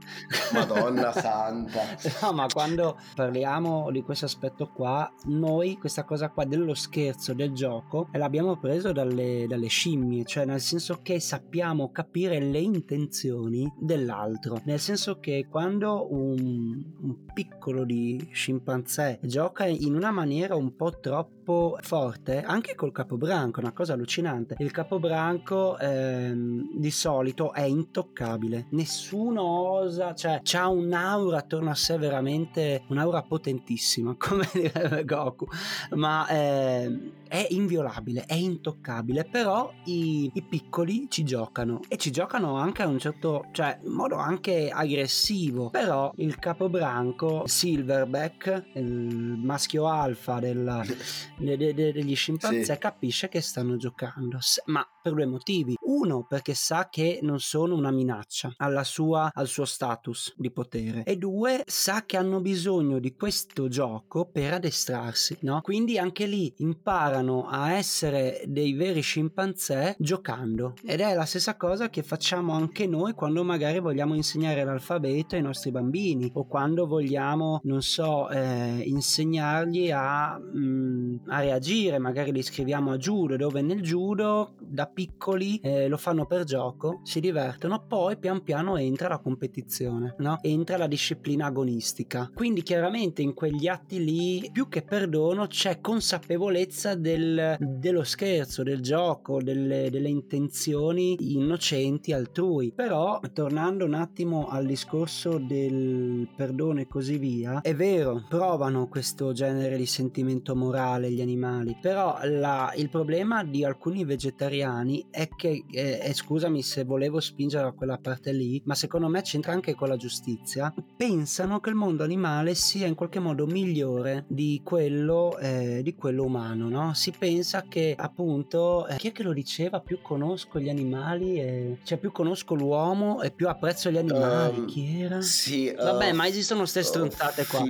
Madonna 0.52 1.12
santa. 1.12 1.80
no, 2.22 2.32
ma 2.32 2.46
quando 2.46 2.98
parliamo 3.14 3.90
di 3.90 4.02
questo 4.02 4.26
aspetto 4.26 4.68
qua, 4.68 5.10
noi 5.24 5.76
questa 5.76 6.04
cosa 6.04 6.30
qua 6.30 6.44
dello 6.44 6.74
scherzo, 6.74 7.34
del 7.34 7.52
gioco, 7.52 8.08
l'abbiamo 8.12 8.58
preso 8.58 8.92
dalle, 8.92 9.46
dalle 9.48 9.68
scimmie, 9.68 10.24
cioè 10.24 10.44
nel 10.44 10.60
senso 10.60 11.00
che 11.02 11.20
sappiamo 11.20 11.90
capire 11.90 12.38
le 12.40 12.60
intenzioni 12.60 13.70
dell'altro, 13.78 14.60
nel 14.64 14.80
senso 14.80 15.18
che 15.18 15.46
quando 15.50 16.06
un, 16.12 16.27
un 16.30 17.24
piccolo 17.32 17.84
di 17.84 18.28
scimpanzé 18.32 19.18
gioca 19.22 19.66
in 19.66 19.94
una 19.94 20.10
maniera 20.10 20.54
un 20.54 20.74
po' 20.76 20.98
troppo 20.98 21.37
forte, 21.80 22.42
anche 22.42 22.74
col 22.74 22.92
capobranco, 22.92 23.60
una 23.60 23.72
cosa 23.72 23.94
allucinante. 23.94 24.56
Il 24.58 24.70
capobranco 24.70 25.78
ehm, 25.78 26.78
di 26.78 26.90
solito 26.90 27.52
è 27.52 27.62
intoccabile, 27.62 28.66
nessuno 28.70 29.42
osa, 29.42 30.14
cioè 30.14 30.40
c'ha 30.42 30.68
un'aura 30.68 31.38
attorno 31.38 31.70
a 31.70 31.74
sé 31.74 31.96
veramente, 31.96 32.84
un'aura 32.88 33.22
potentissima, 33.22 34.14
come 34.18 34.48
direbbe 34.52 35.04
Goku, 35.04 35.46
ma 35.94 36.26
eh, 36.28 37.12
è 37.28 37.46
inviolabile, 37.50 38.24
è 38.26 38.34
intoccabile, 38.34 39.24
però 39.24 39.72
i, 39.84 40.30
i, 40.32 40.42
piccoli 40.42 41.06
ci 41.08 41.24
giocano. 41.24 41.80
E 41.88 41.96
ci 41.96 42.10
giocano 42.10 42.56
anche 42.56 42.82
a 42.82 42.86
un 42.86 42.98
certo, 42.98 43.46
cioè 43.52 43.78
in 43.84 43.92
modo 43.92 44.16
anche 44.16 44.70
aggressivo, 44.70 45.70
però 45.70 46.12
il 46.16 46.38
capobranco 46.38 47.42
Silverback, 47.46 48.70
il 48.74 49.38
maschio 49.42 49.86
alfa 49.86 50.40
del, 50.40 50.82
de, 51.38 51.56
de, 51.56 51.74
de, 51.74 51.92
degli 51.92 52.14
scimpanzé, 52.14 52.74
sì. 52.74 52.78
capisce 52.78 53.28
che 53.28 53.40
stanno 53.40 53.76
giocando, 53.76 54.38
ma 54.66 54.86
per 55.02 55.12
due 55.12 55.26
motivi. 55.26 55.76
Uno, 55.80 56.26
perché 56.26 56.54
sa 56.54 56.88
che 56.90 57.20
non 57.22 57.40
sono 57.40 57.74
una 57.74 57.90
minaccia 57.90 58.54
sua, 58.82 59.30
al 59.32 59.46
suo 59.46 59.64
status 59.64 60.34
di 60.36 60.50
potere. 60.50 61.04
E 61.04 61.16
due, 61.16 61.62
sa 61.66 62.04
che 62.04 62.16
hanno 62.16 62.40
bisogno 62.40 62.98
di 62.98 63.14
questo 63.14 63.68
gioco 63.68 64.26
per 64.26 64.54
addestrarsi, 64.54 65.38
no? 65.42 65.60
Quindi 65.60 65.98
anche 65.98 66.26
lì 66.26 66.52
imparano 66.58 67.46
a 67.48 67.72
essere 67.72 68.42
dei 68.46 68.72
veri 68.72 69.00
scimpanzé 69.00 69.96
giocando. 69.98 70.74
Ed 70.84 71.00
è 71.00 71.14
la 71.14 71.24
stessa 71.24 71.56
cosa 71.56 71.88
che 71.88 72.02
facciamo 72.02 72.52
anche 72.52 72.86
noi 72.86 73.12
quando 73.12 73.44
magari 73.44 73.78
vogliamo 73.78 74.14
insegnare 74.14 74.64
l'alfabeto 74.64 75.36
ai 75.36 75.42
nostri 75.42 75.70
bambini 75.70 76.30
o 76.34 76.46
quando 76.46 76.86
vogliamo, 76.86 77.60
non 77.64 77.82
so, 77.82 78.28
eh, 78.28 78.82
insegnargli 78.84 79.90
a, 79.90 80.38
mm, 80.38 81.16
a 81.28 81.40
reagire. 81.40 81.98
Magari 81.98 82.32
li 82.32 82.42
scriviamo 82.42 82.92
a 82.92 82.96
judo, 82.96 83.36
dove 83.36 83.62
nel 83.62 83.80
judo 83.80 84.54
da 84.58 84.86
piccoli 84.86 85.58
eh, 85.58 85.88
lo 85.88 85.96
fanno 85.96 86.26
per 86.26 86.44
gioco, 86.44 87.00
si 87.04 87.20
divertono, 87.20 87.84
poi 87.86 88.16
pian 88.16 88.42
piano 88.42 88.76
entra 88.76 89.08
la 89.08 89.18
competizione, 89.18 90.14
no? 90.18 90.38
entra 90.42 90.76
la 90.76 90.86
disciplina 90.86 91.46
agonistica. 91.46 92.30
Quindi 92.34 92.62
chiaramente 92.62 93.22
in 93.22 93.34
quegli 93.34 93.66
atti 93.66 94.02
lì, 94.02 94.48
più 94.52 94.68
che 94.68 94.82
perdono, 94.82 95.46
c'è 95.46 95.80
consapevolezza 95.80 96.94
del, 96.94 97.56
dello 97.58 98.04
scherzo, 98.04 98.62
del 98.62 98.80
gioco, 98.80 99.42
delle, 99.42 99.90
delle 99.90 100.08
intenzioni 100.08 101.16
innocenti 101.34 102.12
altrui. 102.12 102.72
Però, 102.74 103.20
tornando 103.32 103.84
un 103.84 103.94
attimo 103.94 104.48
al 104.48 104.66
discorso 104.66 105.38
del 105.38 106.28
perdono 106.34 106.80
e 106.80 106.86
così 106.86 107.18
via, 107.18 107.60
è 107.60 107.74
vero, 107.74 108.24
provano 108.28 108.88
questo 108.88 109.32
genere 109.32 109.76
di 109.76 109.86
sentimento 109.86 110.54
morale 110.54 111.08
gli 111.18 111.20
animali, 111.20 111.76
però 111.80 112.18
la, 112.22 112.72
il 112.76 112.88
problema 112.88 113.42
di 113.44 113.64
alcuni 113.64 114.04
vegetariani 114.04 115.06
è 115.10 115.28
che, 115.28 115.64
eh, 115.70 116.00
eh, 116.02 116.14
scusami 116.14 116.62
se 116.62 116.84
volevo 116.84 117.20
spingere 117.20 117.66
a 117.66 117.72
quella 117.72 117.98
parte 117.98 118.32
lì, 118.32 118.62
ma 118.64 118.74
secondo 118.74 119.08
me 119.08 119.22
c'entra 119.22 119.52
anche 119.52 119.74
con 119.74 119.88
la 119.88 119.96
giustizia, 119.96 120.72
pensano 120.96 121.60
che 121.60 121.70
il 121.70 121.74
mondo 121.74 122.04
animale 122.04 122.54
sia 122.54 122.86
in 122.86 122.94
qualche 122.94 123.18
modo 123.18 123.46
migliore 123.46 124.24
di 124.28 124.60
quello, 124.62 125.36
eh, 125.38 125.80
di 125.82 125.94
quello 125.94 126.24
umano, 126.24 126.68
no? 126.68 126.94
Si 126.94 127.12
pensa 127.16 127.64
che 127.68 127.94
appunto, 127.96 128.86
eh, 128.86 128.96
chi 128.96 129.08
è 129.08 129.12
che 129.12 129.22
lo 129.22 129.32
diceva, 129.32 129.80
più 129.80 130.00
conosco 130.00 130.60
gli 130.60 130.68
animali, 130.68 131.40
e, 131.40 131.78
cioè 131.82 131.98
più 131.98 132.12
conosco 132.12 132.54
l'uomo 132.54 133.22
e 133.22 133.30
più 133.30 133.48
apprezzo 133.48 133.90
gli 133.90 133.98
animali, 133.98 134.58
um, 134.60 134.66
chi 134.66 135.00
era? 135.00 135.20
Sì, 135.20 135.74
uh, 135.76 135.82
Vabbè, 135.82 136.12
ma 136.12 136.26
esistono 136.26 136.60
queste 136.60 136.82
stronzate 136.82 137.46
qua. 137.46 137.64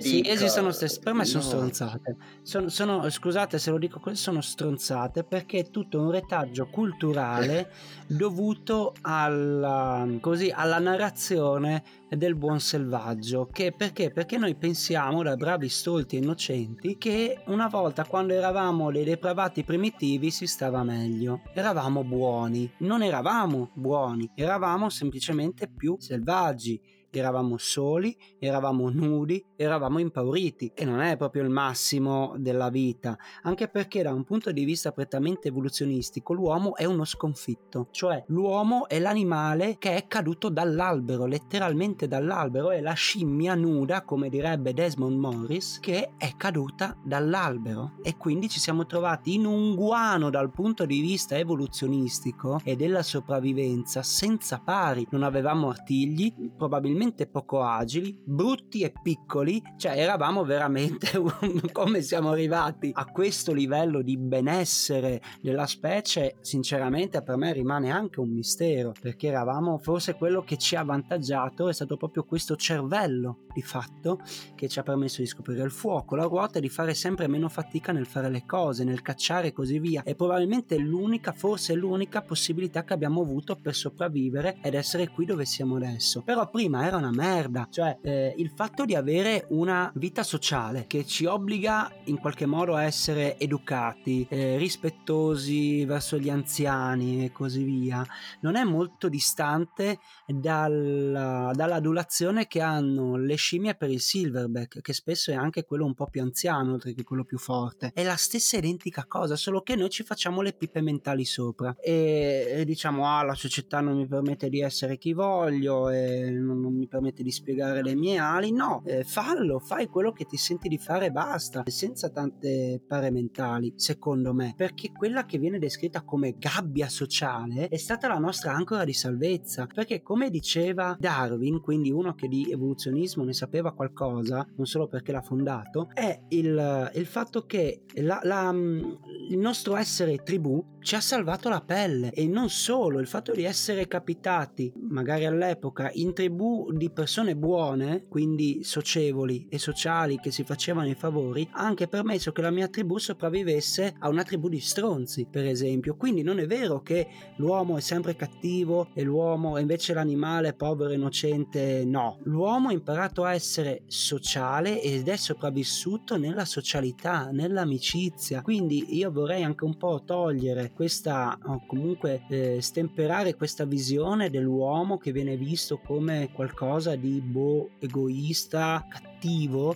Sì, 0.00 0.22
esistono 0.26 0.68
queste, 0.68 1.00
per 1.02 1.14
me 1.14 1.24
sono 1.24 1.42
no. 1.42 1.48
stronzate. 1.48 2.16
Sono, 2.42 2.68
sono, 2.68 2.89
scusate 3.08 3.58
se 3.58 3.70
lo 3.70 3.78
dico 3.78 4.00
così, 4.00 4.16
sono 4.16 4.40
stronzate 4.40 5.24
perché 5.24 5.58
è 5.58 5.70
tutto 5.70 6.00
un 6.00 6.10
retaggio 6.10 6.66
culturale 6.66 7.70
dovuto 8.08 8.94
alla, 9.02 10.06
così, 10.20 10.50
alla 10.54 10.78
narrazione 10.78 11.82
del 12.08 12.34
buon 12.34 12.60
selvaggio. 12.60 13.48
Che 13.52 13.72
perché? 13.72 14.10
Perché 14.10 14.36
noi 14.36 14.54
pensiamo, 14.54 15.22
da 15.22 15.36
bravi 15.36 15.68
stolti 15.68 16.16
e 16.16 16.20
innocenti, 16.20 16.98
che 16.98 17.42
una 17.46 17.68
volta 17.68 18.04
quando 18.04 18.34
eravamo 18.34 18.90
dei 18.90 19.04
depravati 19.04 19.62
primitivi 19.62 20.30
si 20.30 20.46
stava 20.46 20.82
meglio. 20.82 21.42
Eravamo 21.54 22.02
buoni. 22.02 22.70
Non 22.78 23.02
eravamo 23.02 23.70
buoni, 23.74 24.30
eravamo 24.34 24.88
semplicemente 24.88 25.68
più 25.68 25.96
selvaggi 25.98 26.98
eravamo 27.18 27.56
soli, 27.58 28.16
eravamo 28.38 28.88
nudi, 28.90 29.44
eravamo 29.56 29.98
impauriti 29.98 30.72
e 30.74 30.84
non 30.84 31.00
è 31.00 31.16
proprio 31.16 31.42
il 31.42 31.50
massimo 31.50 32.34
della 32.36 32.70
vita, 32.70 33.18
anche 33.42 33.68
perché 33.68 34.02
da 34.02 34.12
un 34.12 34.24
punto 34.24 34.52
di 34.52 34.64
vista 34.64 34.92
prettamente 34.92 35.48
evoluzionistico 35.48 36.32
l'uomo 36.32 36.76
è 36.76 36.84
uno 36.84 37.04
sconfitto, 37.04 37.88
cioè 37.90 38.22
l'uomo 38.28 38.88
è 38.88 38.98
l'animale 38.98 39.76
che 39.78 39.96
è 39.96 40.06
caduto 40.06 40.48
dall'albero, 40.48 41.26
letteralmente 41.26 42.06
dall'albero, 42.06 42.70
è 42.70 42.80
la 42.80 42.92
scimmia 42.92 43.54
nuda, 43.54 44.04
come 44.04 44.28
direbbe 44.28 44.72
Desmond 44.72 45.18
Morris, 45.18 45.78
che 45.80 46.12
è 46.16 46.34
caduta 46.36 46.96
dall'albero. 47.04 47.94
E 48.02 48.16
quindi 48.16 48.48
ci 48.48 48.60
siamo 48.60 48.86
trovati 48.86 49.34
in 49.34 49.46
un 49.46 49.74
guano 49.74 50.30
dal 50.30 50.50
punto 50.50 50.86
di 50.86 51.00
vista 51.00 51.36
evoluzionistico 51.36 52.60
e 52.64 52.76
della 52.76 53.02
sopravvivenza 53.02 54.02
senza 54.02 54.60
pari, 54.62 55.06
non 55.10 55.22
avevamo 55.22 55.68
artigli, 55.68 56.32
probabilmente 56.56 56.98
talmente 57.00 57.26
poco 57.26 57.62
agili, 57.62 58.14
brutti 58.22 58.82
e 58.82 58.92
piccoli, 59.02 59.62
cioè 59.78 59.98
eravamo 59.98 60.44
veramente 60.44 61.10
come 61.72 62.02
siamo 62.02 62.28
arrivati 62.28 62.90
a 62.92 63.06
questo 63.06 63.54
livello 63.54 64.02
di 64.02 64.18
benessere 64.18 65.22
della 65.40 65.66
specie, 65.66 66.36
sinceramente 66.40 67.22
per 67.22 67.38
me 67.38 67.54
rimane 67.54 67.90
anche 67.90 68.20
un 68.20 68.28
mistero, 68.28 68.92
perché 69.00 69.28
eravamo 69.28 69.78
forse 69.78 70.14
quello 70.14 70.42
che 70.42 70.58
ci 70.58 70.76
ha 70.76 70.80
avvantaggiato 70.80 71.70
è 71.70 71.72
stato 71.72 71.96
proprio 71.96 72.24
questo 72.24 72.54
cervello 72.54 73.46
di 73.52 73.62
fatto 73.62 74.20
che 74.54 74.68
ci 74.68 74.78
ha 74.78 74.82
permesso 74.82 75.22
di 75.22 75.26
scoprire 75.26 75.62
il 75.62 75.70
fuoco, 75.70 76.16
la 76.16 76.24
ruota 76.24 76.58
e 76.58 76.60
di 76.60 76.68
fare 76.68 76.94
sempre 76.94 77.28
meno 77.28 77.48
fatica 77.48 77.92
nel 77.92 78.06
fare 78.06 78.28
le 78.28 78.44
cose, 78.44 78.84
nel 78.84 79.02
cacciare 79.02 79.48
e 79.48 79.52
così 79.52 79.78
via. 79.78 80.02
È 80.02 80.14
probabilmente 80.14 80.76
l'unica, 80.76 81.32
forse 81.32 81.74
l'unica 81.74 82.22
possibilità 82.22 82.84
che 82.84 82.92
abbiamo 82.92 83.22
avuto 83.22 83.56
per 83.56 83.74
sopravvivere 83.74 84.58
ed 84.62 84.74
essere 84.74 85.08
qui 85.08 85.24
dove 85.24 85.46
siamo 85.46 85.76
adesso. 85.76 86.22
Però 86.22 86.48
prima 86.48 86.86
era 86.86 86.89
una 86.96 87.10
merda. 87.10 87.66
Cioè, 87.70 87.98
eh, 88.02 88.34
il 88.36 88.50
fatto 88.54 88.84
di 88.84 88.94
avere 88.94 89.46
una 89.50 89.90
vita 89.94 90.22
sociale 90.22 90.86
che 90.86 91.04
ci 91.04 91.24
obbliga 91.24 91.90
in 92.04 92.18
qualche 92.18 92.46
modo 92.46 92.74
a 92.74 92.84
essere 92.84 93.38
educati, 93.38 94.26
eh, 94.28 94.56
rispettosi 94.56 95.84
verso 95.84 96.18
gli 96.18 96.30
anziani 96.30 97.24
e 97.24 97.32
così 97.32 97.62
via, 97.62 98.04
non 98.40 98.56
è 98.56 98.64
molto 98.64 99.08
distante 99.08 99.98
dalla, 100.26 101.50
dall'adulazione 101.54 102.46
che 102.46 102.60
hanno 102.60 103.16
le 103.16 103.36
scimmie 103.36 103.74
per 103.74 103.90
il 103.90 104.00
silverback, 104.00 104.80
che 104.80 104.92
spesso 104.92 105.30
è 105.30 105.34
anche 105.34 105.64
quello 105.64 105.84
un 105.84 105.94
po' 105.94 106.06
più 106.06 106.22
anziano, 106.22 106.74
oltre 106.74 106.92
che 106.94 107.02
quello 107.02 107.24
più 107.24 107.38
forte. 107.38 107.90
È 107.94 108.02
la 108.02 108.16
stessa 108.16 108.56
identica 108.56 109.04
cosa, 109.06 109.36
solo 109.36 109.62
che 109.62 109.76
noi 109.76 109.90
ci 109.90 110.02
facciamo 110.02 110.40
le 110.42 110.52
pippe 110.52 110.80
mentali 110.80 111.24
sopra 111.24 111.74
e, 111.80 112.46
e 112.48 112.64
diciamo, 112.64 113.06
ah, 113.06 113.22
la 113.22 113.34
società 113.34 113.80
non 113.80 113.96
mi 113.96 114.06
permette 114.06 114.48
di 114.48 114.60
essere 114.60 114.98
chi 114.98 115.12
voglio 115.12 115.88
e 115.88 116.30
non, 116.30 116.60
non 116.60 116.79
mi 116.80 116.88
permette 116.88 117.22
di 117.22 117.30
spiegare 117.30 117.82
le 117.82 117.94
mie 117.94 118.18
ali. 118.18 118.50
No, 118.50 118.82
eh, 118.84 119.04
fallo, 119.04 119.58
fai 119.60 119.86
quello 119.86 120.12
che 120.12 120.24
ti 120.24 120.36
senti 120.36 120.68
di 120.68 120.78
fare 120.78 121.06
e 121.06 121.10
basta, 121.10 121.62
senza 121.66 122.10
tante 122.10 122.82
pare 122.86 123.10
mentali, 123.10 123.72
secondo 123.76 124.32
me, 124.32 124.54
perché 124.56 124.90
quella 124.90 125.24
che 125.24 125.38
viene 125.38 125.58
descritta 125.58 126.02
come 126.02 126.36
gabbia 126.38 126.88
sociale 126.88 127.68
è 127.68 127.76
stata 127.76 128.08
la 128.08 128.18
nostra 128.18 128.52
ancora 128.52 128.84
di 128.84 128.92
salvezza, 128.92 129.66
perché 129.66 130.02
come 130.02 130.30
diceva 130.30 130.96
Darwin, 130.98 131.60
quindi 131.60 131.90
uno 131.90 132.14
che 132.14 132.28
di 132.28 132.50
evoluzionismo 132.50 133.22
ne 133.24 133.32
sapeva 133.32 133.72
qualcosa, 133.72 134.46
non 134.56 134.66
solo 134.66 134.88
perché 134.88 135.12
l'ha 135.12 135.22
fondato, 135.22 135.90
è 135.92 136.18
il, 136.28 136.90
il 136.94 137.06
fatto 137.06 137.44
che 137.46 137.82
la, 137.96 138.20
la, 138.22 138.50
il 138.50 139.38
nostro 139.38 139.76
essere 139.76 140.22
tribù 140.22 140.78
ci 140.82 140.94
ha 140.94 141.00
salvato 141.00 141.48
la 141.48 141.60
pelle. 141.60 142.12
E 142.12 142.26
non 142.26 142.48
solo 142.48 142.98
il 142.98 143.06
fatto 143.06 143.32
di 143.32 143.44
essere 143.44 143.86
capitati 143.86 144.72
magari 144.88 145.24
all'epoca 145.24 145.90
in 145.94 146.12
tribù 146.12 146.72
di 146.72 146.90
persone 146.90 147.36
buone 147.36 148.06
quindi 148.08 148.64
socievoli 148.64 149.46
e 149.48 149.58
sociali 149.58 150.18
che 150.18 150.30
si 150.30 150.44
facevano 150.44 150.88
i 150.88 150.94
favori 150.94 151.48
ha 151.52 151.64
anche 151.64 151.88
permesso 151.88 152.32
che 152.32 152.42
la 152.42 152.50
mia 152.50 152.68
tribù 152.68 152.98
sopravvivesse 152.98 153.94
a 153.98 154.08
una 154.08 154.22
tribù 154.22 154.48
di 154.48 154.60
stronzi 154.60 155.26
per 155.30 155.44
esempio. 155.46 155.96
Quindi 155.96 156.22
non 156.22 156.38
è 156.38 156.46
vero 156.46 156.82
che 156.82 157.08
l'uomo 157.36 157.76
è 157.76 157.80
sempre 157.80 158.16
cattivo 158.16 158.88
e 158.94 159.02
l'uomo 159.02 159.56
è 159.56 159.60
invece 159.60 159.94
l'animale 159.94 160.54
povero 160.54 160.92
innocente 160.92 161.84
no. 161.84 162.18
L'uomo 162.24 162.68
ha 162.68 162.72
imparato 162.72 163.24
a 163.24 163.34
essere 163.34 163.82
sociale 163.86 164.80
ed 164.80 165.08
è 165.08 165.16
sopravvissuto 165.16 166.16
nella 166.16 166.44
socialità 166.44 167.30
nell'amicizia. 167.30 168.42
Quindi 168.42 168.96
io 168.96 169.10
vorrei 169.10 169.42
anche 169.42 169.64
un 169.64 169.76
po' 169.76 170.02
togliere 170.04 170.69
questa 170.74 171.38
comunque 171.66 172.22
eh, 172.28 172.60
stemperare 172.60 173.34
questa 173.34 173.64
visione 173.64 174.30
dell'uomo 174.30 174.98
che 174.98 175.12
viene 175.12 175.36
visto 175.36 175.78
come 175.78 176.30
qualcosa 176.32 176.96
di 176.96 177.20
boh, 177.20 177.70
egoista, 177.78 178.86
cattivo, 178.88 179.09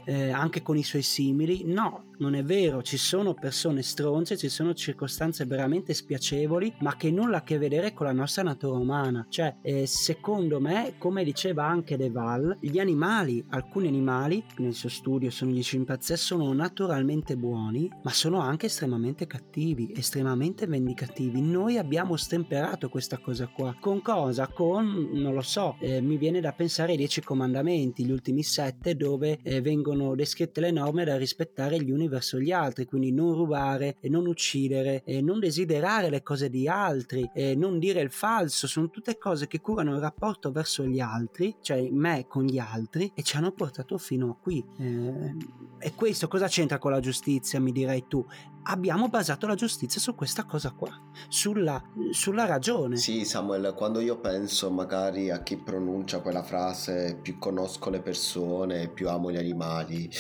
eh, 0.04 0.30
anche 0.30 0.62
con 0.62 0.76
i 0.76 0.82
suoi 0.82 1.02
simili. 1.02 1.64
No, 1.64 2.12
non 2.18 2.34
è 2.34 2.44
vero, 2.44 2.82
ci 2.82 2.96
sono 2.96 3.34
persone 3.34 3.82
stronze, 3.82 4.36
ci 4.36 4.48
sono 4.48 4.72
circostanze 4.74 5.44
veramente 5.46 5.94
spiacevoli, 5.94 6.74
ma 6.80 6.96
che 6.96 7.10
nulla 7.10 7.38
a 7.38 7.42
che 7.42 7.58
vedere 7.58 7.92
con 7.92 8.06
la 8.06 8.12
nostra 8.12 8.42
natura 8.42 8.78
umana. 8.78 9.26
Cioè, 9.28 9.56
eh, 9.62 9.86
secondo 9.86 10.60
me, 10.60 10.94
come 10.98 11.24
diceva 11.24 11.66
anche 11.66 11.96
De 11.96 12.10
Val, 12.10 12.56
gli 12.60 12.78
animali, 12.78 13.44
alcuni 13.50 13.88
animali, 13.88 14.44
nel 14.58 14.74
suo 14.74 14.88
studio 14.88 15.30
sono 15.30 15.50
gli 15.50 15.62
scimpanzé, 15.62 16.16
sono 16.16 16.52
naturalmente 16.52 17.36
buoni, 17.36 17.90
ma 18.02 18.10
sono 18.10 18.38
anche 18.38 18.66
estremamente 18.66 19.26
cattivi, 19.26 19.92
estremamente 19.94 20.66
vendicativi. 20.66 21.40
Noi 21.40 21.78
abbiamo 21.78 22.16
stemperato 22.16 22.88
questa 22.88 23.18
cosa 23.18 23.48
qua. 23.48 23.76
Con 23.80 24.02
cosa? 24.02 24.46
Con, 24.48 25.10
non 25.12 25.34
lo 25.34 25.42
so, 25.42 25.76
eh, 25.80 26.00
mi 26.00 26.16
viene 26.16 26.40
da 26.40 26.52
pensare 26.52 26.92
ai 26.92 26.98
dieci 26.98 27.22
comandamenti, 27.22 28.04
gli 28.04 28.10
ultimi 28.10 28.42
sette, 28.42 28.96
dove 28.96 29.33
eh, 29.42 29.60
vengono 29.60 30.14
descritte 30.14 30.60
le 30.60 30.70
norme 30.70 31.04
da 31.04 31.16
rispettare 31.16 31.82
gli 31.82 31.90
uni 31.90 32.08
verso 32.08 32.38
gli 32.38 32.52
altri, 32.52 32.84
quindi 32.84 33.12
non 33.12 33.34
rubare 33.34 33.96
non 34.02 34.26
uccidere 34.26 35.02
non 35.22 35.40
desiderare 35.40 36.10
le 36.10 36.22
cose 36.22 36.48
di 36.50 36.68
altri 36.68 37.28
non 37.56 37.78
dire 37.78 38.00
il 38.00 38.10
falso, 38.10 38.66
sono 38.66 38.90
tutte 38.90 39.18
cose 39.18 39.46
che 39.46 39.60
curano 39.60 39.94
il 39.94 40.00
rapporto 40.00 40.52
verso 40.52 40.84
gli 40.86 41.00
altri, 41.00 41.56
cioè 41.60 41.88
me 41.90 42.26
con 42.28 42.44
gli 42.44 42.58
altri 42.58 43.10
e 43.14 43.22
ci 43.22 43.36
hanno 43.36 43.52
portato 43.52 43.98
fino 43.98 44.30
a 44.30 44.36
qui. 44.40 44.64
Eh, 44.78 45.34
e 45.78 45.94
questo 45.94 46.28
cosa 46.28 46.46
c'entra 46.48 46.78
con 46.78 46.90
la 46.90 47.00
giustizia, 47.00 47.60
mi 47.60 47.72
direi 47.72 48.04
tu? 48.08 48.24
Abbiamo 48.64 49.08
basato 49.08 49.46
la 49.46 49.54
giustizia 49.54 50.00
su 50.00 50.14
questa 50.14 50.44
cosa 50.44 50.72
qua, 50.72 50.90
sulla, 51.28 51.82
sulla, 52.10 52.46
ragione. 52.46 52.96
Sì, 52.96 53.24
Samuel, 53.24 53.74
quando 53.74 54.00
io 54.00 54.18
penso 54.18 54.70
magari 54.70 55.30
a 55.30 55.42
chi 55.42 55.56
pronuncia 55.56 56.20
quella 56.20 56.42
frase 56.42 57.18
più 57.20 57.38
conosco 57.38 57.90
le 57.90 58.00
persone, 58.00 58.88
più 58.88 59.08
amo 59.08 59.30
gli 59.30 59.36
animali, 59.36 60.10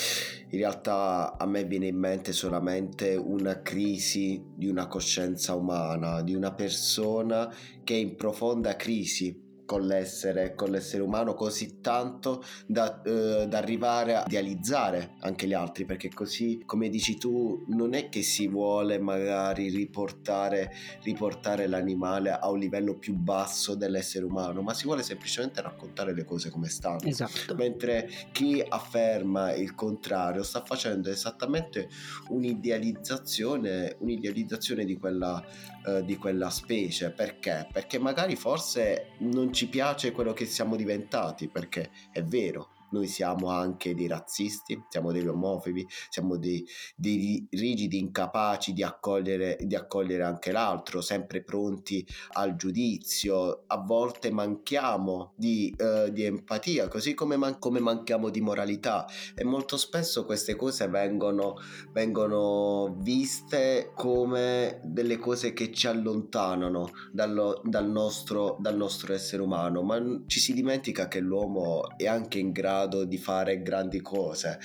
in 0.50 0.58
realtà 0.58 1.36
a 1.38 1.46
me 1.46 1.64
viene 1.64 1.86
in 1.86 1.98
mente 1.98 2.32
solamente 2.32 3.14
una 3.14 3.62
crisi 3.62 4.42
di 4.54 4.68
una 4.68 4.86
coscienza 4.86 5.54
umana, 5.54 6.22
di 6.22 6.34
una 6.34 6.52
persona 6.52 7.52
che 7.82 7.94
è 7.94 7.98
in 7.98 8.16
profonda 8.16 8.76
crisi 8.76 9.43
con 9.64 9.86
l'essere, 9.86 10.54
con 10.54 10.70
l'essere 10.70 11.02
umano 11.02 11.34
così 11.34 11.80
tanto 11.80 12.42
da, 12.66 13.02
eh, 13.02 13.46
da, 13.48 13.58
arrivare 13.58 14.16
a 14.16 14.24
idealizzare 14.26 15.14
anche 15.20 15.46
gli 15.46 15.52
altri 15.52 15.84
perché 15.84 16.10
così 16.10 16.62
come 16.64 16.88
dici 16.88 17.16
tu 17.16 17.64
non 17.68 17.94
è 17.94 18.08
che 18.08 18.22
si 18.22 18.46
vuole 18.48 18.98
magari 18.98 19.68
riportare, 19.68 20.72
riportare 21.02 21.66
l'animale 21.66 22.30
a 22.30 22.50
un 22.50 22.58
livello 22.58 22.94
più 22.96 23.14
basso 23.14 23.74
dell'essere 23.74 24.24
umano 24.24 24.62
ma 24.62 24.74
si 24.74 24.84
vuole 24.84 25.02
semplicemente 25.02 25.60
raccontare 25.60 26.14
le 26.14 26.24
cose 26.24 26.50
come 26.50 26.68
stanno 26.68 27.00
esatto. 27.04 27.54
mentre 27.54 28.08
chi 28.32 28.64
afferma 28.66 29.54
il 29.54 29.74
contrario 29.74 30.42
sta 30.42 30.62
facendo 30.64 31.10
esattamente 31.10 31.88
un'idealizzazione 32.28 33.96
un'idealizzazione 33.98 34.84
di 34.84 34.96
quella, 34.96 35.42
eh, 35.86 36.04
di 36.04 36.16
quella 36.16 36.50
specie 36.50 37.10
perché? 37.10 37.68
perché 37.70 37.98
magari 37.98 38.36
forse 38.36 39.12
non 39.18 39.52
ci 39.52 39.68
piace 39.68 40.12
quello 40.12 40.32
che 40.32 40.46
siamo 40.46 40.76
diventati, 40.76 41.48
perché 41.48 41.90
è 42.10 42.22
vero, 42.22 42.73
noi 42.94 43.08
siamo 43.08 43.48
anche 43.48 43.92
dei 43.92 44.06
razzisti, 44.06 44.84
siamo 44.88 45.10
degli 45.10 45.26
omofobi, 45.26 45.84
siamo 46.08 46.36
dei, 46.36 46.64
dei 46.94 47.44
rigidi 47.50 47.98
incapaci 47.98 48.72
di 48.72 48.84
accogliere, 48.84 49.58
di 49.60 49.74
accogliere, 49.74 50.22
anche 50.22 50.52
l'altro, 50.52 51.00
sempre 51.00 51.42
pronti 51.42 52.06
al 52.34 52.54
giudizio, 52.54 53.64
a 53.66 53.78
volte 53.78 54.30
manchiamo 54.30 55.32
di, 55.34 55.74
uh, 55.76 56.08
di 56.10 56.22
empatia, 56.22 56.86
così 56.86 57.14
come, 57.14 57.36
man- 57.36 57.58
come, 57.58 57.80
manchiamo 57.80 58.30
di 58.30 58.40
moralità. 58.40 59.06
E 59.34 59.42
molto 59.42 59.76
spesso 59.76 60.24
queste 60.24 60.54
cose 60.54 60.86
vengono, 60.86 61.56
vengono 61.92 62.96
viste 63.00 63.90
come 63.94 64.80
delle 64.84 65.18
cose 65.18 65.52
che 65.52 65.72
ci 65.72 65.88
allontanano 65.88 66.90
dallo, 67.10 67.60
dal, 67.64 67.90
nostro, 67.90 68.56
dal 68.60 68.76
nostro 68.76 69.12
essere 69.12 69.42
umano, 69.42 69.82
ma 69.82 70.00
ci 70.26 70.38
si 70.38 70.52
dimentica 70.52 71.08
che 71.08 71.18
l'uomo 71.18 71.96
è 71.96 72.06
anche 72.06 72.38
in 72.38 72.52
grado 72.52 72.82
grado 72.84 73.04
di 73.04 73.16
fare 73.16 73.62
grandi 73.62 74.00
cose, 74.00 74.58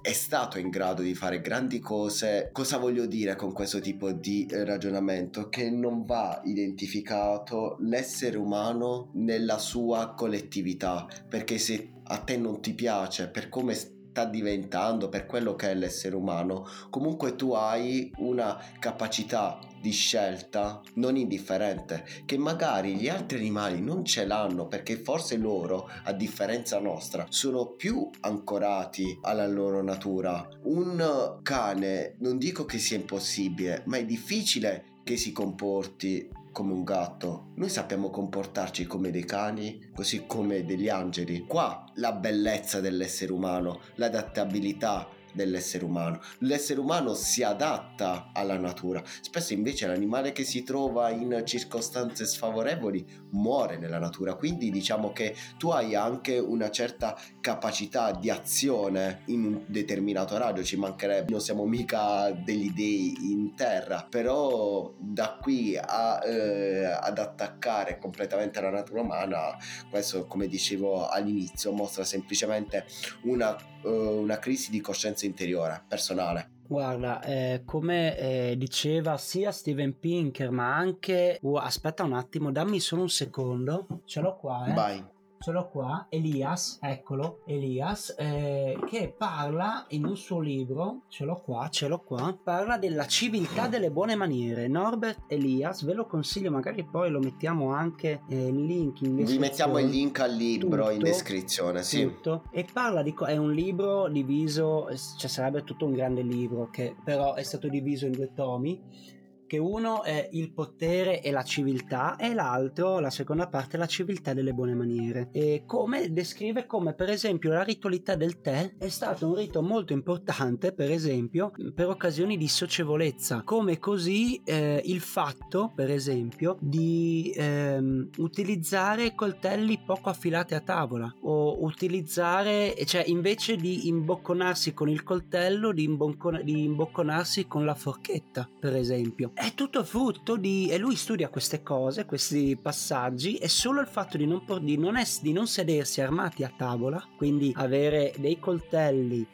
è 0.00 0.12
stato 0.12 0.58
in 0.58 0.70
grado 0.70 1.02
di 1.02 1.14
fare 1.14 1.40
grandi 1.40 1.80
cose. 1.80 2.50
Cosa 2.52 2.78
voglio 2.78 3.06
dire 3.06 3.34
con 3.36 3.52
questo 3.52 3.80
tipo 3.80 4.12
di 4.12 4.46
eh, 4.46 4.64
ragionamento? 4.64 5.48
Che 5.48 5.70
non 5.70 6.04
va 6.04 6.40
identificato 6.44 7.76
l'essere 7.80 8.36
umano 8.36 9.10
nella 9.14 9.58
sua 9.58 10.14
collettività, 10.14 11.06
perché 11.28 11.58
se 11.58 11.90
a 12.04 12.18
te 12.18 12.36
non 12.36 12.60
ti 12.60 12.74
piace 12.74 13.28
per 13.28 13.48
come 13.48 13.74
sta 14.14 14.24
diventando, 14.26 15.08
per 15.08 15.26
quello 15.26 15.56
che 15.56 15.72
è 15.72 15.74
l'essere 15.74 16.14
umano, 16.14 16.64
comunque 16.88 17.34
tu 17.34 17.52
hai 17.52 18.12
una 18.18 18.56
capacità 18.78 19.58
di 19.80 19.90
scelta 19.90 20.80
non 20.94 21.16
indifferente 21.16 22.06
che 22.24 22.38
magari 22.38 22.94
gli 22.94 23.08
altri 23.08 23.38
animali 23.38 23.82
non 23.82 24.04
ce 24.04 24.24
l'hanno 24.24 24.66
perché 24.68 24.96
forse 24.96 25.36
loro 25.36 25.90
a 26.04 26.12
differenza 26.12 26.78
nostra 26.78 27.26
sono 27.28 27.66
più 27.66 28.08
ancorati 28.20 29.18
alla 29.22 29.48
loro 29.48 29.82
natura. 29.82 30.48
Un 30.62 31.40
cane 31.42 32.14
non 32.20 32.38
dico 32.38 32.64
che 32.64 32.78
sia 32.78 32.96
impossibile 32.96 33.82
ma 33.86 33.96
è 33.96 34.04
difficile 34.06 34.84
che 35.02 35.16
si 35.16 35.32
comporti 35.32 36.26
come 36.54 36.72
un 36.72 36.84
gatto. 36.84 37.50
Noi 37.56 37.68
sappiamo 37.68 38.10
comportarci 38.10 38.86
come 38.86 39.10
dei 39.10 39.24
cani, 39.24 39.90
così 39.92 40.24
come 40.24 40.64
degli 40.64 40.88
angeli. 40.88 41.40
Qua 41.40 41.84
la 41.96 42.12
bellezza 42.12 42.80
dell'essere 42.80 43.32
umano, 43.32 43.80
l'adattabilità 43.96 45.08
dell'essere 45.34 45.84
umano. 45.84 46.20
L'essere 46.38 46.80
umano 46.80 47.14
si 47.14 47.42
adatta 47.42 48.30
alla 48.32 48.56
natura, 48.56 49.02
spesso 49.20 49.52
invece 49.52 49.86
l'animale 49.86 50.32
che 50.32 50.44
si 50.44 50.62
trova 50.62 51.10
in 51.10 51.42
circostanze 51.44 52.24
sfavorevoli 52.26 53.04
muore 53.30 53.76
nella 53.76 53.98
natura, 53.98 54.34
quindi 54.34 54.70
diciamo 54.70 55.12
che 55.12 55.34
tu 55.58 55.70
hai 55.70 55.94
anche 55.94 56.38
una 56.38 56.70
certa 56.70 57.16
capacità 57.40 58.12
di 58.12 58.30
azione 58.30 59.22
in 59.26 59.44
un 59.44 59.64
determinato 59.66 60.36
radio, 60.38 60.62
ci 60.62 60.76
mancherebbe, 60.76 61.30
non 61.30 61.40
siamo 61.40 61.66
mica 61.66 62.30
degli 62.30 62.72
dei 62.72 63.14
in 63.30 63.54
terra, 63.54 64.06
però 64.08 64.94
da 64.98 65.38
qui 65.40 65.76
a, 65.76 66.20
eh, 66.24 66.84
ad 66.84 67.18
attaccare 67.18 67.98
completamente 67.98 68.60
la 68.60 68.70
natura 68.70 69.00
umana, 69.00 69.56
questo 69.90 70.26
come 70.26 70.46
dicevo 70.46 71.08
all'inizio 71.08 71.72
mostra 71.72 72.04
semplicemente 72.04 72.86
una, 73.24 73.56
una 73.84 74.38
crisi 74.38 74.70
di 74.70 74.80
coscienza 74.80 75.26
interiore, 75.26 75.82
personale. 75.86 76.50
Guarda, 76.66 77.22
eh, 77.22 77.62
come 77.64 78.18
eh, 78.18 78.54
diceva 78.56 79.18
sia 79.18 79.52
Steven 79.52 79.98
Pinker, 79.98 80.50
ma 80.50 80.74
anche... 80.74 81.38
Uh, 81.42 81.56
aspetta 81.56 82.04
un 82.04 82.14
attimo, 82.14 82.50
dammi 82.50 82.80
solo 82.80 83.02
un 83.02 83.10
secondo. 83.10 84.02
Ce 84.06 84.20
l'ho 84.20 84.36
qua, 84.36 84.66
eh. 84.66 84.72
Vai. 84.72 85.04
Ce 85.44 85.50
l'ho 85.50 85.68
qua, 85.68 86.06
Elias, 86.08 86.78
eccolo, 86.80 87.42
Elias, 87.44 88.14
eh, 88.16 88.78
che 88.86 89.14
parla 89.14 89.84
in 89.88 90.06
un 90.06 90.16
suo 90.16 90.40
libro, 90.40 91.02
ce 91.08 91.26
l'ho 91.26 91.38
qua, 91.44 91.68
ce 91.68 91.86
l'ho 91.86 91.98
qua, 91.98 92.34
parla 92.42 92.78
della 92.78 93.06
civiltà 93.06 93.68
delle 93.68 93.90
buone 93.90 94.14
maniere. 94.14 94.68
Norbert 94.68 95.24
Elias, 95.26 95.84
ve 95.84 95.92
lo 95.92 96.06
consiglio, 96.06 96.50
magari 96.50 96.82
poi 96.82 97.10
lo 97.10 97.18
mettiamo 97.18 97.74
anche 97.74 98.22
eh, 98.26 98.46
il 98.46 98.64
link 98.64 99.02
in 99.02 99.16
descrizione. 99.16 99.32
Vi 99.32 99.38
mettiamo 99.38 99.78
il 99.78 99.88
link 99.88 100.18
al 100.20 100.32
libro 100.32 100.84
Tutto, 100.84 100.92
in 100.92 100.98
descrizione, 101.00 101.82
sì. 101.82 102.04
Tutto. 102.04 102.44
E 102.50 102.64
parla 102.72 103.02
di... 103.02 103.12
co- 103.12 103.26
è 103.26 103.36
un 103.36 103.52
libro 103.52 104.08
diviso, 104.08 104.86
cioè 105.18 105.28
sarebbe 105.28 105.62
tutto 105.62 105.84
un 105.84 105.92
grande 105.92 106.22
libro, 106.22 106.70
che 106.70 106.96
però 107.04 107.34
è 107.34 107.42
stato 107.42 107.68
diviso 107.68 108.06
in 108.06 108.12
due 108.12 108.32
tomi 108.32 109.12
che 109.46 109.58
uno 109.58 110.02
è 110.02 110.28
il 110.32 110.52
potere 110.52 111.20
e 111.20 111.30
la 111.30 111.42
civiltà 111.42 112.16
e 112.16 112.34
l'altro, 112.34 112.98
la 112.98 113.10
seconda 113.10 113.48
parte, 113.48 113.76
la 113.76 113.86
civiltà 113.86 114.32
delle 114.32 114.52
buone 114.52 114.74
maniere. 114.74 115.28
E 115.32 115.64
come 115.66 116.12
descrive 116.12 116.66
come 116.66 116.94
per 116.94 117.10
esempio 117.10 117.52
la 117.52 117.62
ritualità 117.62 118.14
del 118.14 118.40
tè 118.40 118.74
è 118.78 118.88
stato 118.88 119.28
un 119.28 119.34
rito 119.34 119.62
molto 119.62 119.92
importante, 119.92 120.72
per 120.72 120.90
esempio, 120.90 121.52
per 121.74 121.88
occasioni 121.88 122.36
di 122.36 122.48
socievolezza, 122.48 123.42
come 123.44 123.78
così 123.78 124.40
eh, 124.44 124.80
il 124.84 125.00
fatto, 125.00 125.72
per 125.74 125.90
esempio, 125.90 126.56
di 126.60 127.32
ehm, 127.36 128.10
utilizzare 128.18 129.14
coltelli 129.14 129.82
poco 129.84 130.08
affilati 130.08 130.54
a 130.54 130.60
tavola 130.60 131.12
o 131.22 131.62
utilizzare, 131.64 132.74
cioè 132.84 133.04
invece 133.06 133.56
di 133.56 133.88
imbocconarsi 133.88 134.72
con 134.72 134.88
il 134.88 135.02
coltello, 135.02 135.72
di, 135.72 135.84
imboccon- 135.84 136.42
di 136.42 136.64
imbocconarsi 136.64 137.46
con 137.46 137.64
la 137.64 137.74
forchetta, 137.74 138.48
per 138.58 138.74
esempio 138.74 139.32
è 139.34 139.52
tutto 139.54 139.82
frutto 139.84 140.36
di... 140.36 140.68
e 140.70 140.78
lui 140.78 140.94
studia 140.96 141.28
queste 141.28 141.62
cose, 141.62 142.06
questi 142.06 142.56
passaggi 142.56 143.36
e 143.36 143.48
solo 143.48 143.80
il 143.80 143.88
fatto 143.88 144.16
di 144.16 144.26
non, 144.26 144.44
di 144.62 144.78
non, 144.78 144.96
es, 144.96 145.20
di 145.20 145.32
non 145.32 145.46
sedersi 145.46 146.00
armati 146.00 146.44
a 146.44 146.52
tavola, 146.56 147.02
quindi 147.16 147.52
avere 147.56 148.14
dei 148.18 148.38
coltelli 148.38 149.26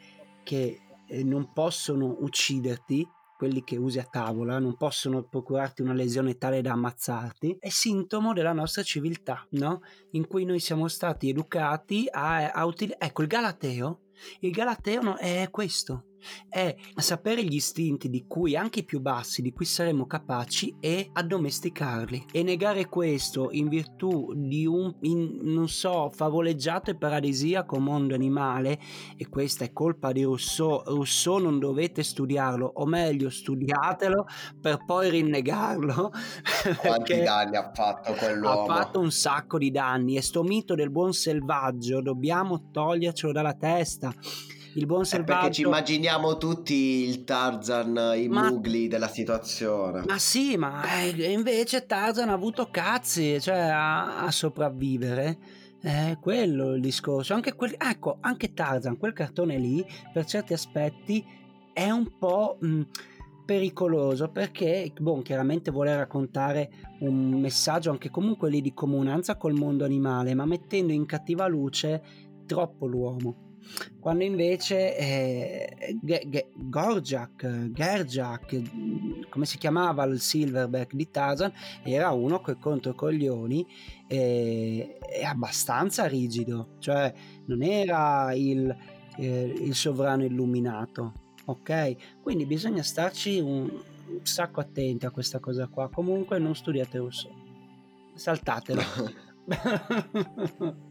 che 0.43 0.81
eh, 1.07 1.23
non 1.23 1.53
possono 1.53 2.17
ucciderti, 2.19 3.07
quelli 3.37 3.63
che 3.63 3.75
usi 3.75 3.97
a 3.97 4.03
tavola, 4.03 4.59
non 4.59 4.77
possono 4.77 5.23
procurarti 5.23 5.81
una 5.81 5.93
lesione 5.93 6.37
tale 6.37 6.61
da 6.61 6.73
ammazzarti, 6.73 7.57
è 7.59 7.69
sintomo 7.69 8.33
della 8.33 8.53
nostra 8.53 8.83
civiltà, 8.83 9.47
no? 9.51 9.81
In 10.11 10.27
cui 10.27 10.45
noi 10.45 10.59
siamo 10.59 10.87
stati 10.87 11.29
educati 11.29 12.07
a, 12.09 12.51
a 12.51 12.65
utilizzare... 12.65 13.05
Ecco, 13.05 13.23
il 13.23 13.27
Galateo, 13.27 14.01
il 14.41 14.51
Galateo 14.51 15.01
no, 15.01 15.15
è 15.15 15.47
questo, 15.49 16.10
è 16.49 16.75
sapere 16.95 17.43
gli 17.43 17.55
istinti 17.55 18.09
di 18.09 18.25
cui 18.27 18.55
anche 18.55 18.79
i 18.79 18.85
più 18.85 18.99
bassi 18.99 19.41
di 19.41 19.51
cui 19.51 19.65
saremo 19.65 20.05
capaci 20.05 20.75
e 20.79 21.09
addomesticarli. 21.11 22.25
E 22.31 22.43
negare 22.43 22.87
questo 22.87 23.49
in 23.51 23.67
virtù 23.67 24.33
di 24.35 24.65
un 24.65 24.93
in, 25.01 25.39
non 25.41 25.67
so 25.67 26.09
favoleggiato 26.09 26.91
e 26.91 26.95
paradisiaco 26.95 27.79
mondo 27.79 28.13
animale 28.13 28.79
e 29.17 29.27
questa 29.29 29.65
è 29.65 29.71
colpa 29.73 30.11
di 30.11 30.23
Rousseau 30.23 30.83
Rousseau 30.85 31.37
non 31.37 31.59
dovete 31.59 32.03
studiarlo 32.03 32.71
o 32.75 32.85
meglio 32.85 33.29
studiatelo 33.29 34.25
per 34.59 34.83
poi 34.85 35.09
rinnegarlo 35.09 36.11
quanti 36.77 37.21
danni 37.21 37.55
ha 37.55 37.71
fatto 37.73 38.13
quell'uomo? 38.13 38.61
Ha 38.61 38.65
fatto 38.65 38.99
un 38.99 39.11
sacco 39.11 39.57
di 39.57 39.71
danni 39.71 40.17
e 40.17 40.21
sto 40.21 40.43
mito 40.43 40.75
del 40.75 40.91
buon 40.91 41.13
selvaggio 41.13 42.01
dobbiamo 42.01 42.69
togliercelo 42.71 43.31
dalla 43.31 43.53
testa 43.53 44.13
il 44.75 44.85
buon 44.85 45.05
selvaggio. 45.05 45.39
Perché 45.39 45.53
ci 45.53 45.61
immaginiamo 45.63 46.37
tutti 46.37 46.73
il 46.73 47.23
Tarzan, 47.23 48.13
i 48.15 48.27
ma... 48.27 48.49
Mugli 48.49 48.87
della 48.87 49.07
situazione. 49.07 50.03
Ma 50.07 50.17
sì, 50.17 50.55
ma 50.57 50.83
eh, 51.01 51.31
invece 51.31 51.85
Tarzan 51.85 52.29
ha 52.29 52.33
avuto 52.33 52.69
cazzi, 52.71 53.39
cioè 53.41 53.57
a, 53.57 54.23
a 54.23 54.31
sopravvivere. 54.31 55.37
È 55.81 56.17
quello 56.21 56.75
il 56.75 56.81
discorso. 56.81 57.33
Anche 57.33 57.53
quel, 57.55 57.75
ecco, 57.77 58.17
anche 58.21 58.53
Tarzan, 58.53 58.97
quel 58.97 59.13
cartone 59.13 59.57
lì, 59.57 59.83
per 60.13 60.25
certi 60.25 60.53
aspetti, 60.53 61.25
è 61.73 61.89
un 61.89 62.17
po'. 62.17 62.57
Mh, 62.59 62.81
pericoloso 63.43 64.29
perché, 64.29 64.93
boh, 64.97 65.21
chiaramente 65.23 65.71
vuole 65.71 65.93
raccontare 65.93 66.71
un 66.99 67.31
messaggio 67.31 67.89
anche 67.89 68.09
comunque 68.09 68.49
lì 68.49 68.61
di 68.61 68.73
comunanza 68.73 69.35
col 69.35 69.53
mondo 69.53 69.83
animale, 69.83 70.33
ma 70.35 70.45
mettendo 70.45 70.93
in 70.93 71.05
cattiva 71.05 71.47
luce 71.47 72.01
troppo 72.45 72.85
l'uomo 72.85 73.50
quando 73.99 74.23
invece 74.23 74.97
eh, 74.97 75.97
Gorjak, 76.55 77.71
Gerjak, 77.71 78.61
come 79.29 79.45
si 79.45 79.57
chiamava 79.57 80.03
il 80.05 80.19
silverback 80.19 80.93
di 80.93 81.09
Tarzan, 81.09 81.51
era 81.83 82.11
uno 82.11 82.41
che 82.41 82.57
contro 82.57 82.93
coglioni 82.93 83.65
e, 84.07 84.97
e 84.99 85.23
abbastanza 85.23 86.05
rigido, 86.07 86.75
cioè 86.79 87.13
non 87.45 87.61
era 87.61 88.33
il, 88.33 88.75
eh, 89.17 89.53
il 89.57 89.75
sovrano 89.75 90.23
illuminato, 90.25 91.13
ok? 91.45 92.21
Quindi 92.21 92.45
bisogna 92.45 92.83
starci 92.83 93.39
un, 93.39 93.69
un 94.07 94.19
sacco 94.23 94.59
attenti 94.59 95.05
a 95.05 95.11
questa 95.11 95.39
cosa 95.39 95.67
qua. 95.67 95.89
Comunque 95.89 96.39
non 96.39 96.55
studiate 96.55 96.97
Rousseau, 96.97 97.33
saltatelo. 98.13 98.81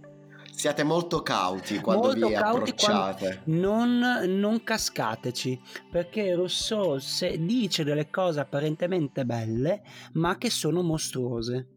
Siate 0.60 0.84
molto 0.84 1.22
cauti 1.22 1.80
quando 1.80 2.08
molto 2.08 2.26
vi 2.26 2.34
cauti 2.34 2.70
approcciate. 2.70 3.40
Quando 3.44 3.60
non, 3.66 3.98
non, 4.38 4.62
cascateci, 4.62 5.58
perché 5.90 6.34
Rousseau 6.34 6.98
dice 7.38 7.82
delle 7.82 8.10
cose 8.10 8.40
apparentemente 8.40 9.24
belle, 9.24 9.80
ma 10.12 10.36
che 10.36 10.50
sono 10.50 10.82
mostruose 10.82 11.68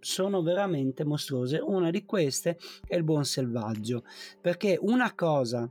sono 0.00 0.42
veramente 0.42 1.04
mostruose. 1.04 1.60
Una 1.62 1.90
di 1.90 2.04
queste 2.04 2.58
è 2.84 2.96
il 2.96 3.04
buon 3.04 3.24
selvaggio, 3.24 4.02
perché 4.40 4.76
una 4.80 5.14
cosa 5.14 5.70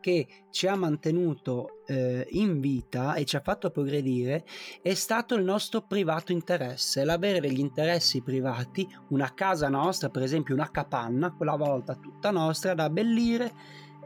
che 0.00 0.26
ci 0.50 0.66
ha 0.66 0.76
mantenuto 0.76 1.82
eh, 1.86 2.26
in 2.30 2.60
vita 2.60 3.14
e 3.14 3.24
ci 3.24 3.36
ha 3.36 3.40
fatto 3.40 3.70
progredire 3.70 4.44
è 4.82 4.94
stato 4.94 5.34
il 5.34 5.44
nostro 5.44 5.82
privato 5.82 6.32
interesse, 6.32 7.04
l'avere 7.04 7.40
degli 7.40 7.58
interessi 7.58 8.22
privati, 8.22 8.88
una 9.08 9.32
casa 9.34 9.68
nostra, 9.68 10.08
per 10.08 10.22
esempio 10.22 10.54
una 10.54 10.70
capanna, 10.70 11.32
quella 11.32 11.56
volta 11.56 11.94
tutta 11.94 12.30
nostra, 12.30 12.74
da 12.74 12.84
abbellire 12.84 13.52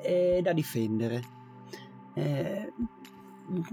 e 0.02 0.40
da 0.42 0.52
difendere. 0.52 1.22
Eh, 2.14 2.72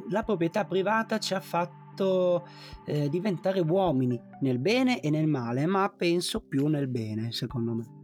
la 0.09 0.23
proprietà 0.23 0.65
privata 0.65 1.19
ci 1.19 1.33
ha 1.33 1.39
fatto 1.39 2.47
eh, 2.85 3.09
diventare 3.09 3.59
uomini 3.59 4.19
nel 4.41 4.59
bene 4.59 5.01
e 5.01 5.09
nel 5.09 5.27
male, 5.27 5.65
ma 5.65 5.91
penso 5.95 6.41
più 6.41 6.67
nel 6.67 6.87
bene, 6.87 7.31
secondo 7.31 7.73
me. 7.73 7.98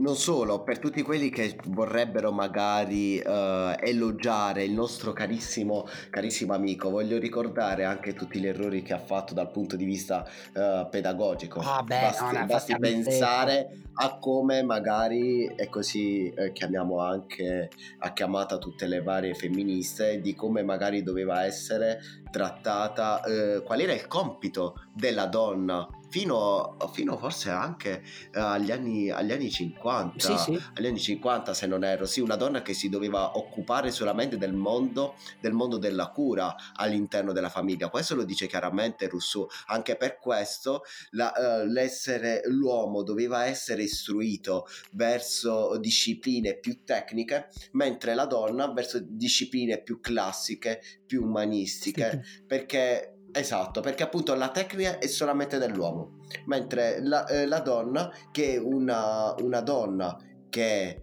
Non 0.00 0.16
solo, 0.16 0.62
per 0.62 0.78
tutti 0.78 1.02
quelli 1.02 1.28
che 1.28 1.58
vorrebbero 1.66 2.32
magari 2.32 3.18
uh, 3.18 3.74
elogiare 3.78 4.64
il 4.64 4.72
nostro 4.72 5.12
carissimo, 5.12 5.86
carissimo 6.08 6.54
amico, 6.54 6.88
voglio 6.88 7.18
ricordare 7.18 7.84
anche 7.84 8.14
tutti 8.14 8.40
gli 8.40 8.46
errori 8.46 8.80
che 8.80 8.94
ha 8.94 8.98
fatto 8.98 9.34
dal 9.34 9.50
punto 9.50 9.76
di 9.76 9.84
vista 9.84 10.26
uh, 10.54 10.88
pedagogico. 10.88 11.60
Ah, 11.60 11.82
beh, 11.82 12.00
basti, 12.00 12.34
no, 12.34 12.46
basti 12.46 12.76
pensare 12.78 13.82
a 13.92 14.16
come 14.18 14.62
magari, 14.62 15.44
e 15.44 15.68
così 15.68 16.30
eh, 16.30 16.52
chiamiamo 16.52 17.00
anche 17.00 17.68
a 17.98 18.12
chiamata 18.14 18.56
tutte 18.56 18.86
le 18.86 19.02
varie 19.02 19.34
femministe, 19.34 20.22
di 20.22 20.34
come 20.34 20.62
magari 20.62 21.02
doveva 21.02 21.44
essere 21.44 22.00
trattata, 22.30 23.22
eh, 23.22 23.62
qual 23.62 23.80
era 23.80 23.92
il 23.92 24.06
compito 24.06 24.86
della 24.94 25.26
donna 25.26 25.86
fino, 26.10 26.76
fino 26.92 27.16
forse 27.16 27.50
anche 27.50 28.02
uh, 28.34 28.38
agli, 28.38 28.70
anni, 28.70 29.10
agli 29.10 29.32
anni 29.32 29.50
50, 29.50 30.18
sì, 30.18 30.36
sì. 30.52 30.62
agli 30.74 30.86
anni 30.86 30.98
50 30.98 31.54
se 31.54 31.66
non 31.66 31.84
erro, 31.84 32.04
sì, 32.04 32.20
una 32.20 32.36
donna 32.36 32.62
che 32.62 32.74
si 32.74 32.88
doveva 32.88 33.38
occupare 33.38 33.90
solamente 33.90 34.36
del 34.36 34.52
mondo, 34.52 35.14
del 35.40 35.52
mondo 35.52 35.78
della 35.78 36.10
cura 36.10 36.54
all'interno 36.74 37.32
della 37.32 37.48
famiglia, 37.48 37.88
questo 37.88 38.14
lo 38.14 38.24
dice 38.24 38.46
chiaramente 38.46 39.08
Rousseau, 39.08 39.48
anche 39.66 39.96
per 39.96 40.18
questo 40.18 40.82
la, 41.10 41.32
uh, 41.34 41.66
l'essere, 41.66 42.42
l'uomo 42.46 43.02
doveva 43.02 43.46
essere 43.46 43.84
istruito 43.84 44.66
verso 44.92 45.78
discipline 45.78 46.58
più 46.58 46.82
tecniche, 46.84 47.48
mentre 47.72 48.14
la 48.14 48.26
donna 48.26 48.72
verso 48.72 48.98
discipline 49.00 49.80
più 49.82 50.00
classiche, 50.00 50.82
più 51.06 51.22
umanistiche, 51.22 52.22
sì. 52.24 52.42
perché 52.44 53.19
Esatto, 53.32 53.80
perché 53.80 54.02
appunto 54.02 54.34
la 54.34 54.50
tecnica 54.50 54.98
è 54.98 55.06
solamente 55.06 55.58
dell'uomo, 55.58 56.18
mentre 56.46 57.00
la, 57.02 57.26
eh, 57.26 57.46
la 57.46 57.60
donna, 57.60 58.12
che 58.32 58.54
è 58.54 58.58
una, 58.58 59.34
una 59.38 59.60
donna 59.60 60.16
che 60.48 61.02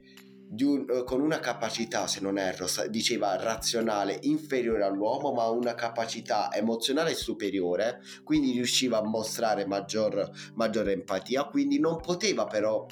un, 0.59 0.85
eh, 0.89 1.03
con 1.05 1.21
una 1.21 1.39
capacità, 1.39 2.05
se 2.07 2.19
non 2.19 2.37
erro, 2.37 2.67
diceva 2.89 3.35
razionale 3.37 4.19
inferiore 4.23 4.83
all'uomo, 4.83 5.31
ma 5.31 5.47
una 5.49 5.73
capacità 5.73 6.53
emozionale 6.53 7.13
superiore, 7.13 8.01
quindi 8.23 8.51
riusciva 8.51 8.97
a 8.97 9.07
mostrare 9.07 9.65
maggior, 9.65 10.29
maggiore 10.55 10.91
empatia, 10.93 11.45
quindi 11.45 11.79
non 11.79 11.97
poteva 12.01 12.45
però 12.45 12.85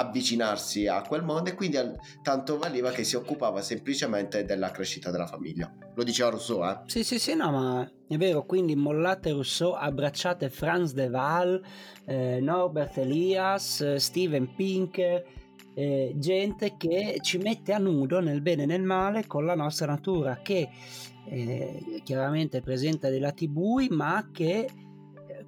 avvicinarsi 0.00 0.86
a 0.86 1.02
quel 1.02 1.22
mondo 1.22 1.50
e 1.50 1.54
quindi 1.54 1.78
tanto 2.22 2.58
valeva 2.58 2.90
che 2.90 3.04
si 3.04 3.16
occupava 3.16 3.60
semplicemente 3.62 4.44
della 4.44 4.70
crescita 4.70 5.10
della 5.10 5.26
famiglia. 5.26 5.72
Lo 5.94 6.02
diceva 6.02 6.30
Rousseau, 6.30 6.64
eh? 6.64 6.80
Sì, 6.86 7.04
sì, 7.04 7.18
sì, 7.18 7.34
no, 7.34 7.50
ma 7.50 7.90
è 8.08 8.16
vero, 8.16 8.44
quindi 8.44 8.74
mollate 8.74 9.30
Rousseau, 9.30 9.72
abbracciate 9.72 10.48
Franz 10.50 10.92
de 10.92 11.06
Waal, 11.06 11.62
eh, 12.06 12.40
Norbert 12.40 12.96
Elias, 12.98 13.94
Steven 13.96 14.54
Pinker, 14.54 15.24
eh, 15.74 16.12
gente 16.16 16.76
che 16.76 17.18
ci 17.20 17.38
mette 17.38 17.72
a 17.72 17.78
nudo 17.78 18.20
nel 18.20 18.40
bene 18.40 18.64
e 18.64 18.66
nel 18.66 18.82
male 18.82 19.26
con 19.26 19.44
la 19.44 19.54
nostra 19.54 19.86
natura, 19.86 20.40
che 20.42 20.68
eh, 21.26 22.00
chiaramente 22.02 22.60
presenta 22.60 23.08
dei 23.08 23.20
lati 23.20 23.48
bui, 23.48 23.88
ma 23.88 24.30
che 24.32 24.68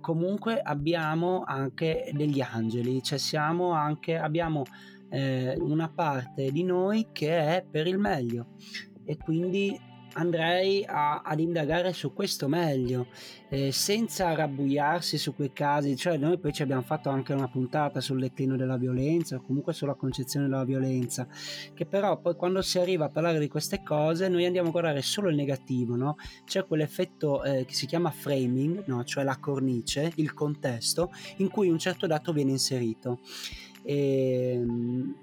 comunque 0.02 0.60
abbiamo 0.60 1.44
anche 1.46 2.10
degli 2.12 2.42
angeli, 2.42 3.02
cioè 3.02 3.16
siamo 3.16 3.70
anche, 3.70 4.18
abbiamo 4.18 4.64
eh, 5.08 5.56
una 5.56 5.88
parte 5.88 6.50
di 6.50 6.62
noi 6.64 7.08
che 7.12 7.30
è 7.30 7.64
per 7.68 7.86
il 7.86 7.96
meglio. 7.96 8.48
E 9.04 9.16
quindi 9.16 9.80
andrei 10.14 10.84
a, 10.86 11.22
ad 11.22 11.40
indagare 11.40 11.92
su 11.92 12.12
questo 12.12 12.48
meglio, 12.48 13.06
eh, 13.48 13.72
senza 13.72 14.28
arrabbuiarsi 14.28 15.18
su 15.18 15.34
quei 15.34 15.52
casi, 15.52 15.96
cioè 15.96 16.16
noi 16.16 16.38
poi 16.38 16.52
ci 16.52 16.62
abbiamo 16.62 16.82
fatto 16.82 17.10
anche 17.10 17.32
una 17.32 17.48
puntata 17.48 18.00
sul 18.00 18.20
declino 18.20 18.56
della 18.56 18.76
violenza, 18.76 19.36
o 19.36 19.42
comunque 19.42 19.72
sulla 19.72 19.94
concezione 19.94 20.46
della 20.46 20.64
violenza, 20.64 21.26
che 21.74 21.86
però 21.86 22.18
poi 22.18 22.34
quando 22.36 22.62
si 22.62 22.78
arriva 22.78 23.06
a 23.06 23.08
parlare 23.08 23.38
di 23.38 23.48
queste 23.48 23.82
cose 23.82 24.28
noi 24.28 24.46
andiamo 24.46 24.68
a 24.68 24.72
guardare 24.72 25.02
solo 25.02 25.28
il 25.28 25.36
negativo, 25.36 25.96
no? 25.96 26.16
C'è 26.44 26.66
quell'effetto 26.66 27.42
eh, 27.44 27.64
che 27.64 27.74
si 27.74 27.86
chiama 27.86 28.10
framing, 28.10 28.84
no? 28.86 29.04
cioè 29.04 29.24
la 29.24 29.38
cornice, 29.38 30.12
il 30.16 30.32
contesto, 30.32 31.10
in 31.38 31.48
cui 31.48 31.68
un 31.68 31.78
certo 31.78 32.06
dato 32.06 32.32
viene 32.32 32.52
inserito. 32.52 33.20
E, 33.82 34.52
ehm, 34.54 35.14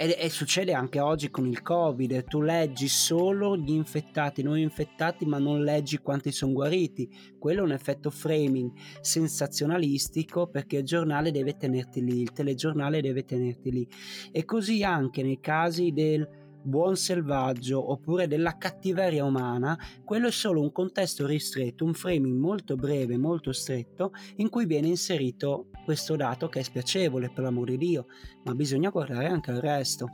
e, 0.00 0.16
e, 0.18 0.30
succede 0.30 0.72
anche 0.72 0.98
oggi 0.98 1.28
con 1.28 1.46
il 1.46 1.60
covid. 1.60 2.24
Tu 2.24 2.40
leggi 2.40 2.88
solo 2.88 3.54
gli 3.54 3.72
infettati 3.72 4.42
non 4.42 4.56
infettati 4.56 5.26
ma 5.26 5.38
non 5.38 5.62
leggi 5.62 5.98
quanti 5.98 6.32
sono 6.32 6.52
guariti. 6.52 7.06
Quello 7.38 7.60
è 7.60 7.64
un 7.64 7.72
effetto 7.72 8.08
framing 8.08 8.72
sensazionalistico 9.02 10.46
perché 10.46 10.78
il 10.78 10.84
giornale 10.84 11.30
deve 11.30 11.58
tenerti 11.58 12.02
lì 12.02 12.22
il 12.22 12.32
telegiornale 12.32 13.02
deve 13.02 13.26
tenerti 13.26 13.70
lì. 13.70 13.86
E 14.32 14.46
così 14.46 14.82
anche 14.82 15.22
nei 15.22 15.38
casi 15.38 15.92
del 15.92 16.26
buon 16.62 16.96
selvaggio 16.96 17.90
oppure 17.90 18.26
della 18.26 18.56
cattiveria 18.56 19.24
umana, 19.24 19.78
quello 20.04 20.28
è 20.28 20.30
solo 20.30 20.60
un 20.60 20.72
contesto 20.72 21.26
ristretto, 21.26 21.84
un 21.84 21.94
framing 21.94 22.38
molto 22.38 22.76
breve, 22.76 23.16
molto 23.16 23.52
stretto, 23.52 24.12
in 24.36 24.48
cui 24.48 24.66
viene 24.66 24.88
inserito 24.88 25.68
questo 25.84 26.16
dato 26.16 26.48
che 26.48 26.60
è 26.60 26.62
spiacevole 26.62 27.30
per 27.30 27.44
l'amor 27.44 27.70
di 27.70 27.76
Dio, 27.76 28.06
ma 28.44 28.54
bisogna 28.54 28.90
guardare 28.90 29.26
anche 29.26 29.50
al 29.50 29.60
resto. 29.60 30.08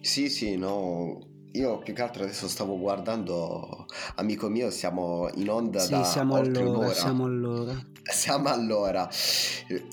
Sì, 0.00 0.28
sì, 0.28 0.56
no, 0.56 1.37
io 1.52 1.78
più 1.78 1.94
che 1.94 2.02
altro 2.02 2.24
adesso 2.24 2.48
stavo 2.48 2.78
guardando, 2.78 3.86
amico 4.16 4.48
mio, 4.48 4.70
siamo 4.70 5.28
in 5.34 5.48
onda 5.48 5.80
sì, 5.80 5.90
da 5.90 6.04
siamo 6.04 6.34
oltre 6.34 6.62
allora, 6.62 6.78
un'ora. 6.78 6.94
Siamo 6.94 7.24
all'ora. 7.24 7.86
Siamo 8.08 8.48
all'ora. 8.48 9.08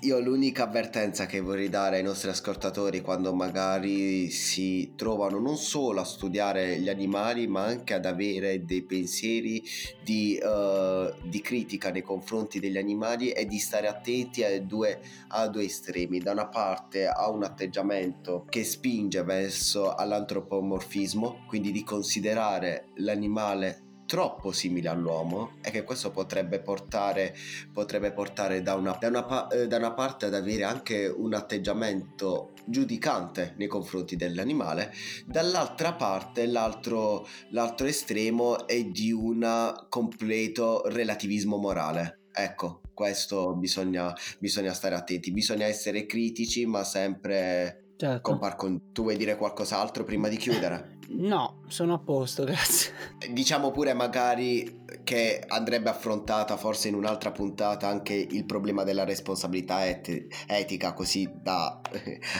Io 0.01 0.19
l'unica 0.19 0.63
avvertenza 0.63 1.25
che 1.25 1.41
vorrei 1.41 1.67
dare 1.67 1.97
ai 1.97 2.03
nostri 2.03 2.29
ascoltatori 2.29 3.01
quando 3.01 3.33
magari 3.33 4.29
si 4.29 4.93
trovano 4.95 5.37
non 5.37 5.57
solo 5.57 5.99
a 5.99 6.05
studiare 6.05 6.79
gli 6.79 6.87
animali, 6.87 7.45
ma 7.47 7.65
anche 7.65 7.93
ad 7.93 8.05
avere 8.05 8.63
dei 8.63 8.83
pensieri 8.83 9.61
di, 10.01 10.39
uh, 10.41 11.13
di 11.27 11.41
critica 11.41 11.91
nei 11.91 12.03
confronti 12.03 12.61
degli 12.61 12.77
animali 12.77 13.29
è 13.29 13.45
di 13.45 13.59
stare 13.59 13.87
attenti 13.87 14.45
a 14.45 14.61
due, 14.61 15.01
a 15.29 15.49
due 15.49 15.65
estremi. 15.65 16.19
Da 16.19 16.31
una 16.31 16.47
parte 16.47 17.07
a 17.07 17.29
un 17.29 17.43
atteggiamento 17.43 18.45
che 18.49 18.63
spinge 18.63 19.23
verso 19.23 19.93
all'antropomorfismo, 19.93 21.43
quindi 21.55 21.71
di 21.71 21.85
considerare 21.85 22.87
l'animale 22.95 23.83
troppo 24.05 24.51
simile 24.51 24.89
all'uomo 24.89 25.53
e 25.61 25.71
che 25.71 25.83
questo 25.83 26.11
potrebbe 26.11 26.59
portare, 26.59 27.33
potrebbe 27.71 28.11
portare 28.11 28.61
da, 28.61 28.75
una, 28.75 28.97
da, 28.99 29.07
una, 29.07 29.47
eh, 29.47 29.65
da 29.65 29.77
una 29.77 29.93
parte 29.93 30.25
ad 30.25 30.33
avere 30.33 30.65
anche 30.65 31.07
un 31.07 31.33
atteggiamento 31.33 32.51
giudicante 32.65 33.53
nei 33.55 33.67
confronti 33.67 34.17
dell'animale, 34.17 34.91
dall'altra 35.25 35.93
parte 35.93 36.45
l'altro, 36.45 37.25
l'altro 37.51 37.87
estremo 37.87 38.67
è 38.67 38.83
di 38.83 39.13
un 39.13 39.73
completo 39.87 40.89
relativismo 40.89 41.55
morale. 41.55 42.23
Ecco, 42.33 42.81
questo 42.93 43.55
bisogna, 43.55 44.13
bisogna 44.39 44.73
stare 44.73 44.95
attenti, 44.95 45.31
bisogna 45.31 45.67
essere 45.67 46.05
critici 46.05 46.65
ma 46.65 46.83
sempre 46.83 47.85
Certo. 47.97 48.21
Con 48.21 48.39
par 48.39 48.55
con... 48.55 48.91
Tu 48.91 49.03
vuoi 49.03 49.15
dire 49.15 49.37
qualcos'altro 49.37 50.03
prima 50.03 50.27
di 50.27 50.35
chiudere? 50.35 50.94
No, 51.17 51.53
sono 51.67 51.93
a 51.95 51.99
posto, 51.99 52.43
grazie. 52.45 52.93
Diciamo 53.31 53.71
pure 53.71 53.93
magari 53.93 54.83
che 55.03 55.43
andrebbe 55.47 55.89
affrontata 55.89 56.57
forse 56.57 56.87
in 56.87 56.95
un'altra 56.95 57.31
puntata 57.31 57.87
anche 57.87 58.13
il 58.13 58.45
problema 58.45 58.83
della 58.83 59.03
responsabilità 59.03 59.85
et- 59.85 60.27
etica, 60.47 60.93
così 60.93 61.29
da 61.41 61.79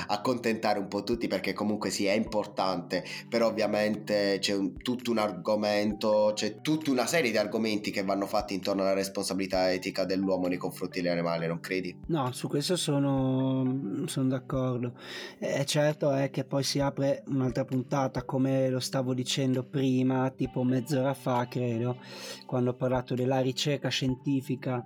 accontentare 0.08 0.80
un 0.80 0.88
po' 0.88 1.04
tutti, 1.04 1.28
perché 1.28 1.54
comunque 1.54 1.90
sì, 1.90 2.06
è 2.06 2.14
importante, 2.14 3.04
però 3.30 3.48
ovviamente 3.48 4.38
c'è 4.40 4.56
un, 4.56 4.78
tutto 4.78 5.12
un 5.12 5.18
argomento, 5.18 6.32
c'è 6.34 6.62
tutta 6.62 6.92
una 6.92 7.06
serie 7.06 7.32
di 7.32 7.38
argomenti 7.38 7.92
che 7.92 8.04
vanno 8.04 8.26
fatti 8.26 8.54
intorno 8.54 8.82
alla 8.82 8.94
responsabilità 8.94 9.72
etica 9.72 10.06
dell'uomo 10.06 10.48
nei 10.48 10.58
confronti 10.58 11.02
degli 11.02 11.12
animali, 11.12 11.48
non 11.48 11.60
credi? 11.60 11.96
No, 12.08 12.32
su 12.32 12.48
questo 12.48 12.76
sono, 12.76 14.04
sono 14.06 14.28
d'accordo. 14.28 14.94
E 15.38 15.66
certo 15.66 16.12
è 16.12 16.30
che 16.30 16.44
poi 16.44 16.64
si 16.64 16.80
apre 16.80 17.24
un'altra 17.28 17.66
puntata 17.66 18.24
come 18.24 18.70
lo 18.70 18.80
stavo 18.80 19.14
dicendo 19.16 19.64
prima, 19.64 20.30
tipo 20.30 20.64
mezz'ora 20.64 21.16
fa 21.16 21.48
credo, 21.48 21.98
quando 22.46 22.70
ho 22.70 22.76
parlato 22.76 23.16
della 23.16 23.40
ricerca 23.40 23.90
scientifica 23.90 24.86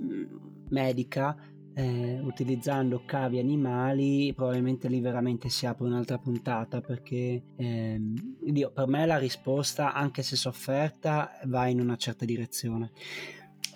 mm, 0.00 0.24
medica 0.68 1.36
eh, 1.74 2.20
utilizzando 2.20 3.02
cavi 3.04 3.38
animali, 3.38 4.32
probabilmente 4.32 4.88
lì 4.88 5.00
veramente 5.00 5.48
si 5.48 5.66
apre 5.66 5.86
un'altra 5.86 6.18
puntata 6.18 6.80
perché 6.80 7.42
eh, 7.56 8.00
io, 8.44 8.70
per 8.70 8.86
me 8.86 9.04
la 9.06 9.18
risposta, 9.18 9.92
anche 9.92 10.22
se 10.22 10.36
sofferta, 10.36 11.32
va 11.46 11.66
in 11.66 11.80
una 11.80 11.96
certa 11.96 12.24
direzione. 12.24 12.92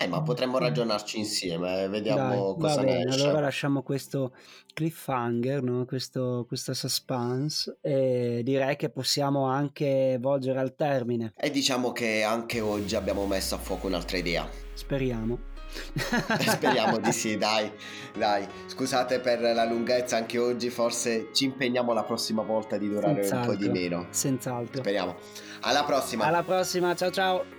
Eh, 0.01 0.07
ma 0.07 0.21
potremmo 0.21 0.59
ragionarci 0.59 1.17
insieme, 1.17 1.83
eh, 1.83 1.89
vediamo 1.89 2.53
Dai, 2.53 2.61
cosa 2.61 2.75
va 2.75 2.83
bene. 2.83 3.11
Allora 3.11 3.41
lasciamo 3.41 3.83
questo 3.83 4.33
cliffhanger, 4.73 5.61
no? 5.61 5.83
questo, 5.83 6.45
questa 6.47 6.73
suspense 6.73 7.79
e 7.81 8.39
direi 8.45 8.77
che 8.77 8.89
possiamo 8.89 9.47
anche 9.47 10.17
volgere 10.21 10.59
al 10.59 10.73
termine. 10.73 11.33
E 11.35 11.51
diciamo 11.51 11.91
che 11.91 12.23
anche 12.23 12.61
oggi 12.61 12.95
abbiamo 12.95 13.25
messo 13.25 13.55
a 13.55 13.57
fuoco 13.57 13.87
un'altra 13.87 14.15
idea. 14.15 14.47
Speriamo. 14.73 15.37
Speriamo 16.47 16.97
di 16.99 17.11
sì, 17.11 17.35
dai, 17.37 17.69
dai. 18.17 18.47
Scusate 18.67 19.19
per 19.19 19.41
la 19.41 19.65
lunghezza, 19.65 20.15
anche 20.15 20.37
oggi 20.37 20.69
forse 20.69 21.27
ci 21.33 21.43
impegniamo 21.43 21.91
la 21.91 22.03
prossima 22.03 22.41
volta 22.41 22.77
di 22.77 22.87
durare 22.87 23.23
Senz'altro. 23.23 23.51
un 23.51 23.57
po' 23.57 23.63
di 23.63 23.69
meno. 23.69 24.07
Senz'altro. 24.11 24.79
Speriamo. 24.79 25.17
Alla 25.59 25.83
prossima. 25.83 26.23
Alla 26.23 26.43
prossima, 26.43 26.95
ciao 26.95 27.11
ciao. 27.11 27.58